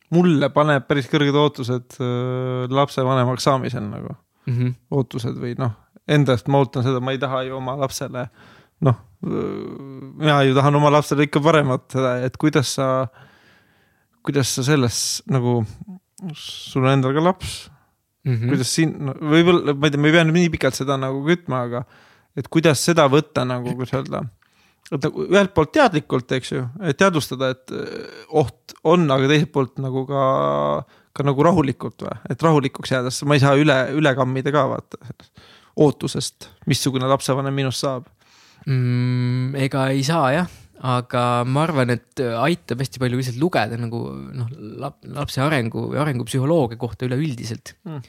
[0.09, 4.15] mulle paneb päris kõrged ootused äh, lapsevanemaks saamisel nagu
[4.47, 4.53] mm.
[4.57, 4.73] -hmm.
[4.91, 5.77] ootused või noh,
[6.07, 8.29] endast ma ootan seda, ma ei taha ju oma lapsele
[8.81, 11.95] noh, mina ju tahan oma lapsele ikka paremat,
[12.25, 13.26] et kuidas sa äh,
[14.27, 14.99] kuidas sa selles
[15.31, 15.61] nagu,
[16.35, 17.57] sul on endal ka laps
[18.27, 18.33] mm.
[18.33, 18.49] -hmm.
[18.51, 21.21] kuidas siin no,, võib-olla, ma ei tea, me ei pea nüüd nii pikalt seda nagu
[21.25, 21.83] kütma, aga
[22.37, 24.23] et kuidas seda võtta nagu, kuidas öelda.
[24.91, 29.51] et nagu ühelt poolt teadlikult, eks ju, et teadvustada, et eh, oht on, aga teiselt
[29.55, 30.23] poolt nagu ka,
[31.15, 34.67] ka nagu rahulikult või, et rahulikuks jääda, sest ma ei saa üle, üle kammida ka
[34.75, 35.17] vaata
[35.77, 38.07] ootusest, missugune lapsevanem minust saab
[38.65, 39.55] mm,.
[39.67, 40.55] ega ei saa jah
[40.85, 44.53] aga ma arvan, et aitab hästi palju lihtsalt lugeda nagu noh,
[45.15, 48.01] lapse arengu või arengupsühholoogia kohta üleüldiselt mm.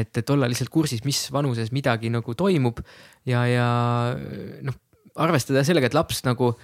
[0.00, 2.80] et, et olla lihtsalt kursis, mis vanuses midagi nagu toimub
[3.28, 3.68] ja, ja
[4.64, 4.78] noh,
[5.18, 6.54] arvestada sellega, et laps nagu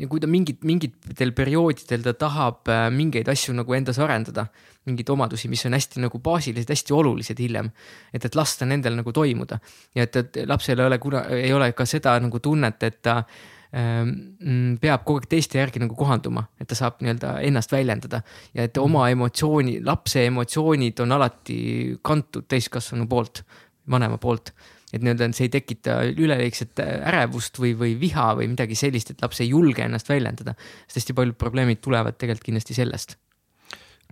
[0.00, 4.48] ja kui ta mingit, mingitel perioodidel ta tahab äh, mingeid asju nagu endas arendada,
[4.88, 7.70] mingeid omadusi, mis on hästi nagu baasilised, hästi olulised hiljem.
[8.12, 9.60] et, et lasta nendel nagu toimuda
[9.94, 13.20] ja et, et lapsel ei ole kuna, ei ole ka seda nagu tunnet, et ta
[13.22, 18.20] mm, peab kogu aeg teiste järgi nagu kohanduma, et ta saab nii-öelda ennast väljendada
[18.54, 19.16] ja et oma mhm.
[19.18, 21.58] emotsiooni, lapse emotsioonid on alati
[22.02, 23.42] kantud täiskasvanu poolt,
[23.90, 24.54] vanema poolt.
[24.94, 29.40] et nii-öelda see ei tekita üleliigset ärevust või, või viha või midagi sellist, et laps
[29.42, 30.54] ei julge ennast väljendada.
[30.86, 33.16] sest hästi paljud probleemid tulevad tegelikult kindlasti sellest.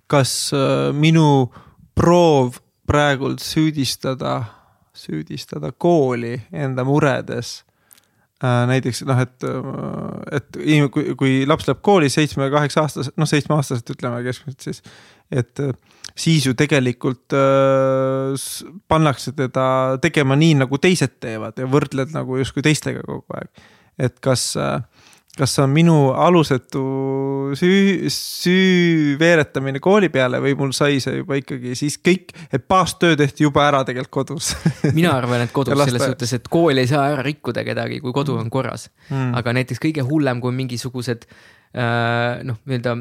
[0.06, 1.52] kas äh, minu
[1.94, 4.42] proov praegult süüdistada,
[4.92, 7.60] süüdistada kooli enda muredes
[8.42, 10.60] näiteks noh, et, äh, et
[10.94, 14.82] kui, kui laps läheb kooli seitsme-kaheksa aastaselt, noh seitsmeaastaselt ütleme keskmiselt siis.
[15.30, 15.74] et äh,
[16.18, 18.34] siis ju tegelikult äh,
[18.88, 23.64] pannakse teda tegema nii, nagu teised teevad ja võrdled nagu justkui teistega kogu aeg.
[23.98, 24.80] et kas äh,
[25.38, 26.82] kas see on minu alusetu
[27.56, 33.16] süü, süü veeretamine kooli peale või mul sai see juba ikkagi siis kõik, et baastöö
[33.16, 34.52] tehti juba ära tegelikult kodus
[34.98, 38.36] mina arvan, et kodus selles suhtes, et kool ei saa ära rikkuda kedagi, kui kodu
[38.42, 39.32] on korras mm..
[39.40, 42.96] aga näiteks kõige hullem, kui mingisugused äh, noh, nii-öelda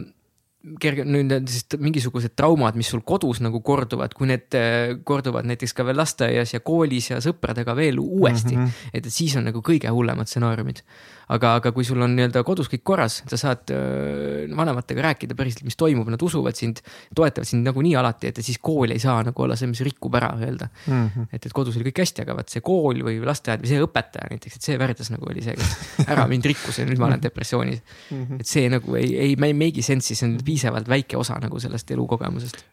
[0.82, 5.86] kerge, nendest mingisugused traumad, mis sul kodus nagu korduvad, kui need äh, korduvad näiteks ka
[5.88, 8.66] veel lasteaias ja koolis ja sõpradega veel uuesti mm.
[8.66, 8.92] -hmm.
[8.94, 10.84] et, et siis on nagu kõige hullemad stsenaariumid.
[11.32, 15.64] Aga, aga kui sul on nii-öelda kodus kõik korras, sa saad äh, vanematega rääkida päriselt,
[15.68, 16.82] mis toimub, nad usuvad sind,
[17.18, 20.34] toetavad sind nagunii alati, et siis kool ei saa nagu olla see, mis rikub ära
[20.40, 21.08] öelda mm.
[21.08, 21.30] -hmm.
[21.32, 24.32] et, et kodus oli kõik hästi, aga vaat see kool või lasteaed või see õpetaja
[24.34, 27.24] näiteks, et see väärtus nagu oli see, kes ära mind rikkus ja nüüd ma olen
[27.24, 28.26] depressioonis mm.
[28.26, 28.44] -hmm.
[28.44, 31.92] et see nagu ei, ei, ei make'i sense'i, see on piisavalt väike osa nagu sellest
[31.92, 32.64] elukogemusest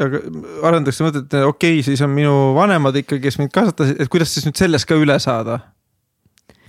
[0.00, 0.20] aga
[0.68, 4.32] arendaks mõtet, et okei okay,, siis on minu vanemad ikkagi, kes mind kasvatasid, et kuidas
[4.32, 5.60] siis nüüd sellest ka üle saada?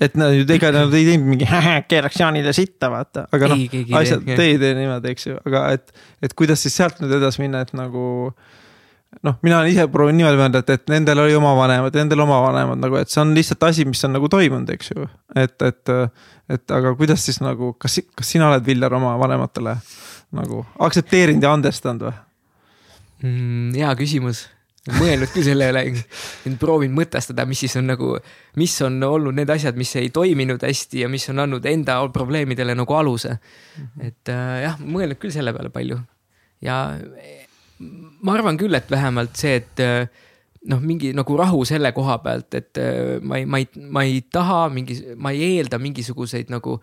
[0.01, 1.47] Et nad ju ega nad ei teinud mingi
[1.91, 3.61] keeraks Jaanile sitta, vaata, aga noh,
[3.99, 5.93] asjad te ei tee niimoodi, eks ju, aga et,
[6.25, 8.05] et kuidas siis sealt nüüd edasi minna, et nagu.
[9.27, 12.39] noh, mina olen ise proovinud niimoodi mõelda, et, et nendel oli oma vanemad, nendel oma
[12.47, 15.09] vanemad nagu, et see on lihtsalt asi, mis on nagu toimunud, eks ju.
[15.35, 15.93] et, et,
[16.57, 19.77] et aga kuidas siis nagu, kas, kas sina oled Viljar oma vanematele
[20.31, 22.15] nagu aktsepteerinud ja andestanud või
[23.27, 23.71] mm,?
[23.77, 24.45] hea küsimus,
[24.89, 25.83] mõelnud küll selle üle,
[26.59, 28.15] proovinud mõtestada, mis siis on nagu,
[28.57, 32.73] mis on olnud need asjad, mis ei toiminud hästi ja mis on andnud enda probleemidele
[32.77, 33.37] nagu aluse.
[33.77, 34.07] Mhm.
[34.07, 36.01] et äh, jah, mõelnud küll selle peale palju
[36.61, 36.81] ja
[38.21, 40.09] ma arvan küll, et vähemalt see, et äh,
[40.69, 44.21] noh, mingi nagu rahu selle koha pealt, et äh, ma ei, ma ei, ma ei
[44.33, 46.77] taha mingi, ma ei eelda mingisuguseid nagu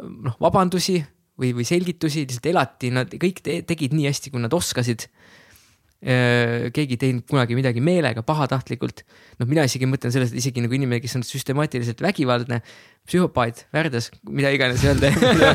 [0.00, 0.98] noh, vabandusi
[1.40, 5.08] või, või selgitusi, lihtsalt elati, nad kõik te tegid nii hästi, kui nad oskasid.
[6.04, 9.04] Keegi ei teinud kunagi midagi meelega, pahatahtlikult.
[9.40, 12.60] noh, mina isegi mõtlen sellest, et isegi nagu inimene, kes on süstemaatiliselt vägivaldne,
[13.08, 15.10] psühhopaat, väärdes, mida iganes öelda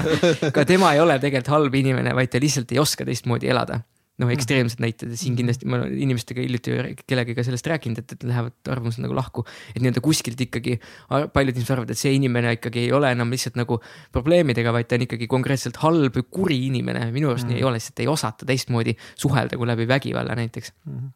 [0.55, 3.83] ka tema ei ole tegelikult halb inimene, vaid ta lihtsalt ei oska teistmoodi elada
[4.19, 6.75] noh, ekstreemsed näited ja siin kindlasti ma olen inimestega hiljuti
[7.05, 9.45] kellegagi sellest rääkinud, et, et lähevad arvamused nagu lahku.
[9.73, 10.77] et nii-öelda kuskilt ikkagi
[11.07, 13.79] paljud inimesed arvavad, et see inimene ikkagi ei ole enam lihtsalt nagu
[14.15, 17.09] probleemidega, vaid ta on ikkagi konkreetselt halb või kuri inimene.
[17.15, 20.73] minu arust mm nii ei ole, lihtsalt ei osata teistmoodi suhelda kui läbi vägivalla näiteks
[20.85, 21.07] mm.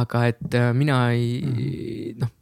[0.00, 2.32] aga et äh, mina ei mm noh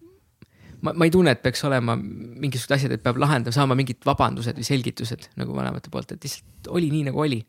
[0.82, 4.58] ma, ma ei tunne, et peaks olema mingisugused asjad, et peab lahendama, saama mingid vabandused
[4.58, 7.40] või selgitused nagu vanemate poolt, et lihtsalt oli nii, nagu oli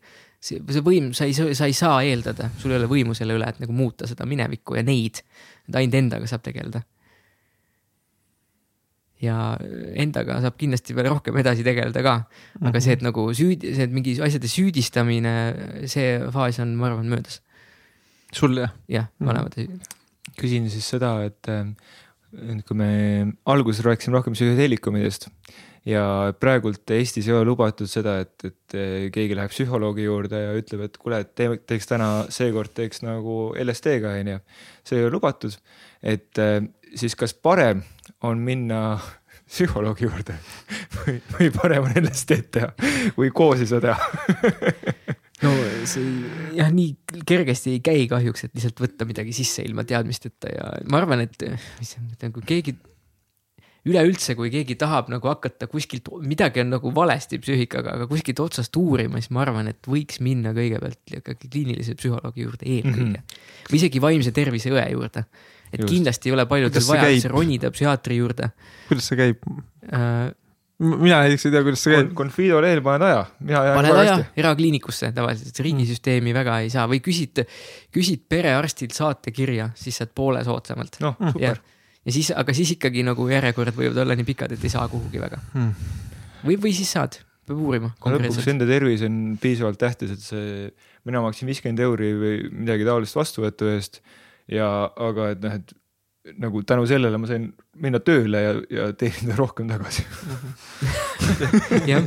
[0.44, 3.48] see, see võim, sa ei, sa ei saa eeldada, sul ei ole võimu selle üle,
[3.48, 5.22] et nagu muuta seda minevikku ja neid.
[5.68, 6.84] et ainult endaga saab tegeleda.
[9.24, 9.38] ja
[10.00, 12.14] endaga saab kindlasti veel rohkem edasi tegeleda ka.
[12.60, 12.84] aga -hmm.
[12.84, 15.34] see, et nagu süüdi, see, et mingi asjade süüdistamine,
[15.88, 17.40] see faas on, ma arvan, möödas.
[18.32, 18.72] sul jah?
[18.88, 19.28] jah, mhm.
[19.28, 19.72] vanemate mm.
[19.72, 20.40] -hmm.
[20.40, 21.46] küsin siis seda, et
[22.66, 25.28] kui me alguses rääkisime rohkem psühhedeelikumidest
[25.88, 26.04] ja
[26.40, 28.76] praegult Eestis ei ole lubatud seda, et, et
[29.12, 33.52] keegi läheb psühholoogi juurde ja ütleb, et kuule, et te, teeks täna, seekord teeks nagu
[33.60, 34.38] LSD-ga, onju.
[34.86, 35.56] see ei ole lubatud,
[36.00, 36.56] et eh,
[36.96, 37.84] siis kas parem
[38.24, 38.80] on minna
[39.50, 40.38] psühholoogi juurde
[41.02, 42.72] või, või parem on LSD-d teha
[43.18, 43.98] või koos ei saa teha
[45.44, 45.52] no
[45.84, 46.08] see
[46.56, 51.02] jah, nii kergesti ei käi kahjuks, et lihtsalt võtta midagi sisse ilma teadmisteta ja ma
[51.02, 51.44] arvan, et
[51.76, 52.78] mis ütlen, kui keegi
[53.84, 58.76] üleüldse, kui keegi tahab nagu hakata kuskilt, midagi on nagu valesti psüühikaga, aga kuskilt otsast
[58.80, 63.18] uurima, siis ma arvan, et võiks minna kõigepealt ikkagi kliinilise psühholoogi juurde eelkõige mm.
[63.18, 63.66] -hmm.
[63.68, 65.26] või isegi vaimse tervise õe juurde.
[65.72, 65.90] et Just.
[65.90, 68.48] kindlasti ei ole paljudel vaja üldse ronida psühhiaatri juurde.
[68.88, 70.32] kuidas see käib uh,?
[70.84, 72.14] mina näiteks ei tea, kuidas see käib.
[72.16, 76.38] Confido lehel paned aja, paned aja erakliinikusse tavaliselt, riigisüsteemi mm.
[76.40, 77.44] väga ei saa või küsid,
[77.92, 80.98] küsid perearstilt saatekirja, siis saad poole soodsamalt.
[81.04, 81.73] noh, super ja
[82.12, 85.40] siis, aga siis ikkagi nagu järjekorrad võivad olla nii pikad, et ei saa kuhugi väga.
[85.54, 85.94] Hmm..
[86.44, 87.16] või, või siis saad,
[87.48, 87.94] peab uurima.
[88.00, 90.68] lõpuks enda tervis on piisavalt tähtis, et see,
[91.08, 94.02] mina maksin viiskümmend euri või midagi taolist vastuvõtu eest
[94.50, 95.74] ja, aga et noh, et
[96.40, 97.50] nagu tänu sellele ma sain
[97.80, 100.06] minna tööle ja, ja teenida rohkem tagasi.
[101.90, 102.06] Jah.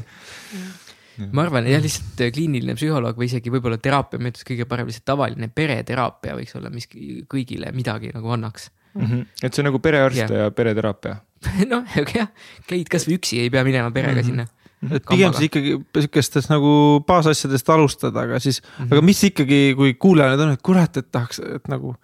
[1.33, 5.49] Ma arvan jah, lihtsalt kliiniline psühholoog või isegi võib-olla teraapia meetod kõige parem, lihtsalt tavaline
[5.49, 8.67] pereteraapia võiks olla, mis kõigile midagi nagu annaks
[8.97, 9.07] mm.
[9.07, 9.25] -hmm.
[9.43, 11.17] et see on nagu perearst ja, ja pereteraapia
[11.71, 12.29] noh, jah,
[12.67, 14.29] käid kasvõi üksi, ei pea minema perega mm -hmm.
[14.29, 14.47] sinna
[14.93, 16.71] et pigem siis ikkagi sihukestest nagu
[17.07, 18.93] baasasjadest alustada, aga siis mm, -hmm.
[18.93, 21.95] aga mis ikkagi, kui kuulaja nüüd on, et kurat, et tahaks, et nagu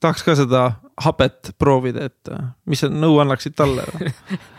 [0.00, 0.72] tahaks ka seda
[1.06, 2.34] hapet proovida, et
[2.66, 3.86] mis sa nõu annaksid talle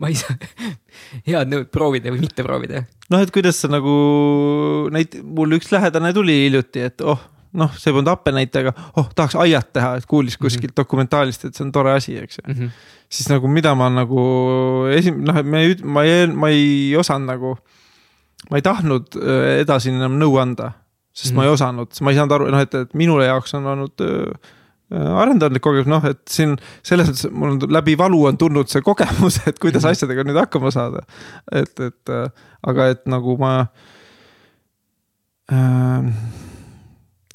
[0.00, 0.36] ma ei saa,
[1.28, 2.84] head nõud proovida või mitte proovida.
[3.10, 3.92] noh, et kuidas sa nagu,
[4.94, 7.20] näit-, mul üks lähedane tuli hiljuti, et oh
[7.58, 10.44] noh, see polnud happe näitaja, aga oh, tahaks aiat teha, et kuulis mhm.
[10.44, 10.82] kuskilt mm -hmm.
[10.82, 12.60] dokumentaalist, et see on tore asi, eks ju mm.
[12.60, 12.70] -hmm.
[13.08, 14.20] siis nagu, mida ma nagu
[14.96, 17.56] esim-, noh, me ei, ma ei, ma ei osanud nagu,
[18.50, 20.72] ma ei tahtnud äh, edasi enam nõu anda,
[21.12, 21.36] sest mm -hmm.
[21.36, 21.54] ma ei mhm.
[21.54, 24.50] osanud, ma ei saanud aru, noh, et, et minule jaoks on olnud äh,
[24.90, 29.40] arendajalik kogemus, noh, et siin selles mõttes mul on läbi valu on tulnud see kogemus,
[29.46, 29.90] et kuidas mm -hmm.
[29.90, 31.02] asjadega nüüd hakkama saada.
[31.52, 32.30] et, et äh,
[32.62, 33.66] aga et nagu ma
[35.52, 36.14] äh,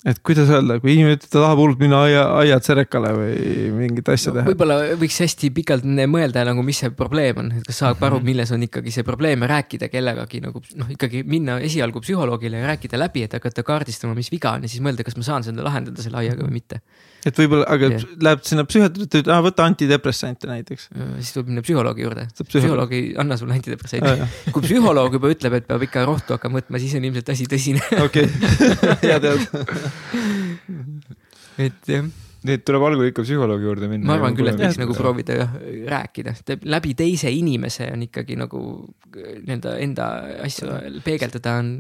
[0.05, 4.11] et kuidas öelda, kui inimene ütleb, ta tahab hullult minna aia, aiad Serekale või mingit
[4.13, 4.49] asja no, teha.
[4.51, 8.29] võib-olla võiks hästi pikalt mõelda nagu, mis see probleem on, et kas saab aru, mhm.
[8.29, 12.69] milles on ikkagi see probleem ja rääkida kellegagi nagu noh, ikkagi minna esialgu psühholoogile ja
[12.75, 15.65] rääkida läbi, et hakata kaardistama, mis viga on ja siis mõelda, kas ma saan seda
[15.65, 16.83] lahendada selle aiaga või mitte
[17.25, 18.03] et võib-olla, aga yeah.
[18.27, 20.89] läheb sinna psühhiaatri, ütleb, võta antidepressante näiteks.
[21.19, 24.35] siis tuleb minna psühholoogi juurde, psühholoog ei anna sulle antidepressante ah,.
[24.55, 27.81] kui psühholoog juba ütleb, et peab ikka rohtu hakkama võtma, siis on ilmselt asi tõsine.
[28.05, 28.29] okei,
[29.07, 29.65] hea teada.
[31.65, 32.13] et jah
[32.45, 34.07] nii et tuleb algul ikka psühholoogi juurde minna.
[34.09, 35.57] ma arvan küll, et võiks nagu proovida jah,
[35.91, 36.35] rääkida,
[36.69, 38.61] läbi teise inimese on ikkagi nagu
[39.15, 40.07] nii-öelda enda
[40.45, 41.71] asju peegeldada on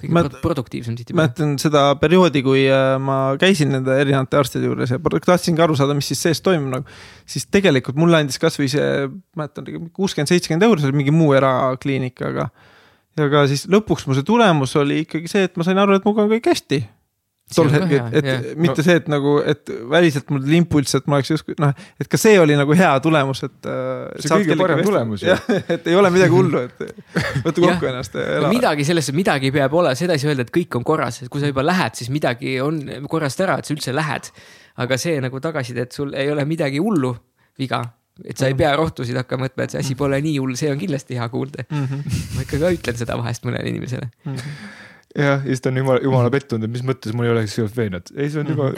[0.00, 1.20] kõige ma, produktiivsem tihtipeale.
[1.20, 5.96] mäletan seda perioodi, kui äh, ma käisin nende erinevate arstide juures ja tahtsingi aru saada,
[5.98, 6.98] mis siis sees toimub nagu.
[7.28, 9.08] siis tegelikult mulle andis kasvõi see,
[9.38, 12.48] mäletan kuuskümmend, seitsekümmend euri, see oli mingi muu erakliinik, aga.
[13.18, 16.06] ja ka siis lõpuks mu see tulemus oli ikkagi see, et ma sain aru, et
[16.06, 16.82] minuga on kõik hästi
[17.54, 18.42] tol hetkel, et, et yeah.
[18.58, 18.84] mitte no.
[18.86, 22.20] see, et nagu, et väliselt mul tuli impulss, et ma oleks justkui noh, et ka
[22.20, 23.56] see oli nagu hea tulemus, et.
[23.66, 25.36] Äh, see kõige parem tulemus ju.
[25.74, 26.84] et ei ole midagi hullu, et
[27.46, 28.52] võta kokku ennast ja ela.
[28.52, 31.42] midagi sellesse, midagi peab olema, seda ei saa öelda, et kõik on korras, et kui
[31.42, 34.30] sa juba lähed, siis midagi on korrast ära, et sa üldse lähed.
[34.80, 37.10] aga see nagu tagasiside, et sul ei ole midagi hullu
[37.58, 37.82] viga,
[38.24, 40.78] et sa ei pea rohtusid hakkama mõtma, et see asi pole nii hull, see on
[40.80, 41.82] kindlasti hea kuulda mm.
[41.84, 42.22] -hmm.
[42.36, 44.36] ma ikka ka ütlen seda vahest mõnele inimesele mm.
[44.36, 44.78] -hmm
[45.16, 48.12] jah, ja siis ta on jumala, jumala pettunud, et mis mõttes mul ei ole skisofreeniat.
[48.16, 48.70] ei, see on juba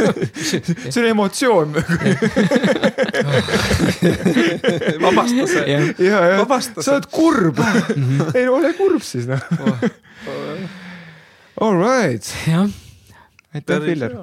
[0.90, 1.76] see on emotsioon.
[5.04, 5.78] Vabasta see.
[6.06, 7.62] ja, ja sa oled kurb.
[8.38, 9.42] Ei, ole kurb siis noh.
[11.60, 12.26] All right.
[12.48, 12.66] jah,
[13.54, 14.18] aitäh, Viljar.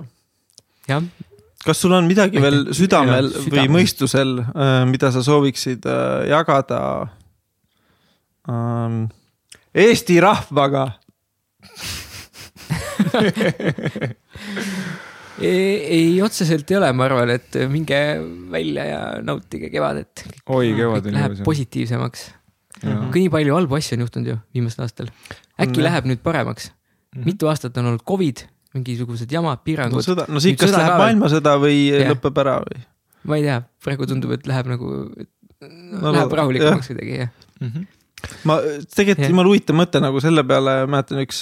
[0.90, 1.07] jah.
[1.68, 4.38] Kas sul on midagi veel südamel või mõistusel,
[4.88, 5.84] mida sa sooviksid
[6.30, 6.80] jagada?
[8.48, 9.07] Ähm,
[9.78, 10.86] Eesti rahvaga
[15.41, 17.99] ei, ei, otseselt ei ole, ma arvan, et minge
[18.52, 20.26] välja ja nautige kevadet.
[20.45, 22.20] oi, kevad on Läheb positiivsemaks.
[22.84, 25.10] kui nii palju halbu asju on juhtunud ju viimastel aastatel.
[25.58, 27.22] äkki on, läheb nüüd paremaks mm.
[27.22, 27.26] -hmm.
[27.26, 28.38] mitu aastat on olnud Covid,
[28.74, 30.02] mingisugused jamad, piirangud.
[30.02, 32.12] no sõda, no siit kas läheb maailmasõda või ja.
[32.14, 32.78] lõpeb ära või?
[33.28, 34.88] ma ei tea, praegu tundub, et läheb nagu,
[35.62, 37.70] no, läheb rahulikumaks kuidagi, jah mm.
[37.70, 37.84] -hmm.
[38.49, 38.54] ma,
[38.95, 41.38] tegelikult jumala huvitav mõte nagu selle peale, mäletan üks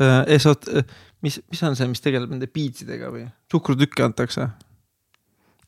[0.00, 0.84] esot- äh,,
[1.22, 4.50] mis, mis on see, mis tegeleb nende piitsidega või suhkrutükke antakse?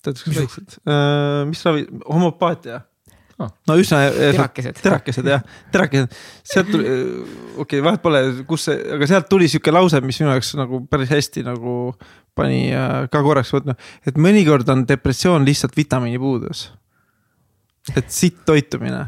[0.04, 2.82] tead, kas väiksed, äh, mis ravi, homopaatia
[3.40, 3.50] oh..
[3.68, 4.02] no üsna.
[4.10, 4.80] Äh, terakesed.
[4.82, 7.00] terakesed jah, terakesed, sealt tuli, äh,
[7.54, 10.82] okei okay,, vahet pole, kus see, aga sealt tuli sihuke lause, mis minu jaoks nagu
[10.90, 11.94] päris hästi nagu
[12.36, 12.66] pani
[13.12, 13.76] ka korraks võtma,
[14.06, 16.66] et mõnikord on depressioon lihtsalt vitamiinipuudus.
[17.94, 19.04] et sitt toitumine,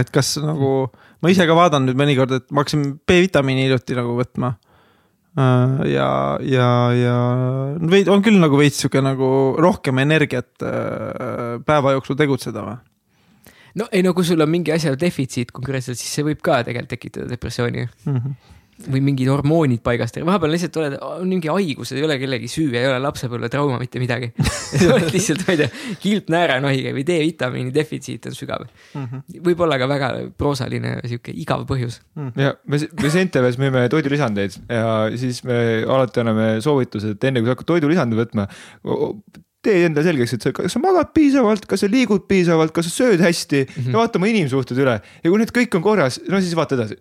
[0.00, 0.90] et kas nagu,
[1.22, 4.56] ma ise ka vaatan nüüd mõnikord, et ma hakkasin B-vitamiini hiljuti nagu võtma
[5.38, 7.16] Äh, ja, ja, ja
[7.88, 12.74] veid, on küll nagu veits sihuke nagu rohkem energiat äh, päeva jooksul tegutseda või?
[13.80, 16.92] no ei no kui sul on mingi asja defitsiit konkreetselt, siis see võib ka tegelikult
[16.92, 18.18] tekitada depressiooni mm.
[18.18, 22.70] -hmm või mingid hormoonid paigast, vahepeal lihtsalt oled, on mingi haigus, ei ole kellegi süü,
[22.78, 24.32] ei ole lapsepõlvetrauma, mitte midagi
[24.88, 25.70] oled lihtsalt, ma ei tea,
[26.02, 29.44] kilpnääranahige või D-vitamiini defitsiit on sügav mm -hmm..
[29.46, 32.28] võib-olla ka väga proosaline sihuke igav põhjus mm.
[32.28, 32.42] -hmm.
[32.42, 37.50] ja me, me Centeves müüme toidulisandeid ja siis me alati anname soovituse, et enne kui
[37.50, 38.48] sa hakkad toidulisande võtma,
[39.62, 43.04] tee endale selgeks, et sa, kas sa magad piisavalt, kas sa liigud piisavalt, kas sa
[43.04, 43.92] sööd hästi mm -hmm.
[43.92, 46.98] ja vaata oma inimsuhted üle ja kui need kõik on korras, no siis vaata edasi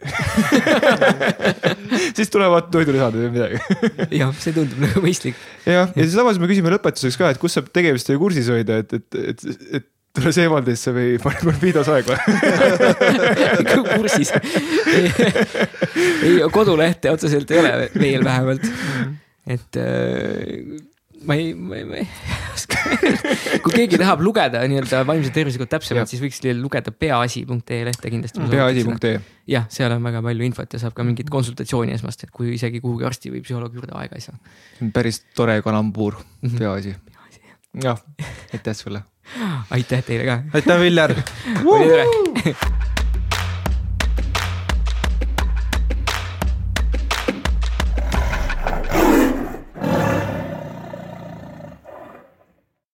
[2.17, 3.57] siis tulevad toidulisad või midagi
[4.21, 5.39] jah, see tundub nagu mõistlik.
[5.65, 8.93] jah, ja siis samas me küsime lõpetuseks ka, et kus saab tegemistega kursis hoida, et,
[8.93, 9.45] et, et,
[9.79, 12.19] et tule Seemaldisse või pane Morbidos aega
[13.95, 14.33] kursis
[16.21, 18.69] ei, kodulehte otseselt ei ole meil vähemalt.
[18.69, 19.13] Mhm.
[19.57, 20.90] et äh,
[21.25, 22.07] ma ei, ma ei, ma ei
[22.55, 22.77] oska
[23.63, 28.43] kui keegi tahab lugeda nii-öelda vaimse tervise kohta täpsemalt, siis võiks lugeda peaasi.ee lehte kindlasti.
[28.51, 29.21] peaasi.ee.
[29.51, 32.81] jah, seal on väga palju infot ja saab ka mingit konsultatsiooni esmast, et kui isegi
[32.83, 34.37] kuhugi arsti või psühholoogi juurde aega ei saa.
[34.77, 36.61] see on päris tore kalambuur, mhm.
[36.61, 36.95] peaasi.
[37.83, 38.01] jah,
[38.53, 39.03] aitäh sulle.
[39.69, 40.39] aitäh teile ka.
[40.57, 41.15] aitäh, Viljar
[41.65, 42.89] oli tore